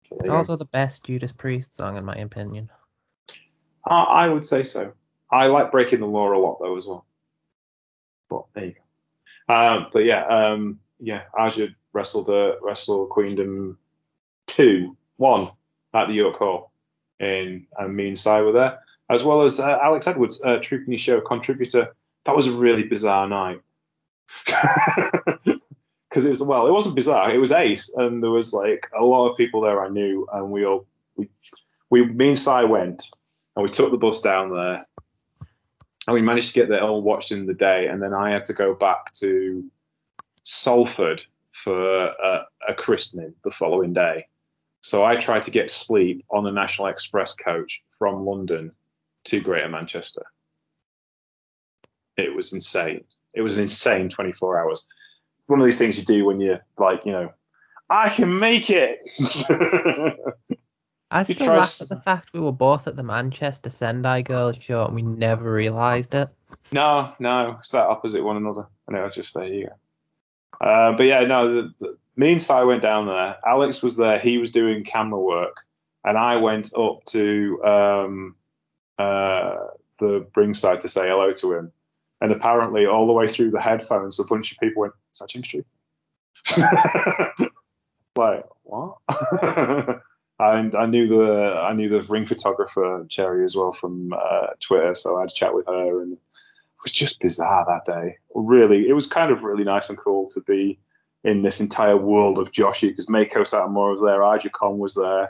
So 0.04 0.18
It's 0.20 0.28
go. 0.28 0.36
also 0.36 0.56
the 0.58 0.66
best 0.66 1.04
Judas 1.06 1.32
Priest 1.32 1.76
song 1.78 1.96
in 1.98 2.04
my 2.04 2.16
opinion. 2.16 2.70
Uh, 3.90 4.04
I 4.04 4.28
would 4.28 4.44
say 4.46 4.64
so. 4.64 4.92
I 5.32 5.48
like 5.48 5.72
breaking 5.72 6.00
the 6.00 6.08
law 6.08 6.34
a 6.34 6.38
lot 6.38 6.60
though 6.60 6.78
as 6.78 6.86
well. 6.86 7.06
But 8.30 8.46
there 8.54 8.66
you 8.66 8.74
go. 9.48 9.54
Um, 9.54 9.88
but 9.92 10.00
yeah, 10.00 10.26
um, 10.26 10.80
yeah, 11.00 11.24
Aja 11.38 11.70
wrestled 11.94 12.30
uh, 12.30 12.56
Wrestle 12.62 13.08
Queendom 13.08 13.78
two 14.48 14.96
one 15.18 15.52
at 15.94 16.08
the 16.08 16.14
York 16.14 16.38
Hall, 16.38 16.72
and 17.20 17.66
me 17.90 18.08
and 18.10 18.20
Cy 18.20 18.42
were 18.42 18.54
there, 18.54 18.80
as 19.10 19.24
well 19.24 19.44
as 19.44 19.60
uh, 19.60 19.78
Alex 19.82 20.08
Edwards, 20.08 20.42
uh, 20.44 20.58
Truepenny 20.60 20.98
Show 20.98 21.22
contributor. 21.22 21.96
That 22.26 22.36
was 22.36 22.48
a 22.48 22.52
really 22.52 22.84
bizarre 22.84 23.28
night. 23.28 23.62
Because 26.12 26.26
it 26.26 26.30
was 26.32 26.44
well, 26.44 26.68
it 26.68 26.74
wasn't 26.74 26.96
bizarre. 26.96 27.32
It 27.32 27.38
was 27.38 27.54
Ace, 27.54 27.90
and 27.96 28.22
there 28.22 28.30
was 28.30 28.52
like 28.52 28.92
a 28.94 29.02
lot 29.02 29.30
of 29.30 29.38
people 29.38 29.62
there 29.62 29.82
I 29.82 29.88
knew, 29.88 30.28
and 30.34 30.52
we 30.52 30.66
all 30.66 30.86
we 31.16 31.30
we 31.90 32.06
me 32.06 32.30
and 32.30 32.38
Cy 32.38 32.66
went, 32.66 33.10
and 33.56 33.64
we 33.64 33.70
took 33.70 33.92
the 33.92 33.98
bus 33.98 34.20
down 34.20 34.54
there, 34.54 34.84
and 36.08 36.14
we 36.14 36.22
managed 36.22 36.50
to 36.50 36.54
get 36.54 36.70
that 36.70 36.82
all 36.82 37.02
watched 37.02 37.32
in 37.32 37.46
the 37.46 37.54
day, 37.54 37.88
and 37.88 38.02
then 38.02 38.14
I 38.14 38.32
had 38.32 38.46
to 38.46 38.54
go 38.54 38.74
back 38.74 39.14
to 39.16 39.64
Salford 40.44 41.24
for 41.52 42.06
a, 42.06 42.48
a 42.68 42.74
christening 42.74 43.36
the 43.44 43.52
following 43.52 43.94
day. 43.94 44.28
So 44.82 45.06
I 45.06 45.16
tried 45.18 45.44
to 45.44 45.52
get 45.52 45.70
sleep 45.70 46.26
on 46.30 46.44
the 46.44 46.52
National 46.52 46.88
Express 46.88 47.34
coach 47.34 47.84
from 48.00 48.26
London 48.26 48.72
to 49.26 49.40
Greater 49.40 49.70
Manchester. 49.70 50.26
It 52.18 52.36
was 52.36 52.52
insane. 52.52 53.04
It 53.34 53.42
was 53.42 53.56
an 53.56 53.64
insane 53.64 54.10
24 54.10 54.60
hours. 54.60 54.88
One 55.46 55.62
of 55.62 55.66
these 55.66 55.78
things 55.78 55.98
you 56.00 56.06
do 56.06 56.26
when 56.26 56.40
you're 56.40 56.66
like, 56.78 57.06
you 57.06 57.12
know, 57.12 57.32
I 57.90 58.10
can 58.10 58.40
make 58.40 58.70
it. 58.70 59.00
I 61.12 61.24
still 61.24 61.48
laugh 61.48 61.82
at 61.82 61.90
the 61.90 62.00
fact 62.00 62.30
we 62.34 62.40
were 62.40 62.54
both 62.54 62.88
at 62.88 62.96
the 62.96 63.04
Manchester 63.04 63.70
Sendai 63.70 64.22
Girls 64.22 64.56
show 64.62 64.86
and 64.86 64.96
we 64.96 65.02
never 65.02 65.52
realised 65.52 66.14
it. 66.14 66.30
no, 66.72 67.14
no, 67.20 67.60
sat 67.64 67.88
opposite 67.88 68.24
one 68.24 68.38
another. 68.38 68.68
And 68.88 68.96
it 68.96 69.02
was 69.02 69.14
just 69.14 69.34
there 69.34 69.46
you 69.46 69.68
go. 69.68 70.66
Uh, 70.66 70.96
but 70.96 71.04
yeah, 71.04 71.26
no, 71.26 71.54
the, 71.54 71.74
the, 71.80 71.98
me 72.16 72.32
and 72.34 72.42
Si 72.42 72.64
went 72.64 72.82
down 72.82 73.08
there. 73.08 73.36
Alex 73.46 73.84
was 73.84 73.98
there. 73.98 74.20
He 74.20 74.38
was 74.38 74.52
doing 74.52 74.86
camera 74.86 75.20
work. 75.20 75.58
And 76.06 76.18
I 76.18 76.38
went 76.38 76.74
up 76.78 77.04
to 77.08 77.62
um, 77.64 78.36
uh, 78.98 79.56
the 80.00 80.26
ringside 80.36 80.82
to 80.82 80.90
say 80.90 81.08
hello 81.10 81.34
to 81.34 81.54
him. 81.54 81.72
And 82.22 82.32
apparently, 82.32 82.86
all 82.86 83.08
the 83.08 83.14
way 83.14 83.28
through 83.28 83.52
the 83.52 83.62
headphones, 83.62 84.20
a 84.20 84.24
bunch 84.24 84.52
of 84.52 84.60
people 84.60 84.82
went, 84.82 84.94
Is 85.14 85.20
that 85.20 85.30
Jim 85.30 85.44
Street? 85.44 85.66
like, 88.16 88.46
what? 88.64 88.98
and 90.42 90.76
I 90.76 90.86
knew 90.86 91.08
the 91.08 91.56
I 91.56 91.74
knew 91.74 91.90
the 91.90 92.02
ring 92.04 92.26
photographer 92.26 93.06
Cherry 93.10 93.44
as 93.44 93.56
well 93.56 93.74
from 93.74 94.14
uh, 94.14 94.48
Twitter, 94.60 94.96
so 94.96 95.18
I 95.18 95.22
had 95.22 95.30
a 95.30 95.34
chat 95.34 95.54
with 95.54 95.68
her, 95.68 96.02
and 96.02 96.14
it 96.14 96.20
was 96.84 96.92
just 96.92 97.20
bizarre 97.20 97.66
that 97.68 97.92
day. 97.92 98.18
Really, 98.34 98.88
it 98.88 98.94
was 98.94 99.08
kind 99.08 99.32
of 99.32 99.44
really 99.44 99.64
nice 99.64 99.90
and 99.90 99.98
cool 99.98 100.30
to 100.32 100.42
be 100.42 100.80
in 101.24 101.44
this 101.44 101.62
entire 101.62 101.98
world 101.98 102.40
of 102.40 102.52
Joshi 102.52 102.90
because 102.90 103.06
Meiko 103.06 103.42
Satomura 103.42 103.94
was 103.94 104.02
there, 104.02 104.24
Aja 104.24 104.50
Kong 104.50 104.80
was 104.80 104.96
there, 104.96 105.30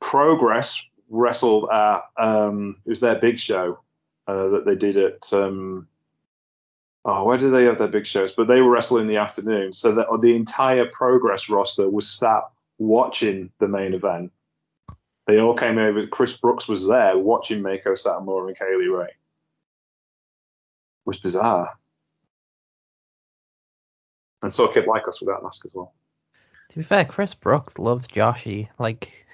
Progress 0.00 0.80
wrestled 1.08 1.68
at 1.70 2.02
um, 2.16 2.76
it 2.84 2.90
was 2.90 3.00
their 3.00 3.16
big 3.16 3.38
show 3.38 3.80
uh, 4.26 4.48
that 4.48 4.64
they 4.64 4.76
did 4.76 4.96
at 4.96 5.32
um, 5.32 5.88
oh 7.04 7.24
where 7.24 7.38
did 7.38 7.52
they 7.52 7.64
have 7.64 7.78
their 7.78 7.88
big 7.88 8.06
shows? 8.06 8.32
But 8.32 8.46
they 8.46 8.60
were 8.60 8.70
wrestling 8.70 9.02
in 9.02 9.08
the 9.08 9.16
afternoon, 9.16 9.72
so 9.72 9.92
that 9.92 10.06
the 10.20 10.36
entire 10.36 10.86
Progress 10.86 11.48
roster 11.48 11.88
was 11.88 12.08
sat 12.08 12.42
watching 12.78 13.50
the 13.58 13.68
main 13.68 13.94
event. 13.94 14.32
They 15.26 15.40
all 15.40 15.54
came 15.54 15.78
over. 15.78 16.06
Chris 16.06 16.36
Brookes 16.36 16.68
was 16.68 16.86
there 16.86 17.18
watching 17.18 17.62
Meiko 17.62 17.88
Satomura 17.94 18.48
and 18.48 18.58
Kay 18.58 18.76
Lee 18.76 18.86
Ray. 18.86 19.08
Was 21.04 21.18
bizarre. 21.18 21.76
And 24.42 24.52
so 24.52 24.68
Kid 24.68 24.86
Lykos 24.86 25.20
without 25.20 25.42
mask 25.42 25.64
as 25.66 25.74
well. 25.74 25.92
To 26.70 26.76
be 26.76 26.84
fair, 26.84 27.04
Chris 27.04 27.34
Brookes 27.34 27.78
loves 27.78 28.06
Joshi. 28.06 28.68
Like, 28.78 29.26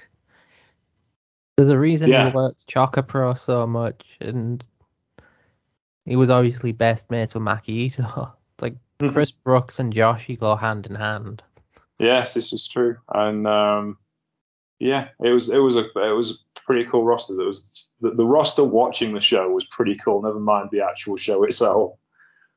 there's 1.57 1.69
a 1.69 1.79
reason 1.79 2.09
Yeah. 2.11 2.31
he 2.31 2.35
works 2.35 2.65
ChocoPro 2.69 3.39
so 3.39 3.67
much, 3.67 4.05
and 4.21 4.65
he 6.07 6.17
was 6.17 6.31
obviously 6.31 6.73
best 6.73 7.11
mates 7.11 7.35
with 7.35 7.43
Maki 7.43 7.69
Ito. 7.69 8.33
It's 8.55 8.63
like 8.63 8.77
Mhm. 9.01 9.13
Chris 9.13 9.33
Brookes 9.33 9.79
and 9.79 9.93
Joshi 9.93 10.39
go 10.39 10.57
hand 10.57 10.87
in 10.87 10.95
hand. 10.95 11.43
Yes, 12.03 12.35
this 12.35 12.53
is 12.53 12.67
true, 12.67 12.97
and 13.15 13.47
um, 13.47 13.97
yeah, 14.81 15.09
it 15.23 15.31
was 15.31 15.49
it 15.49 15.59
was 15.59 15.77
a 15.77 15.85
it 15.85 16.17
was 16.17 16.33
a 16.33 16.61
pretty 16.67 16.85
cool 16.91 17.05
roster. 17.05 17.37
That 17.37 17.47
was 17.47 17.93
the, 18.01 18.11
the 18.11 18.27
roster 18.27 18.65
watching 18.65 19.15
the 19.15 19.21
show 19.21 19.49
was 19.51 19.65
pretty 19.67 19.95
cool. 19.95 20.21
Never 20.21 20.41
mind 20.41 20.71
the 20.73 20.81
actual 20.81 21.17
show 21.17 21.45
itself. 21.45 21.93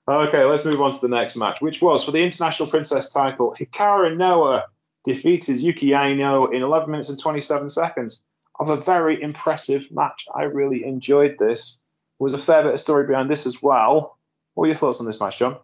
Okay, 0.07 0.43
let's 0.43 0.65
move 0.65 0.81
on 0.81 0.93
to 0.93 0.99
the 0.99 1.15
next 1.15 1.35
match, 1.35 1.61
which 1.61 1.79
was 1.79 2.03
for 2.03 2.11
the 2.11 2.23
International 2.23 2.67
Princess 2.67 3.13
title. 3.13 3.55
Hikari 3.59 4.17
Noa 4.17 4.65
defeats 5.03 5.47
Yuki 5.47 5.93
Aino 5.93 6.47
in 6.47 6.63
11 6.63 6.89
minutes 6.89 7.09
and 7.09 7.19
27 7.19 7.69
seconds 7.69 8.23
of 8.59 8.69
a 8.69 8.77
very 8.77 9.21
impressive 9.21 9.83
match. 9.91 10.25
I 10.33 10.43
really 10.43 10.83
enjoyed 10.83 11.37
this. 11.37 11.81
There 12.19 12.23
was 12.23 12.33
a 12.33 12.39
fair 12.39 12.63
bit 12.63 12.73
of 12.73 12.79
story 12.79 13.05
behind 13.05 13.29
this 13.29 13.45
as 13.45 13.61
well. 13.61 14.17
What 14.55 14.61
were 14.61 14.67
your 14.67 14.75
thoughts 14.75 14.99
on 14.99 15.05
this 15.05 15.19
match, 15.19 15.37
John? 15.37 15.57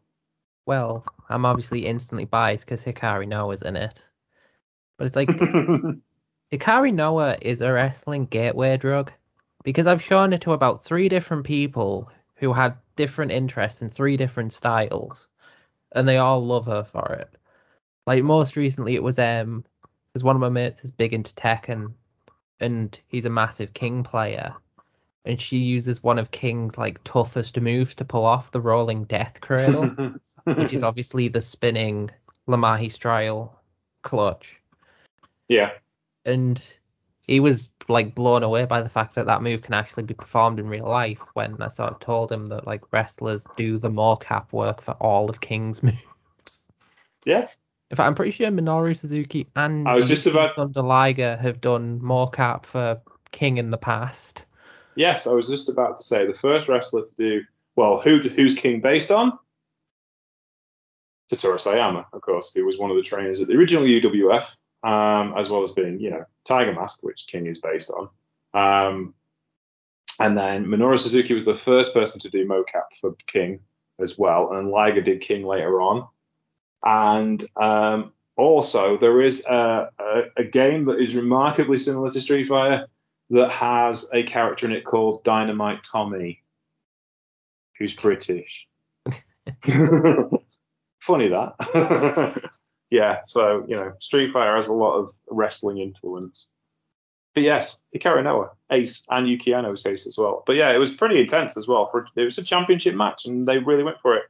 Well, 0.65 1.05
I'm 1.29 1.45
obviously 1.45 1.85
instantly 1.85 2.25
biased 2.25 2.65
because 2.65 2.83
Hikari 2.83 3.27
Noa's 3.27 3.61
in 3.61 3.75
it. 3.75 3.99
But 4.97 5.07
it's 5.07 5.15
like, 5.15 5.27
Hikari 6.51 6.93
Noa 6.93 7.37
is 7.41 7.61
a 7.61 7.71
wrestling 7.71 8.25
gateway 8.25 8.77
drug 8.77 9.11
because 9.63 9.87
I've 9.87 10.01
shown 10.01 10.33
it 10.33 10.41
to 10.41 10.53
about 10.53 10.83
three 10.83 11.09
different 11.09 11.45
people 11.45 12.09
who 12.35 12.53
had 12.53 12.75
different 12.95 13.31
interests 13.31 13.81
in 13.81 13.89
three 13.89 14.17
different 14.17 14.51
styles, 14.53 15.27
and 15.93 16.07
they 16.07 16.17
all 16.17 16.45
love 16.45 16.65
her 16.65 16.83
for 16.83 17.13
it. 17.13 17.29
Like 18.07 18.23
most 18.23 18.55
recently, 18.55 18.95
it 18.95 19.03
was 19.03 19.19
um, 19.19 19.63
because 20.11 20.23
one 20.23 20.35
of 20.35 20.41
my 20.41 20.49
mates 20.49 20.83
is 20.83 20.91
big 20.91 21.13
into 21.13 21.33
Tekken, 21.35 21.93
and 22.59 22.97
he's 23.07 23.25
a 23.25 23.29
massive 23.29 23.73
King 23.73 24.03
player, 24.03 24.53
and 25.23 25.41
she 25.41 25.57
uses 25.57 26.03
one 26.03 26.19
of 26.19 26.31
King's 26.31 26.77
like 26.77 27.03
toughest 27.03 27.59
moves 27.59 27.95
to 27.95 28.05
pull 28.05 28.25
off 28.25 28.51
the 28.51 28.61
rolling 28.61 29.03
death 29.05 29.37
cradle, 29.41 29.95
which 30.43 30.73
is 30.73 30.83
obviously 30.83 31.27
the 31.27 31.41
spinning 31.41 32.09
La 32.47 32.57
Magistral 32.57 33.53
clutch 34.03 34.61
yeah. 35.51 35.71
and 36.25 36.63
he 37.23 37.39
was 37.39 37.69
like 37.89 38.15
blown 38.15 38.41
away 38.41 38.65
by 38.65 38.81
the 38.81 38.89
fact 38.89 39.15
that 39.15 39.25
that 39.25 39.41
move 39.41 39.61
can 39.61 39.73
actually 39.73 40.03
be 40.03 40.13
performed 40.13 40.59
in 40.59 40.67
real 40.67 40.87
life 40.87 41.19
when 41.33 41.61
I 41.61 41.67
sort 41.67 41.91
of 41.91 41.99
told 41.99 42.31
him 42.31 42.47
that 42.47 42.65
like 42.65 42.93
wrestlers 42.93 43.45
do 43.57 43.77
the 43.77 43.89
mocap 43.89 44.51
work 44.53 44.81
for 44.81 44.91
all 44.93 45.29
of 45.29 45.41
King's 45.41 45.83
moves. 45.83 46.69
Yeah. 47.25 47.47
In 47.89 47.97
fact, 47.97 48.07
I'm 48.07 48.15
pretty 48.15 48.31
sure 48.31 48.47
Minoru 48.49 48.97
Suzuki 48.97 49.47
and 49.55 49.87
I 49.87 49.95
was 49.95 50.07
just 50.07 50.25
about- 50.25 50.55
Thunder 50.55 50.81
Liger 50.81 51.37
have 51.37 51.59
done 51.59 51.99
mocap 51.99 52.65
for 52.65 53.01
King 53.31 53.57
in 53.57 53.69
the 53.69 53.77
past. 53.77 54.45
Yes, 54.95 55.27
I 55.27 55.33
was 55.33 55.49
just 55.49 55.69
about 55.69 55.97
to 55.97 56.03
say 56.03 56.25
the 56.25 56.33
first 56.33 56.67
wrestler 56.67 57.01
to 57.01 57.15
do 57.15 57.41
well. 57.75 58.01
Who 58.01 58.19
who's 58.19 58.55
King 58.55 58.81
based 58.81 59.11
on? 59.11 59.37
Satoru 61.31 61.55
Sayama, 61.55 62.05
of 62.11 62.21
course, 62.21 62.51
who 62.53 62.65
was 62.65 62.77
one 62.77 62.91
of 62.91 62.97
the 62.97 63.03
trainers 63.03 63.39
at 63.41 63.47
the 63.47 63.55
original 63.55 63.83
UWF, 63.83 64.55
um, 64.83 65.33
as 65.37 65.49
well 65.49 65.63
as 65.63 65.71
being 65.71 65.99
you 65.99 66.09
know 66.09 66.25
Tiger 66.45 66.73
Mask, 66.73 66.99
which 67.03 67.27
King 67.27 67.45
is 67.45 67.59
based 67.59 67.91
on. 67.91 68.09
Um, 68.53 69.13
and 70.19 70.37
then 70.37 70.65
Minoru 70.65 70.99
Suzuki 70.99 71.33
was 71.33 71.45
the 71.45 71.55
first 71.55 71.93
person 71.93 72.19
to 72.21 72.29
do 72.29 72.45
mocap 72.45 72.83
for 72.99 73.15
King 73.27 73.61
as 73.99 74.17
well, 74.17 74.53
and 74.53 74.69
Liger 74.69 75.01
did 75.01 75.21
King 75.21 75.45
later 75.45 75.81
on. 75.81 76.07
And 76.83 77.43
um, 77.55 78.11
also, 78.35 78.97
there 78.97 79.21
is 79.21 79.45
a, 79.45 79.89
a, 79.99 80.21
a 80.37 80.43
game 80.43 80.85
that 80.85 80.99
is 80.99 81.15
remarkably 81.15 81.77
similar 81.77 82.11
to 82.11 82.21
Street 82.21 82.47
Fighter 82.47 82.87
that 83.29 83.51
has 83.51 84.09
a 84.13 84.23
character 84.23 84.65
in 84.65 84.73
it 84.73 84.83
called 84.83 85.23
Dynamite 85.23 85.83
Tommy, 85.83 86.41
who's 87.77 87.93
British. 87.93 88.67
Funny 91.01 91.29
that. 91.29 92.49
yeah, 92.89 93.21
so, 93.25 93.65
you 93.67 93.75
know, 93.75 93.93
Street 93.99 94.31
Fighter 94.31 94.55
has 94.55 94.67
a 94.67 94.73
lot 94.73 94.95
of 94.97 95.13
wrestling 95.29 95.77
influence. 95.79 96.47
But 97.33 97.41
yes, 97.43 97.79
Hikari 97.95 98.23
Noa, 98.23 98.51
Ace, 98.71 99.03
and 99.09 99.27
Yuki 99.27 99.51
Aino's 99.53 99.81
case 99.83 100.05
as 100.05 100.17
well. 100.17 100.43
But 100.45 100.53
yeah, 100.57 100.71
it 100.73 100.77
was 100.77 100.91
pretty 100.91 101.19
intense 101.21 101.55
as 101.57 101.67
well. 101.67 101.89
For 101.89 102.05
It 102.15 102.23
was 102.25 102.37
a 102.37 102.43
championship 102.43 102.93
match, 102.95 103.25
and 103.25 103.47
they 103.47 103.57
really 103.57 103.83
went 103.83 103.99
for 104.01 104.15
it. 104.17 104.23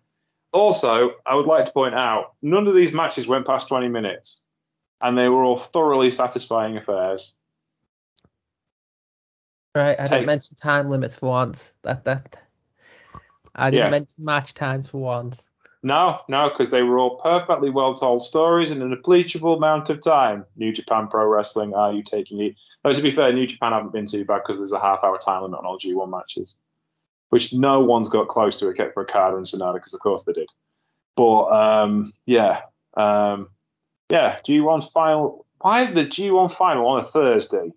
Also, 0.53 1.11
I 1.25 1.35
would 1.35 1.45
like 1.47 1.65
to 1.65 1.71
point 1.71 1.95
out, 1.95 2.33
none 2.41 2.67
of 2.67 2.75
these 2.75 2.93
matches 2.93 3.25
went 3.27 3.45
past 3.47 3.67
20 3.69 3.87
minutes, 3.87 4.43
and 5.01 5.17
they 5.17 5.29
were 5.29 5.43
all 5.43 5.57
thoroughly 5.59 6.11
satisfying 6.11 6.77
affairs. 6.77 7.35
Right, 9.73 9.99
I 9.99 10.03
Take- 10.03 10.09
didn't 10.09 10.25
mention 10.27 10.55
time 10.55 10.89
limits 10.89 11.15
for 11.15 11.27
once. 11.29 11.73
That 11.83 12.03
that 12.05 12.37
I 13.55 13.69
didn't 13.71 13.85
Yes. 13.85 13.91
mention 13.91 14.25
match 14.25 14.53
times 14.53 14.89
for 14.89 14.97
once. 14.99 15.41
No, 15.83 16.19
no, 16.27 16.49
because 16.49 16.69
they 16.69 16.83
were 16.83 16.99
all 16.99 17.17
perfectly 17.17 17.71
well 17.71 17.95
told 17.95 18.23
stories 18.23 18.69
in 18.69 18.83
an 18.83 18.93
appreciable 18.93 19.55
amount 19.55 19.89
of 19.89 19.99
time. 19.99 20.45
New 20.55 20.71
Japan 20.71 21.07
Pro 21.07 21.25
Wrestling, 21.25 21.73
are 21.73 21.91
you 21.91 22.03
taking 22.03 22.39
it? 22.39 22.55
Though 22.83 22.93
to 22.93 23.01
be 23.01 23.09
fair, 23.09 23.33
New 23.33 23.47
Japan 23.47 23.71
haven't 23.71 23.91
been 23.91 24.05
too 24.05 24.23
bad 24.23 24.41
because 24.43 24.59
there's 24.59 24.73
a 24.73 24.79
half 24.79 25.03
hour 25.03 25.17
time 25.17 25.41
limit 25.41 25.59
on 25.59 25.65
all 25.65 25.79
G1 25.79 26.07
matches, 26.07 26.55
which 27.29 27.51
no 27.51 27.79
one's 27.79 28.09
got 28.09 28.27
close 28.27 28.59
to 28.59 28.69
except 28.69 28.93
for 28.93 29.01
Okada 29.01 29.37
and 29.37 29.45
SANADA 29.45 29.75
because 29.75 29.95
of 29.95 30.01
course 30.01 30.23
they 30.23 30.33
did. 30.33 30.49
But 31.15 31.45
um, 31.45 32.13
yeah, 32.27 32.61
um, 32.95 33.49
yeah, 34.11 34.39
G1 34.47 34.91
final. 34.91 35.47
Why 35.61 35.91
the 35.91 36.05
G1 36.05 36.55
final 36.55 36.87
on 36.87 36.99
a 36.99 37.03
Thursday? 37.03 37.71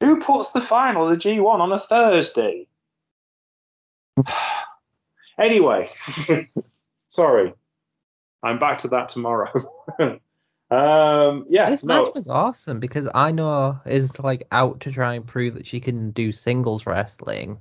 Who 0.00 0.20
puts 0.20 0.50
the 0.50 0.60
final 0.60 1.08
the 1.08 1.16
G1 1.16 1.60
on 1.60 1.72
a 1.72 1.78
Thursday? 1.78 2.66
anyway. 5.38 5.90
Sorry. 7.08 7.54
I'm 8.42 8.58
back 8.58 8.78
to 8.78 8.88
that 8.88 9.08
tomorrow. 9.08 9.50
um, 10.70 11.46
yeah, 11.48 11.70
This 11.70 11.82
no, 11.82 12.04
match 12.04 12.14
was 12.14 12.28
awesome 12.28 12.78
because 12.78 13.08
I 13.14 13.32
know 13.32 13.80
is 13.84 14.18
like 14.20 14.46
out 14.52 14.80
to 14.80 14.92
try 14.92 15.14
and 15.14 15.26
prove 15.26 15.54
that 15.54 15.66
she 15.66 15.80
can 15.80 16.12
do 16.12 16.30
singles 16.30 16.86
wrestling, 16.86 17.58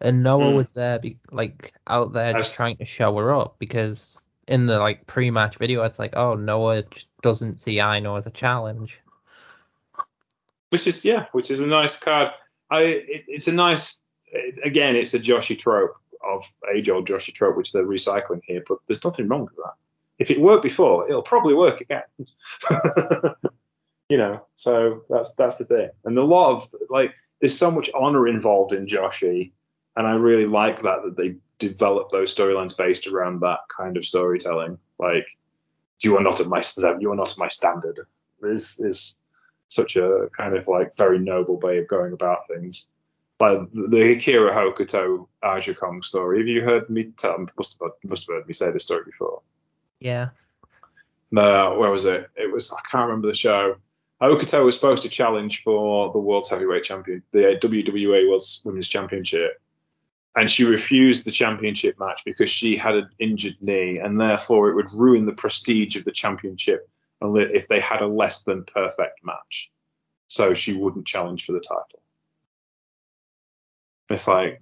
and 0.00 0.22
Noah 0.22 0.52
Mm. 0.52 0.54
was 0.56 0.70
there, 0.72 0.98
be, 0.98 1.18
like 1.32 1.72
out 1.86 2.12
there 2.12 2.34
just 2.34 2.54
trying 2.54 2.76
to 2.76 2.84
show 2.84 3.16
her 3.16 3.34
up 3.34 3.56
because 3.58 3.66
like 3.68 3.82
out 3.88 4.12
there 4.12 4.12
just 4.12 4.12
As- 4.12 4.26
trying 4.26 4.36
to 4.36 4.44
show 4.44 4.44
her 4.44 4.44
up 4.44 4.46
because 4.46 4.46
in 4.46 4.66
the 4.66 4.78
like 4.78 5.06
pre-match 5.08 5.56
video 5.56 5.82
it's 5.82 5.98
like 5.98 6.14
oh 6.14 6.34
Noah 6.34 6.84
doesn't 7.22 7.58
see 7.58 7.80
Aino 7.80 8.14
as 8.14 8.26
a 8.26 8.30
challenge. 8.30 8.96
which 10.70 10.86
is 10.86 11.04
yeah, 11.04 11.26
which 11.32 11.50
is 11.50 11.58
a 11.60 11.66
nice 11.66 11.96
card. 11.96 12.30
I 12.70 12.82
it, 12.82 13.24
it's 13.28 13.48
a 13.48 13.52
nice 13.52 14.02
again, 14.62 14.94
it's 14.96 15.14
a 15.14 15.18
Joshi 15.18 15.58
trope 15.58 15.96
of 16.24 16.42
age 16.74 16.88
old 16.88 17.08
Joshi 17.08 17.32
trope, 17.32 17.56
which 17.56 17.72
they're 17.72 17.86
recycling 17.86 18.40
here. 18.44 18.62
But 18.66 18.78
there's 18.86 19.04
nothing 19.04 19.28
wrong 19.28 19.44
with 19.44 19.56
that. 19.56 19.74
If 20.18 20.30
it 20.30 20.40
worked 20.40 20.62
before, 20.62 21.08
it'll 21.08 21.22
probably 21.22 21.54
work 21.54 21.80
again. 21.80 22.02
you 24.08 24.16
know, 24.16 24.46
so 24.54 25.02
that's 25.08 25.34
that's 25.34 25.58
the 25.58 25.64
thing. 25.64 25.90
And 26.04 26.16
a 26.18 26.24
lot 26.24 26.56
of 26.56 26.68
like, 26.88 27.14
there's 27.40 27.58
so 27.58 27.70
much 27.70 27.90
honor 27.94 28.26
involved 28.26 28.72
in 28.72 28.86
Joshi, 28.86 29.52
and 29.94 30.06
I 30.06 30.14
really 30.14 30.46
like 30.46 30.82
that 30.82 31.02
that 31.04 31.16
they 31.16 31.36
develop 31.58 32.10
those 32.10 32.34
storylines 32.34 32.76
based 32.76 33.06
around 33.06 33.40
that 33.40 33.60
kind 33.74 33.96
of 33.96 34.04
storytelling. 34.04 34.78
Like, 34.98 35.26
you 36.00 36.16
are 36.16 36.22
not 36.22 36.40
at 36.40 36.46
my 36.46 36.62
you 36.98 37.12
are 37.12 37.16
not 37.16 37.36
my 37.38 37.48
standard. 37.48 38.00
Is 38.42 38.80
is 38.80 39.18
such 39.68 39.96
a 39.96 40.28
kind 40.36 40.56
of 40.56 40.68
like 40.68 40.96
very 40.96 41.18
noble 41.18 41.58
way 41.58 41.78
of 41.78 41.88
going 41.88 42.12
about 42.12 42.48
things. 42.48 42.88
Like 43.38 43.70
the 43.72 44.12
Akira 44.12 44.54
Hokuto 44.54 45.28
Aja 45.42 45.74
Kong 45.74 46.02
story. 46.02 46.38
Have 46.38 46.48
you 46.48 46.62
heard 46.62 46.88
me 46.88 47.12
tell? 47.16 47.46
Must 47.56 47.78
have 47.82 47.92
must 48.04 48.26
have 48.26 48.36
heard 48.36 48.48
me 48.48 48.54
say 48.54 48.70
this 48.70 48.84
story 48.84 49.04
before. 49.04 49.42
Yeah. 50.00 50.30
No, 51.30 51.76
where 51.78 51.90
was 51.90 52.06
it? 52.06 52.30
It 52.34 52.50
was 52.50 52.72
I 52.72 52.80
can't 52.90 53.08
remember 53.08 53.28
the 53.28 53.34
show. 53.34 53.76
Hokuto 54.22 54.64
was 54.64 54.74
supposed 54.74 55.02
to 55.02 55.10
challenge 55.10 55.62
for 55.62 56.10
the 56.12 56.18
World's 56.18 56.48
Heavyweight 56.48 56.84
Champion, 56.84 57.22
the 57.32 57.58
WWA 57.62 58.26
World's 58.26 58.62
Women's 58.64 58.88
Championship, 58.88 59.60
and 60.34 60.50
she 60.50 60.64
refused 60.64 61.26
the 61.26 61.30
championship 61.30 61.98
match 61.98 62.22
because 62.24 62.48
she 62.48 62.78
had 62.78 62.94
an 62.94 63.10
injured 63.18 63.58
knee, 63.60 63.98
and 63.98 64.18
therefore 64.18 64.70
it 64.70 64.74
would 64.74 64.90
ruin 64.94 65.26
the 65.26 65.32
prestige 65.32 65.96
of 65.96 66.06
the 66.06 66.12
championship 66.12 66.88
if 67.20 67.68
they 67.68 67.80
had 67.80 68.00
a 68.00 68.06
less 68.06 68.44
than 68.44 68.64
perfect 68.64 69.22
match. 69.22 69.70
So 70.28 70.54
she 70.54 70.72
wouldn't 70.72 71.06
challenge 71.06 71.44
for 71.44 71.52
the 71.52 71.60
title. 71.60 72.00
It's 74.08 74.28
like 74.28 74.60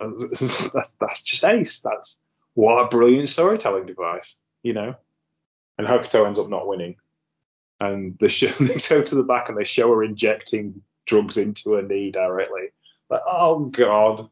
that's 0.00 0.92
that's 1.00 1.22
just 1.22 1.44
ace. 1.44 1.80
That's 1.80 2.20
what 2.54 2.78
a 2.78 2.88
brilliant 2.88 3.28
storytelling 3.28 3.86
device, 3.86 4.36
you 4.62 4.72
know. 4.72 4.94
And 5.78 5.86
Hokuto 5.86 6.26
ends 6.26 6.38
up 6.38 6.48
not 6.48 6.68
winning, 6.68 6.96
and 7.80 8.16
they, 8.18 8.28
show, 8.28 8.48
they 8.60 8.76
go 8.88 9.02
to 9.02 9.14
the 9.14 9.22
back 9.22 9.48
and 9.48 9.58
they 9.58 9.64
show 9.64 9.88
her 9.90 10.04
injecting 10.04 10.82
drugs 11.06 11.36
into 11.36 11.74
her 11.74 11.82
knee 11.82 12.10
directly. 12.10 12.70
Like, 13.08 13.22
oh 13.26 13.66
god. 13.66 14.28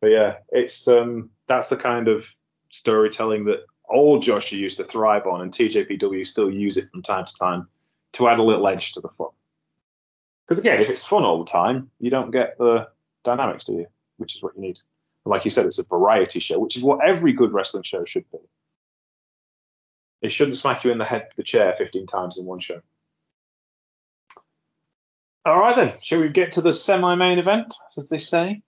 But 0.00 0.08
yeah, 0.08 0.36
it's 0.50 0.86
um 0.88 1.30
that's 1.46 1.68
the 1.68 1.76
kind 1.76 2.08
of 2.08 2.26
storytelling 2.70 3.44
that 3.46 3.64
old 3.88 4.24
Joshi 4.24 4.58
used 4.58 4.78
to 4.78 4.84
thrive 4.84 5.26
on, 5.26 5.40
and 5.40 5.52
TJPW 5.52 6.26
still 6.26 6.50
use 6.50 6.76
it 6.76 6.90
from 6.90 7.02
time 7.02 7.24
to 7.24 7.34
time 7.34 7.68
to 8.12 8.28
add 8.28 8.38
a 8.38 8.42
little 8.42 8.66
edge 8.66 8.92
to 8.92 9.00
the 9.00 9.08
fun. 9.08 9.28
Because 10.46 10.58
again, 10.58 10.80
if 10.80 10.90
it's 10.90 11.04
fun 11.04 11.24
all 11.24 11.38
the 11.38 11.50
time, 11.50 11.90
you 11.98 12.10
don't 12.10 12.30
get 12.30 12.56
the 12.58 12.88
dynamics, 13.26 13.64
do 13.66 13.72
you? 13.72 13.86
Which 14.16 14.34
is 14.34 14.42
what 14.42 14.54
you 14.56 14.62
need. 14.62 14.78
And 15.24 15.30
like 15.30 15.44
you 15.44 15.50
said, 15.50 15.66
it's 15.66 15.78
a 15.78 15.84
variety 15.84 16.40
show, 16.40 16.58
which 16.58 16.76
is 16.76 16.82
what 16.82 17.06
every 17.06 17.32
good 17.34 17.52
wrestling 17.52 17.82
show 17.82 18.04
should 18.04 18.30
be. 18.30 18.38
It 20.22 20.30
shouldn't 20.32 20.56
smack 20.56 20.82
you 20.84 20.90
in 20.90 20.98
the 20.98 21.04
head 21.04 21.26
with 21.28 21.36
the 21.36 21.42
chair 21.42 21.74
15 21.76 22.06
times 22.06 22.38
in 22.38 22.46
one 22.46 22.60
show. 22.60 22.80
All 25.44 25.58
right 25.58 25.76
then, 25.76 25.94
shall 26.00 26.20
we 26.20 26.28
get 26.28 26.52
to 26.52 26.60
the 26.60 26.72
semi-main 26.72 27.38
event, 27.38 27.74
as 27.96 28.08
they 28.08 28.18
say? 28.18 28.62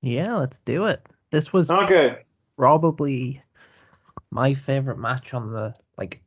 Yeah, 0.00 0.36
let's 0.36 0.58
do 0.64 0.86
it. 0.86 1.04
This 1.30 1.52
was 1.52 1.70
Okay. 1.70 2.18
probably 2.56 3.42
my 4.30 4.54
favorite 4.54 4.98
match 4.98 5.34
on 5.34 5.52
the 5.52 5.74
like 5.98 6.22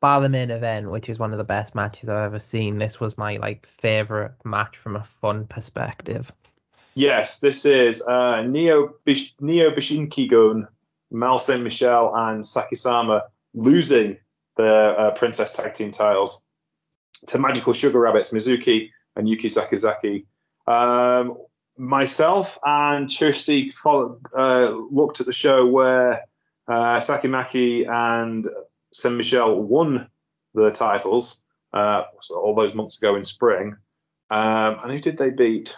bar 0.00 0.20
the 0.20 0.28
main 0.28 0.50
event, 0.50 0.90
which 0.90 1.08
is 1.08 1.18
one 1.18 1.32
of 1.32 1.38
the 1.38 1.44
best 1.44 1.74
matches 1.74 2.08
I've 2.08 2.26
ever 2.26 2.38
seen. 2.38 2.78
This 2.78 3.00
was 3.00 3.18
my 3.18 3.38
like 3.38 3.66
favorite 3.80 4.34
match 4.44 4.76
from 4.76 4.94
a 4.94 5.04
fun 5.20 5.46
perspective. 5.46 6.30
Yes, 6.96 7.40
this 7.40 7.66
is 7.66 8.00
uh, 8.00 8.40
Neo 8.40 8.94
Bish- 9.04 9.34
Neo 9.38 9.70
Biishiki-gun, 9.70 10.66
Mal 11.10 11.38
Saint 11.38 11.62
Michel, 11.62 12.10
and 12.16 12.42
Sakisama 12.42 13.20
losing 13.52 14.16
their 14.56 14.98
uh, 14.98 15.10
Princess 15.10 15.50
Tag 15.50 15.74
Team 15.74 15.92
titles 15.92 16.42
to 17.26 17.38
Magical 17.38 17.74
Sugar 17.74 18.00
Rabbits 18.00 18.32
Mizuki 18.32 18.92
and 19.14 19.28
Yuka 19.28 19.44
Sakazaki. 19.44 20.24
Um, 20.66 21.36
myself 21.76 22.56
and 22.64 23.10
Chirsty 23.10 23.74
uh, 24.34 24.70
looked 24.90 25.20
at 25.20 25.26
the 25.26 25.34
show 25.34 25.66
where 25.66 26.22
uh, 26.66 26.98
Sakisama 26.98 27.86
and 27.86 28.48
Saint 28.94 29.16
Michel 29.16 29.60
won 29.60 30.08
the 30.54 30.70
titles 30.70 31.42
uh, 31.74 32.04
so 32.22 32.36
all 32.36 32.54
those 32.54 32.72
months 32.72 32.96
ago 32.96 33.16
in 33.16 33.26
spring. 33.26 33.76
Um, 34.30 34.78
and 34.82 34.92
who 34.92 35.00
did 35.00 35.18
they 35.18 35.28
beat? 35.28 35.76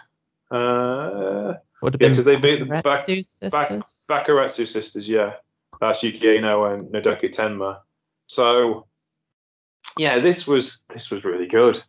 Uh, 0.51 1.53
Yeah, 1.93 2.07
been 2.09 2.15
'cause 2.15 2.25
they 2.25 2.35
beat 2.35 2.59
the 2.59 2.65
back- 2.65 2.83
Bakuretsu 4.09 4.67
sisters, 4.67 5.07
yeah. 5.07 5.35
That's 5.79 6.03
Yuki 6.03 6.27
Aino 6.37 6.65
and 6.65 6.81
Nodoka 6.91 7.29
Tenma. 7.33 7.79
So 8.27 8.85
yeah, 9.97 10.19
this 10.19 10.45
was 10.45 10.83
this 10.93 11.09
was 11.09 11.23
really 11.23 11.47
good. 11.47 11.81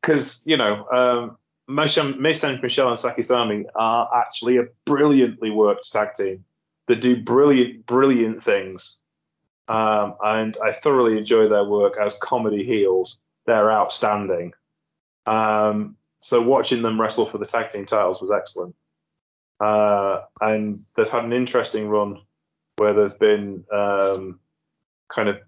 Because, 0.00 0.42
you 0.46 0.56
know, 0.56 0.86
um 0.88 1.36
Mei 1.70 1.86
Saint-Michel 1.86 2.88
and 2.88 2.96
Sakisama 2.96 3.64
are 3.74 4.10
actually 4.14 4.56
a 4.56 4.68
brilliantly 4.86 5.50
worked 5.50 5.92
tag 5.92 6.14
team 6.14 6.42
that 6.86 7.02
do 7.02 7.22
brilliant, 7.22 7.84
brilliant 7.84 8.42
things. 8.42 9.00
Um, 9.68 10.14
and 10.24 10.56
I 10.64 10.72
thoroughly 10.72 11.18
enjoy 11.18 11.46
their 11.48 11.64
work 11.64 11.98
as 12.00 12.16
comedy 12.22 12.64
heels. 12.64 13.20
They're 13.44 13.70
outstanding. 13.70 14.54
Um, 15.26 15.97
so 16.20 16.42
watching 16.42 16.82
them 16.82 17.00
wrestle 17.00 17.26
for 17.26 17.38
the 17.38 17.46
tag 17.46 17.70
team 17.70 17.86
titles 17.86 18.20
was 18.20 18.30
excellent. 18.30 18.74
Uh, 19.60 20.22
and 20.40 20.84
they've 20.96 21.08
had 21.08 21.24
an 21.24 21.32
interesting 21.32 21.88
run 21.88 22.20
where 22.76 22.94
they've 22.94 23.18
been 23.18 23.64
um, 23.72 24.38
kind 25.08 25.28
of 25.28 25.38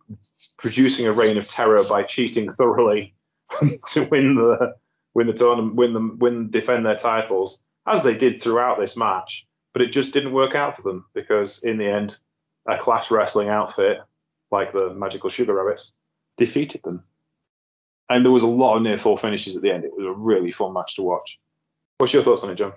producing 0.58 1.06
a 1.06 1.12
reign 1.12 1.36
of 1.36 1.48
terror 1.48 1.84
by 1.84 2.02
cheating 2.02 2.50
thoroughly 2.52 3.14
to 3.88 4.04
win 4.04 4.34
the 4.34 4.74
win 5.14 5.26
the 5.26 5.32
tournament, 5.32 5.74
win 5.74 5.92
them, 5.92 6.18
win 6.18 6.50
defend 6.50 6.86
their 6.86 6.96
titles 6.96 7.64
as 7.86 8.02
they 8.02 8.16
did 8.16 8.40
throughout 8.40 8.78
this 8.78 8.96
match. 8.96 9.46
But 9.72 9.82
it 9.82 9.92
just 9.92 10.12
didn't 10.12 10.32
work 10.32 10.54
out 10.54 10.76
for 10.76 10.82
them 10.82 11.06
because 11.14 11.62
in 11.62 11.78
the 11.78 11.86
end, 11.86 12.16
a 12.66 12.78
Clash 12.78 13.10
Wrestling 13.10 13.48
outfit 13.48 13.98
like 14.50 14.72
the 14.72 14.92
Magical 14.94 15.30
Sugar 15.30 15.54
Rabbits 15.54 15.96
defeated 16.36 16.82
them. 16.82 17.04
And 18.10 18.24
there 18.24 18.32
was 18.32 18.42
a 18.42 18.48
lot 18.48 18.76
of 18.76 18.82
near 18.82 18.98
fall 18.98 19.16
finishes 19.16 19.56
at 19.56 19.62
the 19.62 19.70
end. 19.70 19.84
It 19.84 19.96
was 19.96 20.04
a 20.04 20.12
really 20.12 20.52
fun 20.52 20.74
match 20.74 20.96
to 20.96 21.02
watch. 21.02 21.38
What's 21.98 22.12
your 22.12 22.22
thoughts 22.22 22.44
on 22.44 22.50
it, 22.50 22.56
John? 22.56 22.72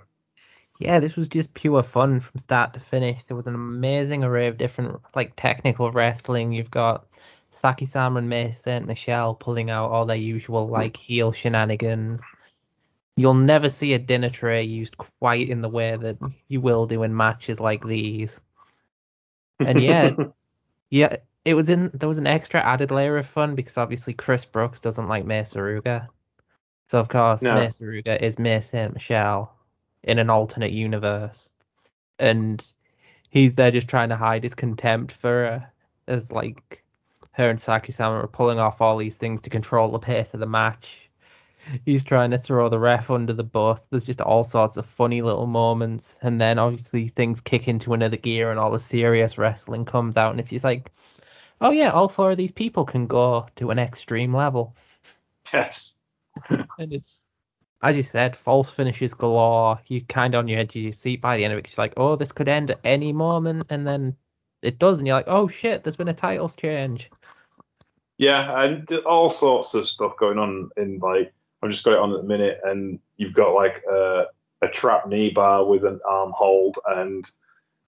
Yeah, 0.79 0.99
this 0.99 1.15
was 1.15 1.27
just 1.27 1.53
pure 1.53 1.84
fun 1.84 2.19
from 2.19 2.39
start 2.39 2.73
to 2.75 2.79
finish. 2.79 3.23
There 3.23 3.36
was 3.36 3.47
an 3.47 3.55
amazing 3.55 4.23
array 4.23 4.47
of 4.47 4.57
different 4.57 5.01
like 5.15 5.34
technical 5.36 5.91
wrestling. 5.91 6.53
You've 6.53 6.71
got 6.71 7.05
Saki 7.61 7.86
Sama 7.86 8.19
and 8.19 8.29
Mei 8.29 8.55
Saint-Michel 8.63 9.36
pulling 9.36 9.69
out 9.69 9.91
all 9.91 10.05
their 10.05 10.15
usual 10.15 10.67
mm. 10.67 10.71
like 10.71 10.95
heel 10.95 11.31
shenanigans. 11.31 12.21
You'll 13.15 13.34
never 13.34 13.69
see 13.69 13.93
a 13.93 13.99
dinner 13.99 14.29
tray 14.29 14.63
used 14.63 14.97
quite 14.97 15.49
in 15.49 15.61
the 15.61 15.69
way 15.69 15.95
that 15.95 16.17
you 16.47 16.61
will 16.61 16.88
do 16.88 17.03
in 17.03 17.15
matches 17.15 17.59
like 17.59 17.86
these. 17.86 18.39
And 19.59 19.81
yeah, 19.81 20.11
Yeah, 20.93 21.15
it 21.46 21.54
was 21.54 21.70
in 21.70 21.91
there 21.94 22.10
was 22.10 22.18
an 22.18 22.28
extra 22.28 22.62
added 22.62 22.91
layer 22.91 23.18
of 23.18 23.28
fun 23.28 23.56
because 23.56 23.78
obviously 23.78 24.14
Chris 24.14 24.46
Brookes 24.46 24.80
doesn't 24.80 25.08
like 25.08 25.26
Mei 25.26 25.41
Suruga. 25.41 26.08
So 26.89 27.00
of 27.00 27.10
course 27.10 27.41
No. 27.41 27.56
Mei 27.56 27.68
Suruga 27.68 28.22
is 28.22 28.39
Mei 28.39 28.62
Saint-Michel 28.62 29.54
in 30.04 30.20
an 30.20 30.30
alternate 30.30 30.72
universe. 30.72 31.50
And 32.20 32.66
he's 33.30 33.54
there 33.56 33.72
just 33.72 33.88
trying 33.88 34.10
to 34.10 34.16
hide 34.16 34.44
his 34.44 34.56
contempt 34.56 35.12
for 35.12 35.30
her 35.30 35.72
as 36.08 36.32
like 36.32 36.84
her 37.32 37.50
and 37.50 37.60
Saki 37.60 37.91
Sama 37.91 38.18
are 38.18 38.28
pulling 38.28 38.60
off 38.60 38.80
all 38.80 38.98
these 38.98 39.16
things 39.16 39.41
to 39.41 39.50
control 39.50 39.91
the 39.91 40.00
pace 40.00 40.34
of 40.34 40.39
the 40.39 40.46
match. 40.46 40.98
He's 41.86 42.06
trying 42.06 42.32
to 42.32 42.38
throw 42.38 42.70
the 42.70 42.80
ref 42.80 43.10
under 43.10 43.34
the 43.34 43.44
bus. 43.44 43.82
There's 43.89 44.04
just 44.04 44.22
all 44.22 44.44
sorts 44.44 44.78
of 44.78 44.86
funny 44.86 45.22
little 45.22 45.48
moments, 45.48 46.16
and 46.22 46.39
then 46.39 46.60
obviously 46.60 47.08
things 47.08 47.39
kick 47.39 47.68
into 47.68 47.94
another 47.94 48.18
gear, 48.18 48.52
and 48.52 48.60
all 48.60 48.70
the 48.70 48.80
serious 48.80 49.38
wrestling 49.38 49.86
comes 49.86 50.18
out, 50.18 50.32
and 50.32 50.39
it's 50.39 50.50
just 50.50 50.66
like, 50.66 50.91
oh 51.62 51.72
yeah, 51.72 51.89
all 51.91 52.10
four 52.10 52.32
of 52.32 52.38
these 52.38 52.51
people 52.51 52.86
can 52.86 53.08
go 53.08 53.47
to 53.58 53.72
an 53.72 53.80
extreme 53.80 54.36
level, 54.36 54.76
yes. 55.54 55.97
and 56.49 56.93
it's 56.93 57.22
as 57.82 57.97
you 57.97 58.04
said, 58.04 58.36
false 58.38 58.70
finishes 58.70 59.14
galore. 59.14 59.80
You 59.88 60.01
kind 60.06 60.34
of 60.36 60.39
on 60.39 60.47
your 60.47 60.60
edge 60.60 60.76
of 60.76 60.82
your 60.82 60.93
seat 60.93 61.22
by 61.22 61.36
the 61.36 61.43
end 61.43 61.51
of 61.54 61.60
it. 61.60 61.66
'cause 61.66 61.74
you're 61.76 61.84
like, 61.84 61.93
oh, 61.97 62.16
this 62.16 62.32
could 62.32 62.47
end 62.47 62.72
at 62.72 62.80
any 62.86 63.12
moment, 63.12 63.68
and 63.70 63.86
then 63.86 64.16
it 64.62 64.80
does, 64.80 64.99
and 64.99 65.08
you're 65.08 65.18
like, 65.18 65.28
oh 65.28 65.47
shit, 65.49 65.84
there's 65.84 65.97
been 65.97 66.08
a 66.08 66.14
titles 66.14 66.56
change. 66.56 67.12
Yeah, 68.18 68.64
and 68.64 68.89
all 69.06 69.30
sorts 69.30 69.74
of 69.74 69.89
stuff 69.89 70.16
going 70.18 70.38
on 70.38 70.70
in 70.78 70.99
like 70.99 71.34
I've 71.62 71.72
just 71.72 71.84
got 71.84 71.93
it 71.93 71.99
on 71.99 72.12
at 72.14 72.18
the 72.22 72.28
minute, 72.28 72.60
and 72.64 72.99
you've 73.18 73.34
got 73.34 73.54
like 73.54 73.84
uh, 73.91 74.26
a 74.62 74.68
trap 74.70 75.08
knee 75.08 75.32
bar 75.32 75.66
with 75.66 75.84
an 75.84 75.99
arm 76.08 76.32
hold, 76.36 76.78
and 76.88 77.30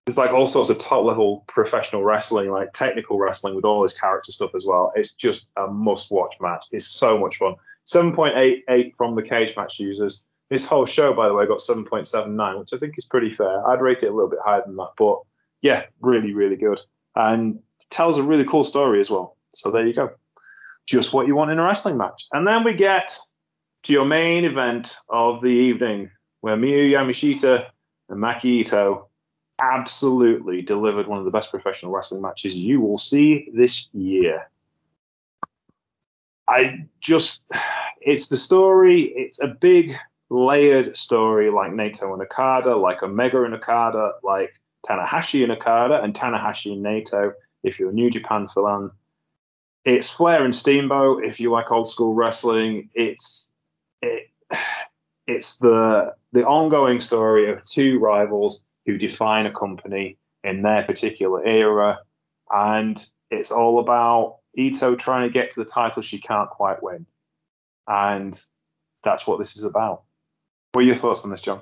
there's 0.06 0.18
like 0.18 0.32
all 0.32 0.45
sorts 0.45 0.70
of 0.70 0.78
top 0.78 1.03
level 1.03 1.43
professional 1.47 2.03
wrestling, 2.03 2.51
like 2.51 2.74
technical 2.74 3.18
wrestling 3.18 3.56
with 3.56 3.66
all 3.66 3.82
this 3.82 3.97
character 3.97 4.32
stuff 4.32 4.51
as 4.53 4.64
well. 4.64 4.93
It's 4.95 5.14
just 5.14 5.47
a 5.58 5.68
must 5.68 6.12
watch 6.12 6.36
match. 6.39 6.66
It's 6.72 6.86
so 6.86 7.18
much 7.18 7.38
fun. 7.38 7.56
7.88 7.86 8.95
from 8.95 9.16
the 9.16 9.24
cage 9.24 9.56
match 9.58 9.80
users. 9.80 10.24
This 10.49 10.66
whole 10.66 10.86
show, 10.86 11.14
by 11.14 11.28
the 11.28 11.34
way, 11.34 11.47
got 11.47 11.58
7.79, 11.58 12.60
which 12.60 12.72
I 12.72 12.78
think 12.78 12.99
is 12.99 13.06
pretty 13.06 13.32
fair. 13.32 13.68
I'd 13.68 13.82
rate 13.82 14.03
it 14.03 14.08
a 14.08 14.14
little 14.14 14.30
bit 14.30 14.39
higher 14.45 14.62
than 14.64 14.76
that, 14.76 14.91
but 14.95 15.22
yeah, 15.62 15.86
really, 16.01 16.34
really 16.34 16.56
good. 16.56 16.80
And 17.16 17.60
tells 17.89 18.20
a 18.20 18.24
really 18.24 18.45
cool 18.45 18.64
story 18.64 19.01
as 19.01 19.10
well. 19.10 19.38
So 19.56 19.72
there 19.72 19.88
you 19.88 19.93
go. 19.93 20.12
Just 20.86 21.14
what 21.14 21.26
you 21.26 21.36
want 21.36 21.49
in 21.49 21.58
a 21.58 21.64
wrestling 21.64 21.97
match. 21.97 22.28
And 22.32 22.47
then 22.47 22.64
we 22.64 22.76
get 22.76 23.18
to 23.84 23.93
your 23.93 24.06
main 24.06 24.45
event 24.45 24.97
of 25.10 25.41
the 25.41 25.47
evening, 25.47 26.12
where 26.41 26.56
Miyu 26.56 26.91
Yamashita 26.91 27.66
and 28.10 28.20
Maki 28.22 28.45
Ito 28.45 29.08
absolutely 29.62 30.62
delivered 30.62 31.08
one 31.08 31.20
of 31.20 31.26
the 31.26 31.32
best 31.32 31.51
professional 31.51 31.91
wrestling 31.91 32.22
matches 32.22 32.56
you 32.56 32.82
will 32.82 32.97
see 32.97 33.49
this 33.53 33.89
year. 33.93 34.49
I 36.47 36.86
just, 36.99 37.41
it's 38.01 38.28
the 38.28 38.38
story, 38.38 39.01
it's 39.01 39.41
a 39.41 39.47
big 39.47 39.95
layered 40.30 40.95
story 40.97 41.49
like 41.49 41.72
Naito 41.72 42.14
and 42.14 42.22
Okada, 42.22 42.76
like 42.76 43.01
Omega 43.01 43.43
and 43.43 43.56
Okada, 43.56 44.14
like 44.24 44.53
Tanahashi 44.88 45.43
and 45.43 45.51
Okada, 45.51 46.01
and 46.01 46.14
Tanahashi 46.14 46.74
and 46.74 46.86
Naito, 46.86 47.34
if 47.64 47.80
you're 47.80 47.89
a 47.89 47.93
New 47.93 48.10
Japan 48.10 48.47
fan. 48.47 48.91
It's 49.84 50.10
Flair 50.10 50.43
and 50.43 50.56
Steamboat, 50.56 51.24
if 51.24 51.39
you 51.39 51.51
like 51.51 51.72
old 51.72 51.88
school 51.88 52.14
wrestling. 52.14 52.89
It's 52.93 53.51
it, 54.01 54.30
it's 55.28 55.58
the 55.58 56.16
the 56.32 56.45
ongoing 56.45 57.01
story 57.01 57.51
of 57.51 57.64
two 57.66 57.99
rivals 57.99 58.64
who 58.86 58.97
define 58.97 59.45
a 59.45 59.51
company 59.51 60.17
in 60.43 60.61
their 60.61 60.83
particular 60.83 61.43
era, 61.45 61.99
and 62.51 63.03
it's 63.31 63.51
all 63.51 63.79
about 63.79 64.38
Ito 64.53 64.95
trying 64.95 65.27
to 65.27 65.33
get 65.33 65.51
to 65.51 65.59
the 65.61 65.69
title 65.69 66.01
she 66.01 66.19
can't 66.19 66.49
quite 66.49 66.83
win, 66.83 67.05
and 67.88 68.39
that's 69.03 69.25
what 69.25 69.39
this 69.39 69.55
is 69.55 69.63
about. 69.63 70.03
What 70.73 70.83
are 70.83 70.88
your 70.88 70.95
thoughts 70.95 71.23
on 71.23 71.31
this, 71.31 71.41
John? 71.41 71.61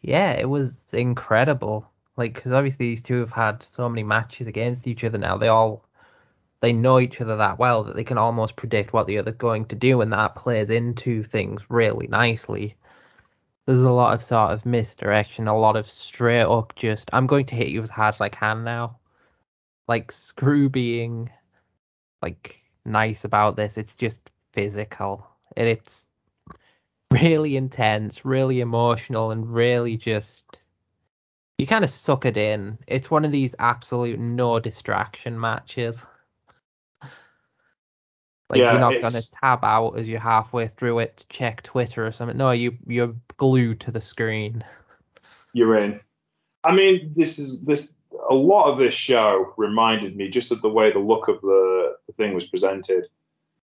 Yeah, 0.00 0.32
it 0.32 0.48
was 0.48 0.72
incredible. 0.92 1.86
Like, 2.16 2.34
because 2.34 2.52
obviously 2.52 2.88
these 2.88 3.02
two 3.02 3.20
have 3.20 3.32
had 3.32 3.62
so 3.62 3.88
many 3.88 4.02
matches 4.02 4.46
against 4.46 4.86
each 4.86 5.04
other 5.04 5.18
now. 5.18 5.36
They 5.36 5.48
all 5.48 5.84
they 6.60 6.72
know 6.72 6.98
each 6.98 7.20
other 7.20 7.36
that 7.36 7.58
well 7.58 7.84
that 7.84 7.94
they 7.94 8.04
can 8.04 8.16
almost 8.16 8.56
predict 8.56 8.92
what 8.92 9.06
the 9.06 9.18
other's 9.18 9.36
going 9.36 9.66
to 9.66 9.76
do, 9.76 10.00
and 10.00 10.12
that 10.12 10.34
plays 10.34 10.70
into 10.70 11.22
things 11.22 11.66
really 11.68 12.06
nicely. 12.06 12.76
There's 13.66 13.82
a 13.82 13.90
lot 13.90 14.14
of 14.14 14.22
sort 14.22 14.52
of 14.52 14.64
misdirection, 14.64 15.48
a 15.48 15.58
lot 15.58 15.76
of 15.76 15.88
straight 15.88 16.42
up 16.42 16.72
just 16.76 17.10
I'm 17.12 17.26
going 17.26 17.46
to 17.46 17.56
hit 17.56 17.68
you 17.68 17.82
as 17.82 17.90
hard 17.90 18.14
as 18.14 18.20
I 18.20 18.28
can 18.28 18.62
now. 18.62 18.98
Like 19.88 20.12
screw 20.12 20.68
being 20.68 21.30
like 22.22 22.62
nice 22.84 23.24
about 23.24 23.56
this. 23.56 23.76
It's 23.76 23.94
just 23.94 24.30
physical. 24.52 25.26
And 25.56 25.68
it's 25.68 26.06
really 27.10 27.56
intense, 27.56 28.24
really 28.24 28.60
emotional, 28.60 29.30
and 29.32 29.52
really 29.52 29.96
just 29.96 30.58
you 31.58 31.66
kind 31.66 31.84
of 31.84 31.90
suck 31.90 32.24
it 32.26 32.36
in. 32.36 32.78
It's 32.86 33.10
one 33.10 33.24
of 33.24 33.32
these 33.32 33.54
absolute 33.58 34.18
no 34.18 34.60
distraction 34.60 35.38
matches. 35.40 36.04
Like 38.48 38.60
Yeah, 38.60 38.72
you're 38.72 38.80
not 38.80 39.00
gonna 39.02 39.22
tab 39.40 39.64
out 39.64 39.98
as 39.98 40.06
you're 40.06 40.20
halfway 40.20 40.68
through 40.68 41.00
it 41.00 41.16
to 41.16 41.26
check 41.28 41.62
Twitter 41.62 42.06
or 42.06 42.12
something. 42.12 42.36
No, 42.36 42.52
you 42.52 42.76
you're 42.86 43.14
glued 43.36 43.80
to 43.80 43.90
the 43.90 44.00
screen. 44.00 44.64
You're 45.52 45.76
in. 45.78 46.00
I 46.62 46.74
mean, 46.74 47.12
this 47.16 47.38
is 47.38 47.64
this. 47.64 47.96
A 48.30 48.34
lot 48.34 48.70
of 48.70 48.78
this 48.78 48.94
show 48.94 49.52
reminded 49.56 50.16
me 50.16 50.28
just 50.28 50.52
of 50.52 50.62
the 50.62 50.68
way 50.68 50.92
the 50.92 50.98
look 50.98 51.28
of 51.28 51.40
the, 51.40 51.96
the 52.06 52.12
thing 52.14 52.34
was 52.34 52.46
presented. 52.46 53.04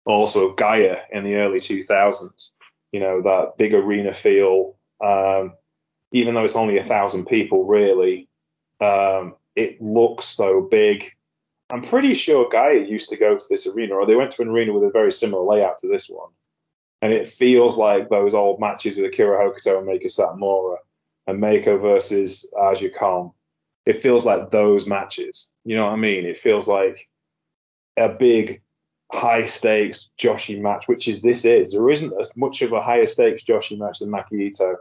Also, 0.07 0.49
of 0.49 0.57
GAEA 0.57 1.03
in 1.12 1.24
the 1.24 1.37
early 1.37 1.61
2000s. 1.61 2.53
You 2.93 3.01
know 3.01 3.22
that 3.22 3.57
big 3.59 3.74
arena 3.74 4.14
feel. 4.14 4.76
Um, 5.01 5.55
even 6.12 6.35
though 6.35 6.45
it's 6.45 6.57
only 6.57 6.78
a 6.78 6.83
thousand 6.83 7.26
people, 7.26 7.64
really, 7.64 8.28
um, 8.81 9.37
it 9.55 9.81
looks 9.81 10.24
so 10.24 10.62
big. 10.62 11.14
I'm 11.70 11.82
pretty 11.82 12.14
sure 12.14 12.48
GAEA 12.48 12.88
used 12.88 13.10
to 13.10 13.16
go 13.16 13.36
to 13.36 13.46
this 13.48 13.66
arena, 13.66 13.94
or 13.94 14.06
they 14.06 14.16
went 14.16 14.32
to 14.32 14.42
an 14.42 14.48
arena 14.48 14.72
with 14.72 14.84
a 14.84 14.90
very 14.90 15.12
similar 15.12 15.44
layout 15.44 15.78
to 15.78 15.88
this 15.88 16.08
one. 16.08 16.30
And 17.02 17.12
it 17.12 17.28
feels 17.28 17.78
like 17.78 18.08
those 18.08 18.34
old 18.34 18.60
matches 18.60 18.96
with 18.96 19.06
Akira 19.06 19.38
Hokuto 19.38 19.78
and 19.78 19.88
Meiko 19.88 20.06
Satomura 20.06 20.76
and 21.26 21.40
Mako 21.40 21.78
versus 21.78 22.52
Aja 22.58 22.90
Kong. 22.90 23.32
It 23.86 24.02
feels 24.02 24.26
like 24.26 24.50
those 24.50 24.86
matches. 24.86 25.52
You 25.64 25.76
know 25.76 25.86
what 25.86 25.92
I 25.92 25.96
mean? 25.96 26.26
It 26.26 26.38
feels 26.38 26.68
like 26.68 27.08
a 27.96 28.08
big 28.08 28.62
high 29.12 29.46
stakes 29.46 30.08
Joshi 30.18 30.60
match, 30.60 30.88
which 30.88 31.08
is 31.08 31.22
this 31.22 31.44
is. 31.44 31.72
There 31.72 31.90
isn't 31.90 32.12
as 32.20 32.36
much 32.36 32.62
of 32.62 32.72
a 32.72 32.82
higher 32.82 33.06
stakes 33.06 33.44
Joshi 33.44 33.78
match 33.78 34.00
than 34.00 34.10
Maki 34.10 34.40
Ito 34.40 34.76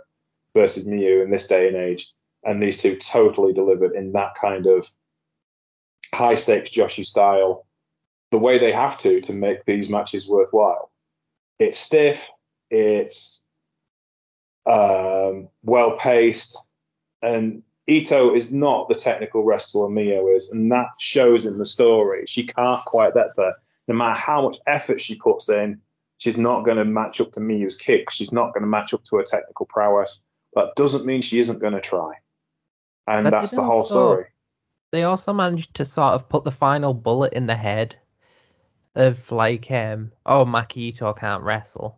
versus 0.53 0.85
Miyu 0.85 1.23
in 1.23 1.31
this 1.31 1.47
day 1.47 1.67
and 1.67 1.77
age. 1.77 2.11
And 2.43 2.61
these 2.61 2.77
two 2.77 2.95
totally 2.97 3.53
delivered 3.53 3.93
in 3.93 4.13
that 4.13 4.35
kind 4.35 4.65
of 4.65 4.89
high 6.20 6.36
stakes 6.36 6.70
Joshi 6.70 7.05
style, 7.05 7.65
the 8.32 8.38
way 8.38 8.59
they 8.59 8.74
have 8.74 8.97
to 8.99 9.22
to 9.22 9.34
make 9.34 9.63
these 9.63 9.89
matches 9.89 10.28
worthwhile. 10.28 10.91
It's 11.57 11.80
stiff, 11.80 12.20
it's 12.70 13.43
um, 14.65 15.47
well 15.63 15.97
paced, 15.97 16.61
and 17.22 17.63
Ito 17.88 18.36
is 18.36 18.51
not 18.51 18.89
the 18.89 18.95
technical 18.95 19.43
wrestler 19.43 19.89
Mio 19.89 20.28
is, 20.28 20.51
and 20.51 20.70
that 20.74 20.89
shows 20.99 21.45
in 21.45 21.57
the 21.57 21.65
story. 21.65 22.26
She 22.28 22.43
can't 22.43 22.84
quite 22.86 23.13
get 23.13 23.36
there. 23.38 23.55
No 23.88 23.95
matter 23.95 24.20
how 24.20 24.43
much 24.43 24.57
effort 24.67 25.01
she 25.01 25.15
puts 25.15 25.49
in, 25.49 25.82
she's 26.17 26.38
not 26.38 26.65
going 26.65 26.78
to 26.78 26.86
match 26.86 27.22
up 27.22 27.32
to 27.32 27.39
Mio's 27.39 27.78
kicks. 27.78 28.13
She's 28.13 28.32
not 28.32 28.53
going 28.53 28.61
to 28.63 28.70
match 28.70 28.93
up 28.93 29.03
to 29.05 29.15
her 29.15 29.24
technical 29.24 29.65
prowess. 29.65 30.22
That 30.53 30.76
doesn't 30.76 31.05
mean 31.05 31.22
she 31.22 31.39
isn't 31.39 31.59
going 31.59 31.74
to 31.74 31.82
try. 31.82 32.13
And 33.07 33.24
But 33.24 33.32
that's 33.32 33.53
the 33.53 33.63
whole 33.63 33.86
story. 33.86 34.26
They 34.91 35.03
also 35.03 35.33
managed 35.33 35.75
to 35.75 35.85
sort 35.85 36.13
of 36.13 36.29
put 36.29 36.43
the 36.43 36.51
final 36.51 36.93
bullet 36.93 37.33
in 37.33 37.45
the 37.47 37.55
head 37.55 37.95
of 38.95 39.31
like 39.31 39.69
um 39.71 40.11
oh 40.25 40.45
Makito 40.45 41.17
can't 41.17 41.43
wrestle. 41.43 41.97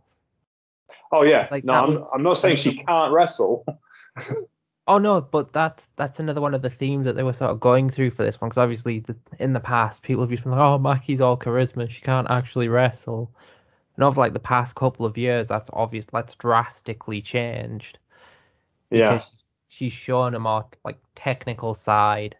Oh 1.11 1.23
yeah, 1.23 1.47
Like, 1.51 1.63
no, 1.63 1.73
I'm, 1.73 1.95
was- 1.95 2.11
I'm 2.13 2.23
not 2.23 2.37
saying 2.37 2.57
she 2.57 2.75
can't 2.75 3.13
wrestle. 3.13 3.65
Oh 4.87 4.97
no, 4.97 5.21
but 5.21 5.53
that's 5.53 5.87
that's 5.95 6.19
another 6.19 6.41
one 6.41 6.53
of 6.53 6.61
the 6.61 6.69
themes 6.69 7.05
that 7.05 7.15
they 7.15 7.23
were 7.23 7.33
sort 7.33 7.51
of 7.51 7.59
going 7.59 7.89
through 7.89 8.11
for 8.11 8.23
this 8.23 8.41
one 8.41 8.49
because 8.49 8.57
obviously 8.61 8.99
the, 8.99 9.15
in 9.39 9.53
the 9.53 9.59
past 9.59 10.01
people 10.03 10.23
have 10.23 10.31
just 10.31 10.43
been 10.43 10.51
like, 10.51 10.59
oh 10.59 10.77
Maki's 10.79 11.21
all 11.21 11.37
charisma, 11.37 11.89
she 11.89 12.01
can't 12.01 12.29
actually 12.29 12.67
wrestle. 12.67 13.31
And 13.95 14.03
over 14.03 14.19
like 14.19 14.33
the 14.33 14.39
past 14.39 14.75
couple 14.75 15.05
of 15.05 15.17
years, 15.17 15.47
that's 15.47 15.69
obvious. 15.73 16.05
That's 16.11 16.35
drastically 16.35 17.21
changed. 17.21 17.99
Yeah, 18.89 19.19
she's, 19.19 19.43
she's 19.69 19.93
shown 19.93 20.33
a 20.35 20.39
more 20.39 20.65
like 20.83 20.97
technical 21.15 21.73
side. 21.73 22.35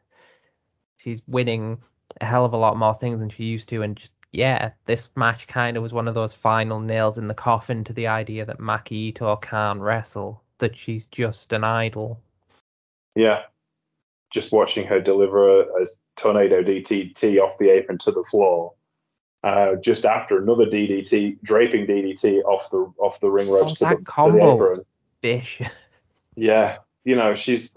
She's 1.03 1.21
winning 1.27 1.79
a 2.19 2.25
hell 2.25 2.45
of 2.45 2.53
a 2.53 2.57
lot 2.57 2.77
more 2.77 2.93
things 2.95 3.19
than 3.19 3.29
she 3.29 3.43
used 3.45 3.69
to, 3.69 3.81
and 3.81 3.95
just 3.97 4.11
yeah, 4.31 4.71
this 4.85 5.09
match 5.15 5.47
kind 5.47 5.75
of 5.75 5.83
was 5.83 5.91
one 5.93 6.07
of 6.07 6.13
those 6.15 6.33
final 6.33 6.79
nails 6.79 7.17
in 7.17 7.27
the 7.27 7.33
coffin 7.33 7.83
to 7.85 7.93
the 7.93 8.07
idea 8.07 8.45
that 8.45 8.59
Maki 8.59 8.91
Ito 8.91 9.35
can't 9.37 9.81
wrestle, 9.81 10.41
that 10.59 10.77
she's 10.77 11.05
just 11.07 11.51
an 11.53 11.63
idol. 11.63 12.19
yeah. 13.15 13.43
Just 14.29 14.53
watching 14.53 14.87
her 14.87 15.01
deliver 15.01 15.59
a, 15.59 15.63
a 15.81 15.85
tornado 16.15 16.63
DDT 16.63 17.37
off 17.41 17.57
the 17.57 17.69
apron 17.69 17.97
to 17.97 18.11
the 18.13 18.23
floor, 18.23 18.71
uh, 19.43 19.75
just 19.75 20.05
after 20.05 20.41
another 20.41 20.65
DDT, 20.65 21.41
draping 21.43 21.85
DDT 21.85 22.41
off 22.45 22.69
the 22.69 22.89
off 22.97 23.19
the 23.19 23.29
ring 23.29 23.49
ropes 23.49 23.81
Oh, 23.81 23.89
to, 23.89 23.95
the, 23.97 24.05
to 24.05 24.31
the 24.31 24.53
apron. 24.53 24.85
Bish. 25.19 25.61
Yeah, 26.37 26.77
you 27.03 27.17
know 27.17 27.35
she's 27.35 27.75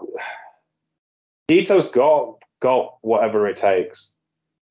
Ito's 1.49 1.91
got 1.91 2.41
got 2.65 2.97
whatever 3.01 3.47
it 3.47 3.57
takes. 3.57 4.13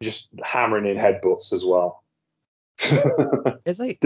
Just 0.03 0.28
hammering 0.42 0.86
in 0.86 0.97
headbutts 0.97 1.53
as 1.53 1.64
well. 1.64 2.03
It's 3.66 3.78
like 3.78 3.99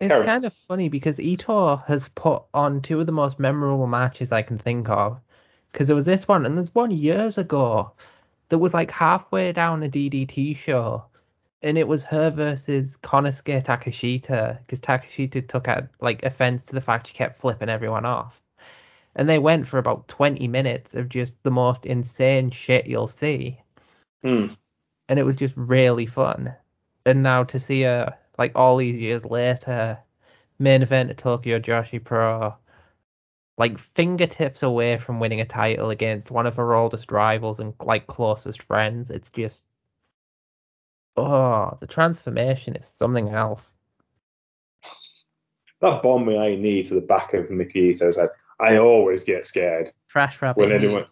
It's 0.00 0.10
Karen. 0.10 0.24
kind 0.24 0.44
of 0.44 0.52
funny 0.68 0.88
because 0.88 1.18
Ito 1.18 1.76
has 1.88 2.08
put 2.14 2.42
on 2.54 2.80
two 2.82 3.00
of 3.00 3.06
the 3.06 3.12
most 3.12 3.38
memorable 3.38 3.86
matches 3.86 4.30
I 4.32 4.42
can 4.42 4.58
think 4.58 4.88
of. 4.88 5.18
Because 5.72 5.88
there 5.88 5.96
was 5.96 6.06
this 6.06 6.28
one, 6.28 6.46
and 6.46 6.56
there's 6.56 6.74
one 6.74 6.90
years 6.90 7.36
ago 7.38 7.92
that 8.48 8.58
was 8.58 8.72
like 8.72 8.90
halfway 8.90 9.52
down 9.52 9.82
a 9.82 9.88
DDT 9.88 10.56
show, 10.56 11.04
and 11.62 11.76
it 11.76 11.88
was 11.88 12.02
her 12.04 12.30
versus 12.30 12.96
Konosuke 13.02 13.64
Takeshita. 13.64 14.60
Because 14.62 14.80
Takeshita 14.80 15.46
took 15.48 15.66
a, 15.68 15.88
like 16.00 16.22
offense 16.22 16.62
to 16.64 16.74
the 16.74 16.80
fact 16.80 17.08
she 17.08 17.14
kept 17.14 17.40
flipping 17.40 17.68
everyone 17.68 18.04
off, 18.06 18.40
and 19.16 19.28
they 19.28 19.38
went 19.38 19.66
for 19.66 19.78
about 19.78 20.06
20 20.08 20.46
minutes 20.46 20.94
of 20.94 21.08
just 21.08 21.34
the 21.42 21.50
most 21.50 21.86
insane 21.86 22.50
shit 22.50 22.86
you'll 22.86 23.08
see 23.08 23.60
Hmm. 24.22 24.46
and 25.08 25.18
it 25.18 25.24
was 25.24 25.36
just 25.36 25.54
really 25.56 26.06
fun. 26.06 26.54
And 27.04 27.22
now 27.22 27.44
to 27.44 27.60
see 27.60 27.82
her 27.82 28.16
like 28.38 28.52
all 28.54 28.76
these 28.76 28.96
years 28.96 29.24
later, 29.24 29.98
main 30.58 30.82
event 30.82 31.10
at 31.10 31.18
Tokyo 31.18 31.58
Joshi 31.60 32.02
Pro, 32.02 32.54
like 33.58 33.78
fingertips 33.78 34.62
away 34.62 34.98
from 34.98 35.20
winning 35.20 35.40
a 35.40 35.46
title 35.46 35.90
against 35.90 36.30
one 36.30 36.46
of 36.46 36.56
her 36.56 36.74
oldest 36.74 37.12
rivals 37.12 37.60
and 37.60 37.74
like 37.80 38.06
closest 38.06 38.62
friends. 38.62 39.10
It's 39.10 39.30
just 39.30 39.64
oh, 41.16 41.76
the 41.80 41.86
transformation 41.86 42.76
is 42.76 42.92
something 42.98 43.28
else. 43.30 43.72
That 45.80 46.02
bomb 46.02 46.28
I 46.28 46.56
knee 46.56 46.82
to 46.84 46.94
the 46.94 47.00
back 47.00 47.34
of 47.34 47.48
Maki 47.48 47.90
Ito's 47.94 48.16
head. 48.16 48.30
I 48.58 48.78
always 48.78 49.24
get 49.24 49.44
scared 49.44 49.92
Trash 50.08 50.40
rabbit. 50.40 50.60
when 50.60 50.72
anyone, 50.72 51.06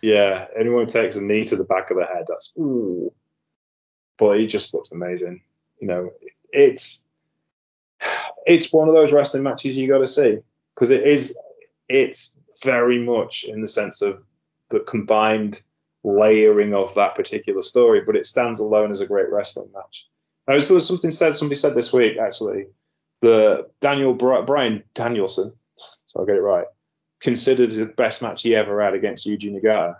yeah, 0.00 0.46
anyone 0.58 0.86
takes 0.86 1.16
a 1.16 1.20
knee 1.20 1.44
to 1.46 1.56
the 1.56 1.64
back 1.64 1.90
of 1.90 1.96
the 1.96 2.04
head. 2.04 2.24
That's 2.28 2.52
ooh. 2.58 3.12
But 4.18 4.38
he 4.38 4.46
just 4.46 4.72
looks 4.74 4.92
amazing. 4.92 5.42
You 5.80 5.88
know, 5.88 6.10
it's 6.52 7.04
it's 8.46 8.72
one 8.72 8.88
of 8.88 8.94
those 8.94 9.12
wrestling 9.12 9.42
matches 9.42 9.76
you 9.76 9.88
got 9.88 9.98
to 9.98 10.06
see 10.06 10.38
because 10.74 10.90
it 10.90 11.04
is 11.04 11.36
it's 11.88 12.36
very 12.62 12.98
much 12.98 13.44
in 13.44 13.60
the 13.60 13.68
sense 13.68 14.02
of 14.02 14.24
the 14.70 14.80
combined 14.80 15.62
layering 16.02 16.74
of 16.74 16.94
that 16.94 17.14
particular 17.14 17.62
story, 17.62 18.02
but 18.02 18.16
it 18.16 18.26
stands 18.26 18.60
alone 18.60 18.90
as 18.90 19.00
a 19.00 19.06
great 19.06 19.30
wrestling 19.30 19.70
match. 19.74 20.06
Now, 20.46 20.58
there 20.58 20.74
was 20.74 20.86
something 20.86 21.10
said 21.10 21.36
somebody 21.36 21.58
said 21.58 21.74
this 21.74 21.92
week 21.92 22.18
actually 22.18 22.66
the 23.20 23.70
Daniel 23.80 24.12
Bryan 24.12 24.82
Danielson, 24.94 25.54
so 25.76 26.20
I'll 26.20 26.26
get 26.26 26.36
it 26.36 26.40
right, 26.40 26.66
considered 27.24 27.70
the 27.70 27.86
best 27.86 28.20
match 28.20 28.42
he 28.42 28.54
ever 28.54 28.84
had 28.84 28.92
against 28.92 29.26
Yuji 29.26 29.50
Nagata 29.50 29.96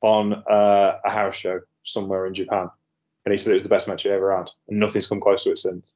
on 0.00 0.32
uh, 0.32 0.98
a 1.04 1.10
house 1.10 1.34
show 1.34 1.60
somewhere 1.84 2.24
in 2.24 2.34
Japan. 2.34 2.70
And 3.24 3.32
he 3.32 3.38
said 3.38 3.50
it 3.50 3.54
was 3.54 3.62
the 3.64 3.68
best 3.68 3.88
match 3.88 4.04
he 4.04 4.08
ever 4.08 4.36
had. 4.36 4.48
And 4.68 4.78
nothing's 4.78 5.08
come 5.08 5.20
close 5.20 5.42
to 5.42 5.50
it 5.50 5.58
since. 5.58 5.92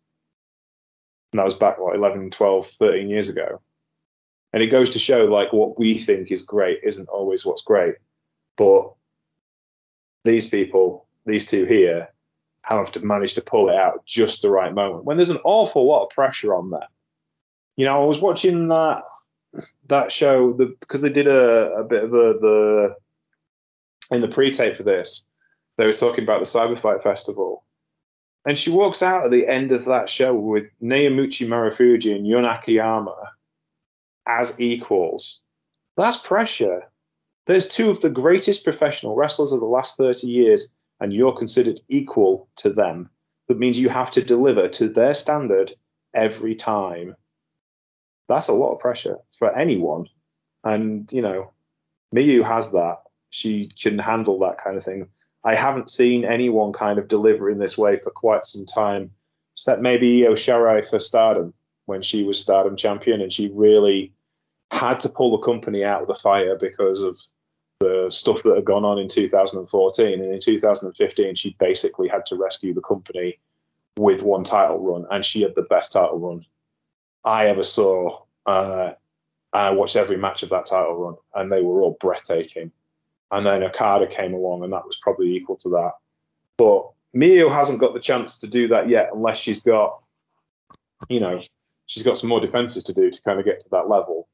And 1.33 1.39
that 1.39 1.45
was 1.45 1.55
back, 1.55 1.79
what, 1.79 1.95
11, 1.95 2.33
12, 2.33 2.69
13 2.69 3.09
years 3.09 3.29
ago. 3.29 3.61
And 4.53 4.61
it 4.61 4.69
goes 4.69 4.91
to 4.91 4.99
show, 4.99 5.27
like, 5.27 5.53
what 5.53 5.79
we 5.79 5.99
think 5.99 6.33
is 6.33 6.43
great 6.43 6.81
isn't 6.83 7.09
always 7.09 7.45
what's 7.45 7.63
great. 7.63 7.95
But 8.57 8.93
these 10.25 10.49
people, 10.49 11.07
these 11.27 11.47
two 11.47 11.65
here, 11.65 12.09
have 12.63 12.91
to 12.93 13.07
manage 13.07 13.35
to 13.35 13.41
pull 13.41 13.69
it 13.69 13.77
out 13.77 14.05
just 14.05 14.43
the 14.43 14.51
right 14.51 14.75
moment 14.75 15.05
when 15.05 15.17
there's 15.17 15.31
an 15.31 15.41
awful 15.45 15.87
lot 15.87 16.05
of 16.05 16.11
pressure 16.11 16.53
on 16.53 16.71
them. 16.71 16.83
You 17.77 17.85
know, 17.85 18.03
I 18.03 18.07
was 18.07 18.21
watching 18.21 18.69
that 18.69 19.05
that 19.89 20.13
show 20.13 20.53
because 20.53 21.01
the, 21.01 21.09
they 21.09 21.13
did 21.15 21.27
a, 21.27 21.77
a 21.77 21.85
bit 21.85 22.05
of 22.05 22.13
a 22.13 22.35
the 22.41 22.95
in 24.11 24.21
the 24.21 24.29
pre-tape 24.29 24.77
for 24.77 24.83
this. 24.83 25.27
They 25.77 25.87
were 25.87 25.93
talking 25.93 26.25
about 26.25 26.41
the 26.41 26.47
Cyber 26.47 26.79
Fight 26.79 27.03
Festival, 27.03 27.65
and 28.47 28.57
she 28.59 28.71
walks 28.71 29.03
out 29.03 29.25
at 29.25 29.31
the 29.31 29.47
end 29.47 29.73
of 29.73 29.85
that 29.87 30.09
show 30.09 30.35
with 30.35 30.65
Naomichi 30.83 31.47
Marufuji 31.47 32.15
and 32.15 32.27
Jun 32.27 32.45
Akiyama 32.45 33.17
as 34.27 34.59
equals. 34.59 35.41
That's 35.97 36.17
pressure. 36.17 36.85
There's 37.47 37.69
two 37.69 37.91
of 37.91 38.01
the 38.01 38.11
greatest 38.11 38.65
professional 38.65 39.15
wrestlers 39.15 39.53
of 39.53 39.61
the 39.61 39.67
last 39.67 39.97
30 39.97 40.27
years 40.27 40.69
and 41.01 41.13
you're 41.13 41.33
considered 41.33 41.81
equal 41.89 42.49
to 42.57 42.71
them. 42.71 43.11
That 43.49 43.59
means 43.59 43.79
you 43.79 43.89
have 43.89 44.11
to 44.13 44.23
deliver 44.23 44.69
to 44.69 44.89
their 44.89 45.15
standard 45.15 45.73
every 46.15 46.55
time. 46.55 47.15
That's 48.29 48.49
a 48.49 48.53
lot 48.53 48.73
of 48.73 48.81
pressure 48.81 49.19
for 49.39 49.57
anyone. 49.57 50.09
And, 50.65 51.11
you 51.13 51.23
know, 51.23 51.53
Miyu 52.15 52.45
has 52.45 52.73
that. 52.73 53.03
She 53.31 53.71
can 53.81 53.99
handle 53.99 54.39
that 54.41 54.63
kind 54.63 54.77
of 54.77 54.85
thing. 54.85 55.09
I 55.45 55.55
haven't 55.55 55.91
seen 55.91 56.25
anyone 56.25 56.73
kind 56.73 56.99
of 56.99 57.09
deliver 57.09 57.51
in 57.51 57.59
this 57.59 57.79
way 57.79 57.99
for 57.99 58.11
quite 58.11 58.47
some 58.47 58.67
time, 58.67 59.13
except 59.55 59.81
maybe 59.81 60.27
Io 60.27 60.33
Shirai 60.33 60.89
for 60.89 60.99
Stardom 60.99 61.55
when 61.85 62.03
she 62.03 62.25
was 62.25 62.41
Stardom 62.41 62.77
champion 62.77 63.21
and 63.21 63.33
she 63.33 63.51
really 63.55 64.13
had 64.73 64.99
to 65.01 65.09
pull 65.09 65.31
the 65.31 65.45
company 65.45 65.85
out 65.85 66.03
of 66.03 66.09
the 66.09 66.17
fire 66.17 66.57
because 66.59 67.03
of 67.03 67.17
the 67.79 68.09
stuff 68.11 68.43
that 68.43 68.57
had 68.57 68.65
gone 68.65 68.85
on 68.85 68.99
in 68.99 69.09
2014. 69.09 70.21
And 70.21 70.33
in 70.33 70.41
2015, 70.41 71.35
she 71.37 71.57
basically 71.61 72.09
had 72.09 72.27
to 72.27 72.37
rescue 72.37 72.75
the 72.75 72.81
company 72.81 73.39
with 73.97 74.23
one 74.23 74.45
title 74.45 74.79
run, 74.79 75.07
and 75.11 75.25
she 75.25 75.43
had 75.43 75.55
the 75.55 75.63
best 75.63 75.93
title 75.93 76.19
run 76.19 76.45
I 77.27 77.49
ever 77.49 77.65
saw. 77.65 78.23
Uh, 78.47 78.93
I 79.53 79.71
watched 79.71 79.97
every 79.97 80.17
match 80.17 80.43
of 80.45 80.51
that 80.51 80.67
title 80.67 80.95
run, 80.95 81.17
and 81.35 81.51
they 81.51 81.61
were 81.61 81.83
all 81.83 81.97
breathtaking. 82.01 82.71
And 83.31 83.45
then 83.45 83.65
Okada 83.65 84.07
came 84.07 84.33
along, 84.33 84.63
and 84.63 84.73
that 84.73 84.87
was 84.87 84.97
probably 85.03 85.35
equal 85.35 85.57
to 85.57 85.69
that. 85.71 85.93
But 86.57 86.89
Mio 87.13 87.51
hasn't 87.51 87.81
got 87.81 87.93
the 87.93 88.01
chance 88.01 88.39
to 88.39 88.47
do 88.47 88.69
that 88.69 88.89
yet, 88.89 89.11
unless 89.13 89.39
she's 89.39 89.63
got, 89.63 90.03
you 91.09 91.19
know, 91.19 91.43
she's 91.87 92.05
got 92.05 92.17
some 92.17 92.29
more 92.29 92.41
defenses 92.41 92.85
to 92.85 92.95
do 92.95 93.11
to 93.11 93.23
kind 93.23 93.41
of 93.41 93.45
get 93.45 93.61
to 93.61 93.71
that 93.71 93.89
level. 93.89 94.29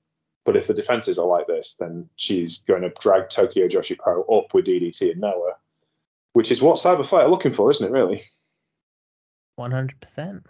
But 0.45 0.57
if 0.57 0.67
the 0.67 0.75
defenses 0.75 1.19
are 1.19 1.27
like 1.27 1.47
this, 1.47 1.77
then 1.79 2.11
she's 2.17 2.59
going 2.59 2.83
to 2.83 2.93
drag 3.01 3.31
Tokyo 3.31 3.69
Joshi 3.69 3.97
Pro 3.97 4.23
up 4.25 4.53
with 4.53 4.67
DDT 4.67 5.13
and 5.13 5.21
Noah, 5.21 5.55
which 6.33 6.51
is 6.51 6.61
what 6.61 6.77
Cyber 6.77 7.07
Fight 7.07 7.25
are 7.25 7.31
looking 7.31 7.55
for, 7.55 7.71
isn't 7.71 7.87
it, 7.87 7.93
really? 7.93 8.23
100%. 9.59 10.43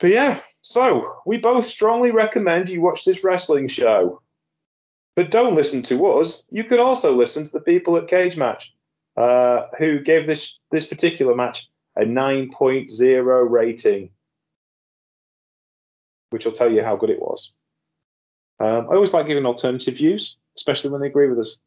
But 0.00 0.10
yeah, 0.10 0.40
so 0.62 1.20
we 1.26 1.38
both 1.38 1.66
strongly 1.66 2.10
recommend 2.10 2.68
you 2.68 2.80
watch 2.80 3.04
this 3.04 3.24
wrestling 3.24 3.68
show. 3.68 4.22
But 5.16 5.30
don't 5.30 5.56
listen 5.56 5.82
to 5.84 6.06
us. 6.06 6.44
You 6.50 6.62
can 6.62 6.78
also 6.78 7.16
listen 7.16 7.44
to 7.44 7.50
the 7.50 7.60
people 7.60 7.96
at 7.96 8.06
Cage 8.06 8.36
Match, 8.36 8.72
uh, 9.16 9.62
who 9.76 10.00
gave 10.00 10.26
this 10.26 10.58
this 10.70 10.86
particular 10.86 11.34
match 11.34 11.68
a 11.96 12.02
9.0 12.02 13.50
rating, 13.50 14.10
which 16.30 16.44
will 16.44 16.52
tell 16.52 16.70
you 16.70 16.84
how 16.84 16.94
good 16.94 17.10
it 17.10 17.20
was. 17.20 17.52
Um, 18.60 18.86
I 18.90 18.94
always 18.94 19.12
like 19.12 19.26
giving 19.26 19.46
alternative 19.46 19.96
views, 19.96 20.38
especially 20.56 20.90
when 20.90 21.00
they 21.00 21.08
agree 21.08 21.28
with 21.28 21.40
us. 21.40 21.58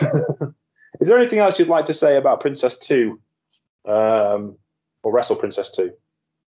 Is 1.00 1.08
there 1.08 1.18
anything 1.18 1.38
else 1.38 1.58
you'd 1.58 1.68
like 1.68 1.86
to 1.86 1.94
say 1.94 2.16
about 2.16 2.40
Princess 2.40 2.78
2 2.78 3.20
um, 3.86 4.56
or 5.02 5.12
Wrestle 5.12 5.36
Princess 5.36 5.70
2, 5.72 5.92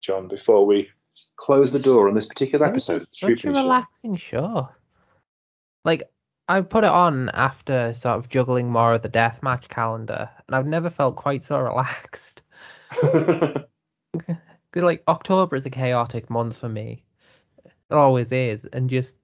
John, 0.01 0.29
before 0.29 0.67
we 0.67 0.91
close 1.37 1.73
the 1.73 1.79
door 1.79 2.09
on 2.09 2.15
this 2.15 2.27
particular 2.27 2.67
episode? 2.67 3.05
Such 3.13 3.45
a 3.45 3.51
relaxing 3.51 4.17
show. 4.17 4.69
Like, 5.85 6.11
I 6.49 6.61
put 6.63 6.85
it 6.85 6.91
on 6.91 7.29
after 7.31 7.95
sort 7.95 8.19
of 8.19 8.29
juggling 8.29 8.71
more 8.71 8.95
of 8.95 9.03
the 9.03 9.09
deathmatch 9.09 9.69
calendar, 9.69 10.29
and 10.47 10.57
I've 10.57 10.67
never 10.67 10.91
felt 10.91 11.17
quite 11.17 11.45
so 11.45 11.59
relaxed. 11.59 12.43
like 14.75 15.03
October 15.07 15.57
is 15.57 15.67
a 15.67 15.71
chaotic 15.71 16.29
month 16.31 16.57
for 16.57 16.69
me. 16.69 17.05
It 17.65 17.95
always 17.95 18.33
is. 18.33 18.65
And 18.73 18.91
just, 18.91 19.15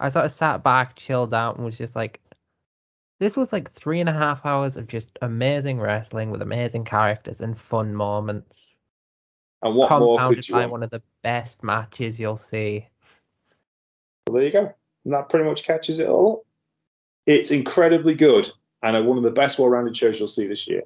I 0.00 0.08
sort 0.08 0.24
of 0.24 0.32
sat 0.32 0.62
back, 0.62 0.96
chilled 0.96 1.34
out, 1.34 1.56
and 1.56 1.64
was 1.64 1.78
just 1.78 1.94
like, 1.96 2.20
this 3.20 3.36
was 3.36 3.52
like 3.52 3.70
three 3.70 4.00
and 4.00 4.08
a 4.08 4.12
half 4.12 4.44
hours 4.44 4.76
of 4.76 4.88
just 4.88 5.16
amazing 5.22 5.78
wrestling 5.78 6.30
with 6.30 6.42
amazing 6.42 6.84
characters 6.84 7.40
and 7.40 7.58
fun 7.58 7.94
moments. 7.94 8.73
And 9.64 9.74
what 9.74 9.90
more 9.90 10.28
could 10.28 10.46
you 10.46 10.54
by 10.54 10.60
want? 10.60 10.72
one 10.72 10.82
of 10.84 10.90
the 10.90 11.02
best 11.22 11.64
matches 11.64 12.20
you'll 12.20 12.36
see. 12.36 12.86
Well, 14.28 14.36
there 14.36 14.44
you 14.44 14.52
go. 14.52 14.74
And 15.04 15.14
that 15.14 15.28
pretty 15.28 15.46
much 15.46 15.64
catches 15.64 15.98
it 15.98 16.06
all 16.06 16.32
up. 16.32 16.40
It's 17.26 17.50
incredibly 17.50 18.14
good 18.14 18.50
and 18.82 19.06
one 19.06 19.16
of 19.16 19.24
the 19.24 19.30
best 19.30 19.58
well-rounded 19.58 19.96
shows 19.96 20.18
you'll 20.18 20.28
see 20.28 20.46
this 20.46 20.68
year 20.68 20.82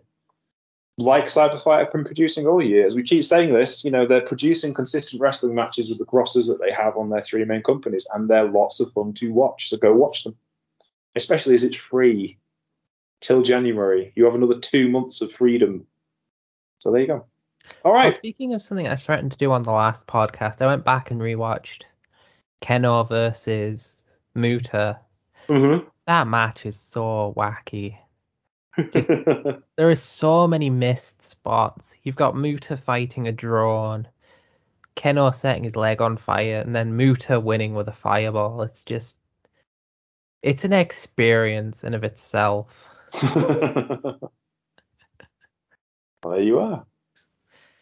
like 0.98 1.26
Cyberfight 1.26 1.84
have 1.84 1.92
been 1.92 2.04
producing 2.04 2.46
all 2.46 2.60
year. 2.60 2.84
As 2.84 2.96
we 2.96 3.04
keep 3.04 3.24
saying 3.24 3.54
this, 3.54 3.84
you 3.84 3.90
know, 3.90 4.04
they're 4.04 4.20
producing 4.20 4.74
consistent 4.74 5.22
wrestling 5.22 5.54
matches 5.54 5.88
with 5.88 5.98
the 5.98 6.06
rosters 6.12 6.48
that 6.48 6.60
they 6.60 6.72
have 6.72 6.96
on 6.96 7.08
their 7.08 7.22
three 7.22 7.44
main 7.44 7.62
companies, 7.62 8.06
and 8.12 8.28
they're 8.28 8.50
lots 8.50 8.80
of 8.80 8.92
fun 8.92 9.12
to 9.14 9.32
watch. 9.32 9.70
So 9.70 9.76
go 9.76 9.94
watch 9.94 10.24
them, 10.24 10.36
especially 11.14 11.54
as 11.54 11.62
it's 11.62 11.76
free 11.76 12.38
till 13.20 13.42
January. 13.42 14.12
You 14.16 14.24
have 14.24 14.34
another 14.34 14.58
two 14.58 14.88
months 14.88 15.20
of 15.20 15.32
freedom. 15.32 15.86
So 16.80 16.90
there 16.90 17.00
you 17.00 17.06
go. 17.06 17.26
All 17.84 17.92
right. 17.92 18.06
Well, 18.06 18.12
speaking 18.12 18.54
of 18.54 18.62
something 18.62 18.88
I 18.88 18.96
threatened 18.96 19.32
to 19.32 19.38
do 19.38 19.52
on 19.52 19.62
the 19.62 19.70
last 19.70 20.06
podcast, 20.06 20.60
I 20.60 20.66
went 20.66 20.84
back 20.84 21.10
and 21.10 21.20
rewatched 21.20 21.82
Kenoh 22.62 23.08
versus 23.08 23.88
Muta. 24.34 24.98
Mm-hmm. 25.48 25.86
That 26.06 26.26
match 26.26 26.66
is 26.66 26.78
so 26.78 27.34
wacky. 27.36 27.96
Just, 28.92 29.08
there 29.76 29.90
are 29.90 29.96
so 29.96 30.46
many 30.46 30.70
missed 30.70 31.30
spots. 31.30 31.90
You've 32.02 32.16
got 32.16 32.36
Muta 32.36 32.76
fighting 32.76 33.28
a 33.28 33.32
drone, 33.32 34.08
Kenoh 34.96 35.34
setting 35.34 35.64
his 35.64 35.76
leg 35.76 36.00
on 36.00 36.16
fire, 36.16 36.60
and 36.60 36.74
then 36.74 36.96
Muta 36.96 37.38
winning 37.38 37.74
with 37.74 37.88
a 37.88 37.92
fireball. 37.92 38.62
It's 38.62 38.80
just, 38.82 39.16
it's 40.42 40.64
an 40.64 40.72
experience 40.72 41.84
in 41.84 41.94
of 41.94 42.04
itself. 42.04 42.68
there 43.22 44.30
you 46.40 46.58
are. 46.58 46.84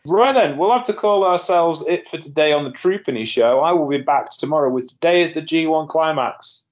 Right 0.09 0.34
then, 0.34 0.57
we'll 0.57 0.72
have 0.72 0.84
to 0.84 0.92
call 0.92 1.24
ourselves 1.24 1.84
it 1.86 2.09
for 2.09 2.18
today 2.18 2.52
on 2.52 2.62
the 2.62 2.70
Truepenny 2.70 3.26
Show. 3.26 3.59
I 3.61 3.72
will 3.72 3.88
be 3.88 3.98
back 3.98 4.30
tomorrow 4.30 4.70
with 4.70 4.88
Today 4.88 5.24
at 5.24 5.34
the 5.34 5.42
G1 5.42 5.88
Climax 5.88 6.68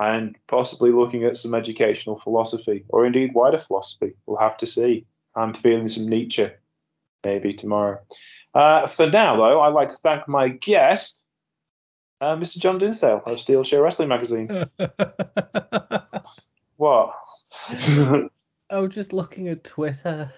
and 0.00 0.36
possibly 0.46 0.92
looking 0.92 1.24
at 1.24 1.36
some 1.36 1.54
educational 1.54 2.20
philosophy 2.20 2.84
or 2.88 3.04
indeed 3.04 3.32
wider 3.34 3.58
philosophy. 3.58 4.12
We'll 4.26 4.38
have 4.38 4.56
to 4.58 4.66
see. 4.66 5.06
I'm 5.34 5.54
feeling 5.54 5.88
some 5.88 6.08
Nietzsche 6.08 6.48
maybe 7.24 7.52
tomorrow. 7.54 7.98
Uh, 8.54 8.86
for 8.86 9.10
now, 9.10 9.36
though, 9.36 9.60
I'd 9.60 9.74
like 9.74 9.88
to 9.88 9.96
thank 9.96 10.28
my 10.28 10.48
guest, 10.48 11.24
uh, 12.20 12.36
Mr. 12.36 12.58
John 12.58 12.78
Dinsdale 12.78 13.22
of 13.26 13.40
Steel 13.40 13.64
Chair 13.64 13.82
Wrestling 13.82 14.08
Magazine. 14.08 14.48
what? 16.76 17.12
I 17.68 18.78
was 18.78 18.94
just 18.94 19.12
looking 19.12 19.48
at 19.48 19.64
Twitter. 19.64 20.32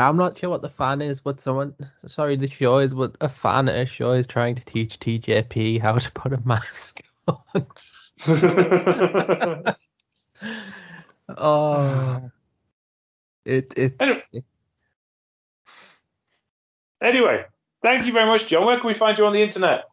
I'm 0.00 0.16
not 0.16 0.38
sure 0.38 0.48
what 0.48 0.62
the 0.62 0.70
fan 0.70 1.02
is, 1.02 1.20
but 1.20 1.42
someone, 1.42 1.74
sorry, 2.06 2.36
the 2.36 2.48
show 2.48 2.78
is, 2.78 2.94
but 2.94 3.16
a 3.20 3.28
fan 3.28 3.68
at 3.68 3.74
a 3.76 3.84
show 3.84 4.12
is 4.12 4.26
trying 4.26 4.54
to 4.54 4.64
teach 4.64 4.98
TJP 4.98 5.80
how 5.80 5.98
to 5.98 6.10
put 6.12 6.32
a 6.32 6.40
mask 6.44 7.02
on. 7.28 7.66
oh, 11.36 12.30
it 13.44 13.74
it. 13.76 13.94
Anyway. 14.00 14.22
anyway, 17.02 17.44
thank 17.82 18.06
you 18.06 18.12
very 18.12 18.26
much, 18.26 18.46
John. 18.46 18.64
Where 18.64 18.78
can 18.78 18.86
we 18.86 18.94
find 18.94 19.18
you 19.18 19.26
on 19.26 19.34
the 19.34 19.42
internet? 19.42 19.84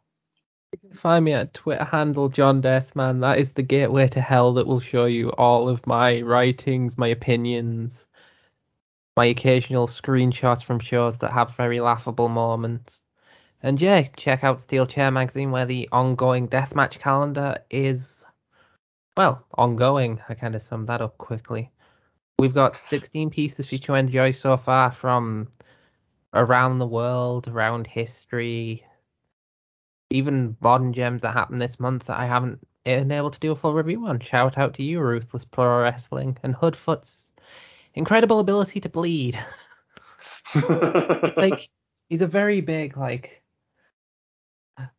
You 0.72 0.80
can 0.90 0.98
find 0.98 1.26
me 1.26 1.34
at 1.34 1.54
Twitter 1.54 1.84
handle 1.84 2.30
John 2.30 2.62
Deathman. 2.62 3.20
That 3.22 3.40
is 3.40 3.52
the 3.54 3.64
gateway 3.64 4.08
to 4.10 4.22
hell 4.22 4.54
that 4.54 4.68
will 4.68 4.80
show 4.80 5.06
you 5.06 5.32
all 5.32 5.68
of 5.68 5.86
my 5.86 6.22
writings, 6.22 6.98
my 6.98 7.08
opinions, 7.08 8.07
my 9.18 9.26
occasional 9.26 9.88
screenshots 9.88 10.64
from 10.64 10.80
shows 10.80 11.18
that 11.18 11.34
have 11.34 11.58
very 11.58 11.82
laughable 11.82 12.30
moments. 12.30 13.02
And 13.64 13.82
yeah, 13.82 14.04
check 14.16 14.44
out 14.44 14.62
Steel 14.62 14.86
Chair 14.86 15.10
magazine 15.10 15.50
where 15.50 15.66
the 15.66 15.90
ongoing 15.92 16.48
deathmatch 16.48 17.00
calendar 17.00 17.58
is 17.72 18.18
well, 19.18 19.44
ongoing. 19.56 20.22
I 20.30 20.36
kind 20.36 20.56
of 20.56 20.62
summed 20.62 20.88
that 20.90 21.02
up 21.02 21.18
quickly. 21.18 21.72
We've 22.38 22.54
got 22.54 22.78
16 22.78 23.32
pieces 23.32 23.66
for 23.66 23.74
you 23.74 23.80
to 23.80 23.96
enjoy 23.96 24.30
so 24.30 24.56
far 24.56 24.92
from 24.92 25.48
around 26.36 26.78
the 26.78 26.86
world, 26.86 27.48
around 27.48 27.88
history, 27.88 28.86
even 30.12 30.56
modern 30.62 30.94
gems 30.94 31.24
that 31.24 31.34
happened 31.34 31.60
this 31.60 31.80
month 31.80 32.06
that 32.06 32.20
I 32.20 32.28
haven't 32.28 32.60
been 32.86 33.12
able 33.12 33.32
to 33.32 33.40
do 33.40 33.54
a 33.54 33.56
full 33.56 33.74
review 33.74 34.06
on. 34.06 34.20
Shout 34.20 34.60
out 34.60 34.76
to 34.76 34.84
you, 34.84 35.02
Ruthless 35.02 35.46
Pro 35.46 35.82
Wrestling, 35.82 36.38
and 36.44 36.54
Hoodfoot's 36.54 37.27
incredible 37.98 38.40
ability 38.40 38.80
to 38.82 38.90
bleed. 38.90 39.38
like 41.36 41.70
he's 42.10 42.22
a 42.22 42.28
very 42.28 42.62
big 42.62 42.96
like 42.98 43.42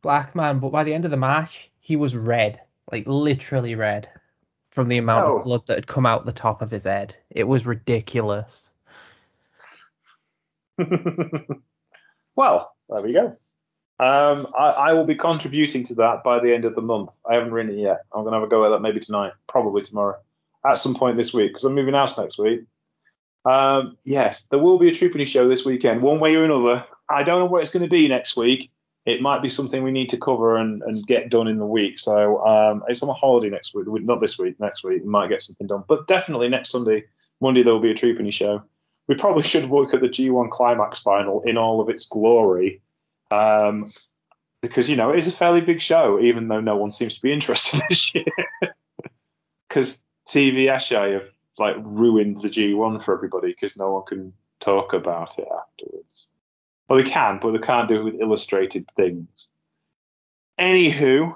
black 0.02 0.34
man, 0.34 0.58
but 0.58 0.72
by 0.72 0.84
the 0.84 0.92
end 0.92 1.04
of 1.04 1.10
the 1.10 1.16
match, 1.16 1.70
he 1.80 1.96
was 1.96 2.14
red, 2.16 2.60
like 2.90 3.04
literally 3.06 3.74
red, 3.74 4.08
from 4.70 4.88
the 4.88 4.98
amount 4.98 5.26
Oh. 5.26 5.38
of 5.38 5.44
blood 5.44 5.66
that 5.68 5.76
had 5.76 5.86
come 5.86 6.04
out 6.06 6.26
the 6.26 6.32
top 6.32 6.60
of 6.62 6.70
his 6.70 6.84
head. 6.84 7.14
It 7.30 7.44
was 7.44 7.64
ridiculous. 7.66 8.70
well, 12.36 12.74
there 12.88 13.02
we 13.02 13.12
go. 13.12 13.36
Um, 14.00 14.46
I, 14.56 14.66
I 14.68 14.92
will 14.92 15.04
be 15.04 15.16
contributing 15.16 15.82
to 15.84 15.94
that 15.96 16.22
by 16.22 16.38
the 16.38 16.54
end 16.54 16.64
of 16.64 16.74
the 16.76 16.82
month. 16.82 17.18
I 17.28 17.34
haven't 17.34 17.52
written 17.52 17.72
it 17.76 17.82
yet. 17.82 18.02
I'm 18.12 18.22
going 18.22 18.32
to 18.32 18.38
have 18.38 18.46
a 18.46 18.50
go 18.50 18.64
at 18.64 18.68
that 18.70 18.80
maybe 18.80 19.00
tonight, 19.00 19.32
probably 19.48 19.82
tomorrow, 19.82 20.18
at 20.64 20.78
some 20.78 20.94
point 20.94 21.16
this 21.16 21.32
week, 21.34 21.50
because 21.50 21.64
I'm 21.64 21.74
moving 21.74 21.94
house 21.94 22.16
next 22.16 22.38
week. 22.38 22.60
Um, 23.48 23.96
yes, 24.04 24.44
there 24.46 24.58
will 24.58 24.78
be 24.78 24.88
a 24.88 24.92
Truepenny 24.92 25.26
show 25.26 25.48
this 25.48 25.64
weekend, 25.64 26.02
one 26.02 26.20
way 26.20 26.36
or 26.36 26.44
another. 26.44 26.84
I 27.08 27.22
don't 27.22 27.38
know 27.38 27.46
what 27.46 27.62
it's 27.62 27.70
going 27.70 27.82
to 27.82 27.88
be 27.88 28.06
next 28.06 28.36
week. 28.36 28.70
It 29.06 29.22
might 29.22 29.40
be 29.40 29.48
something 29.48 29.82
we 29.82 29.90
need 29.90 30.10
to 30.10 30.18
cover 30.18 30.58
and, 30.58 30.82
and 30.82 31.06
get 31.06 31.30
done 31.30 31.48
in 31.48 31.56
the 31.56 31.64
week. 31.64 31.98
So 31.98 32.44
um, 32.46 32.84
it's 32.88 33.02
on 33.02 33.08
a 33.08 33.14
holiday 33.14 33.48
next 33.48 33.74
week, 33.74 33.86
not 33.88 34.20
this 34.20 34.38
week, 34.38 34.60
next 34.60 34.84
week. 34.84 35.02
We 35.02 35.08
might 35.08 35.30
get 35.30 35.40
something 35.40 35.66
done. 35.66 35.84
But 35.88 36.06
definitely 36.06 36.48
next 36.48 36.70
Sunday, 36.70 37.04
Monday, 37.40 37.62
there 37.62 37.72
will 37.72 37.80
be 37.80 37.90
a 37.90 37.94
Truepenny 37.94 38.32
show. 38.32 38.64
We 39.06 39.14
probably 39.14 39.44
should 39.44 39.70
look 39.70 39.94
at 39.94 40.02
the 40.02 40.08
G1 40.08 40.50
Climax 40.50 40.98
final 40.98 41.40
in 41.42 41.56
all 41.56 41.80
of 41.80 41.88
its 41.88 42.04
glory 42.04 42.82
um, 43.30 43.90
because 44.60 44.90
you 44.90 44.96
know 44.96 45.12
it 45.12 45.18
is 45.18 45.28
a 45.28 45.32
fairly 45.32 45.62
big 45.62 45.80
show, 45.80 46.20
even 46.20 46.48
though 46.48 46.60
no 46.60 46.76
one 46.76 46.90
seems 46.90 47.14
to 47.14 47.22
be 47.22 47.32
interested 47.38 47.80
this 47.88 48.14
year. 48.14 48.24
Because 49.68 50.02
TV 50.28 50.66
Asahi 50.66 51.14
have 51.14 51.28
like 51.58 51.76
ruined 51.80 52.38
the 52.38 52.48
G1 52.48 53.04
for 53.04 53.14
everybody 53.14 53.48
because 53.48 53.76
no 53.76 53.92
one 53.92 54.04
can 54.06 54.32
talk 54.60 54.92
about 54.92 55.38
it 55.38 55.46
afterwards. 55.46 56.26
Well, 56.88 57.02
they 57.02 57.08
can, 57.08 57.38
but 57.40 57.52
they 57.52 57.58
can't 57.58 57.88
do 57.88 58.00
it 58.00 58.04
with 58.04 58.20
illustrated 58.20 58.90
things. 58.90 59.48
Anywho, 60.58 61.34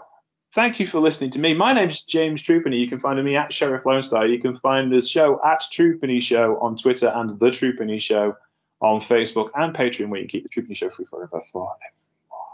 thank 0.54 0.80
you 0.80 0.86
for 0.86 1.00
listening 1.00 1.30
to 1.30 1.38
me. 1.38 1.54
My 1.54 1.72
name 1.72 1.90
is 1.90 2.02
James 2.02 2.42
Truepenny. 2.42 2.80
You 2.80 2.88
can 2.88 3.00
find 3.00 3.22
me 3.22 3.36
at 3.36 3.52
Sheriff 3.52 3.84
Lone 3.84 4.02
Star. 4.02 4.26
You 4.26 4.40
can 4.40 4.56
find 4.58 4.90
the 4.90 5.00
show 5.00 5.40
at 5.44 5.62
Truepenny 5.72 6.22
Show 6.22 6.58
on 6.58 6.76
Twitter 6.76 7.12
and 7.14 7.38
the 7.38 7.50
Truepenny 7.50 8.00
Show 8.00 8.36
on 8.80 9.00
Facebook 9.00 9.50
and 9.54 9.74
Patreon, 9.74 10.08
where 10.08 10.20
you 10.20 10.26
can 10.26 10.40
keep 10.40 10.42
the 10.42 10.48
Truepenny 10.48 10.76
Show 10.76 10.90
free 10.90 11.04
forever 11.04 11.42
for 11.52 11.76
everyone. 11.86 12.48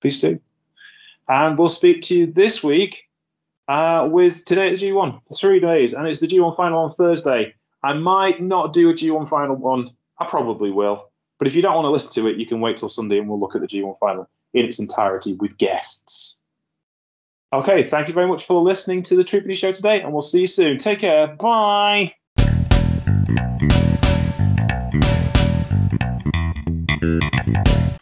Please 0.00 0.20
do. 0.20 0.40
And 1.28 1.58
we'll 1.58 1.68
speak 1.68 2.02
to 2.02 2.16
you 2.16 2.26
this 2.26 2.62
week 2.62 3.05
uh, 3.68 4.08
with 4.10 4.44
today 4.44 4.72
at 4.72 4.78
the 4.78 4.90
G1 4.90 5.20
for 5.26 5.34
three 5.34 5.60
days, 5.60 5.94
and 5.94 6.06
it's 6.06 6.20
the 6.20 6.28
G1 6.28 6.56
final 6.56 6.84
on 6.84 6.90
Thursday. 6.90 7.54
I 7.82 7.94
might 7.94 8.40
not 8.40 8.72
do 8.72 8.90
a 8.90 8.94
G1 8.94 9.28
final 9.28 9.56
one. 9.56 9.90
I 10.18 10.26
probably 10.26 10.70
will. 10.70 11.10
But 11.38 11.48
if 11.48 11.54
you 11.54 11.62
don't 11.62 11.74
want 11.74 11.84
to 11.84 11.90
listen 11.90 12.22
to 12.22 12.28
it, 12.30 12.36
you 12.36 12.46
can 12.46 12.60
wait 12.60 12.78
till 12.78 12.88
Sunday 12.88 13.18
and 13.18 13.28
we'll 13.28 13.38
look 13.38 13.54
at 13.54 13.60
the 13.60 13.66
G1 13.66 13.98
final 13.98 14.28
in 14.54 14.64
its 14.64 14.78
entirety 14.78 15.34
with 15.34 15.58
guests. 15.58 16.36
Okay, 17.52 17.84
thank 17.84 18.08
you 18.08 18.14
very 18.14 18.26
much 18.26 18.44
for 18.44 18.60
listening 18.60 19.02
to 19.04 19.16
the 19.16 19.22
Truepenny 19.22 19.56
Show 19.56 19.72
today, 19.72 20.00
and 20.00 20.12
we'll 20.12 20.22
see 20.22 20.42
you 20.42 20.46
soon. 20.46 20.78
Take 20.78 21.00
care. 21.00 21.28
Bye. 21.28 22.14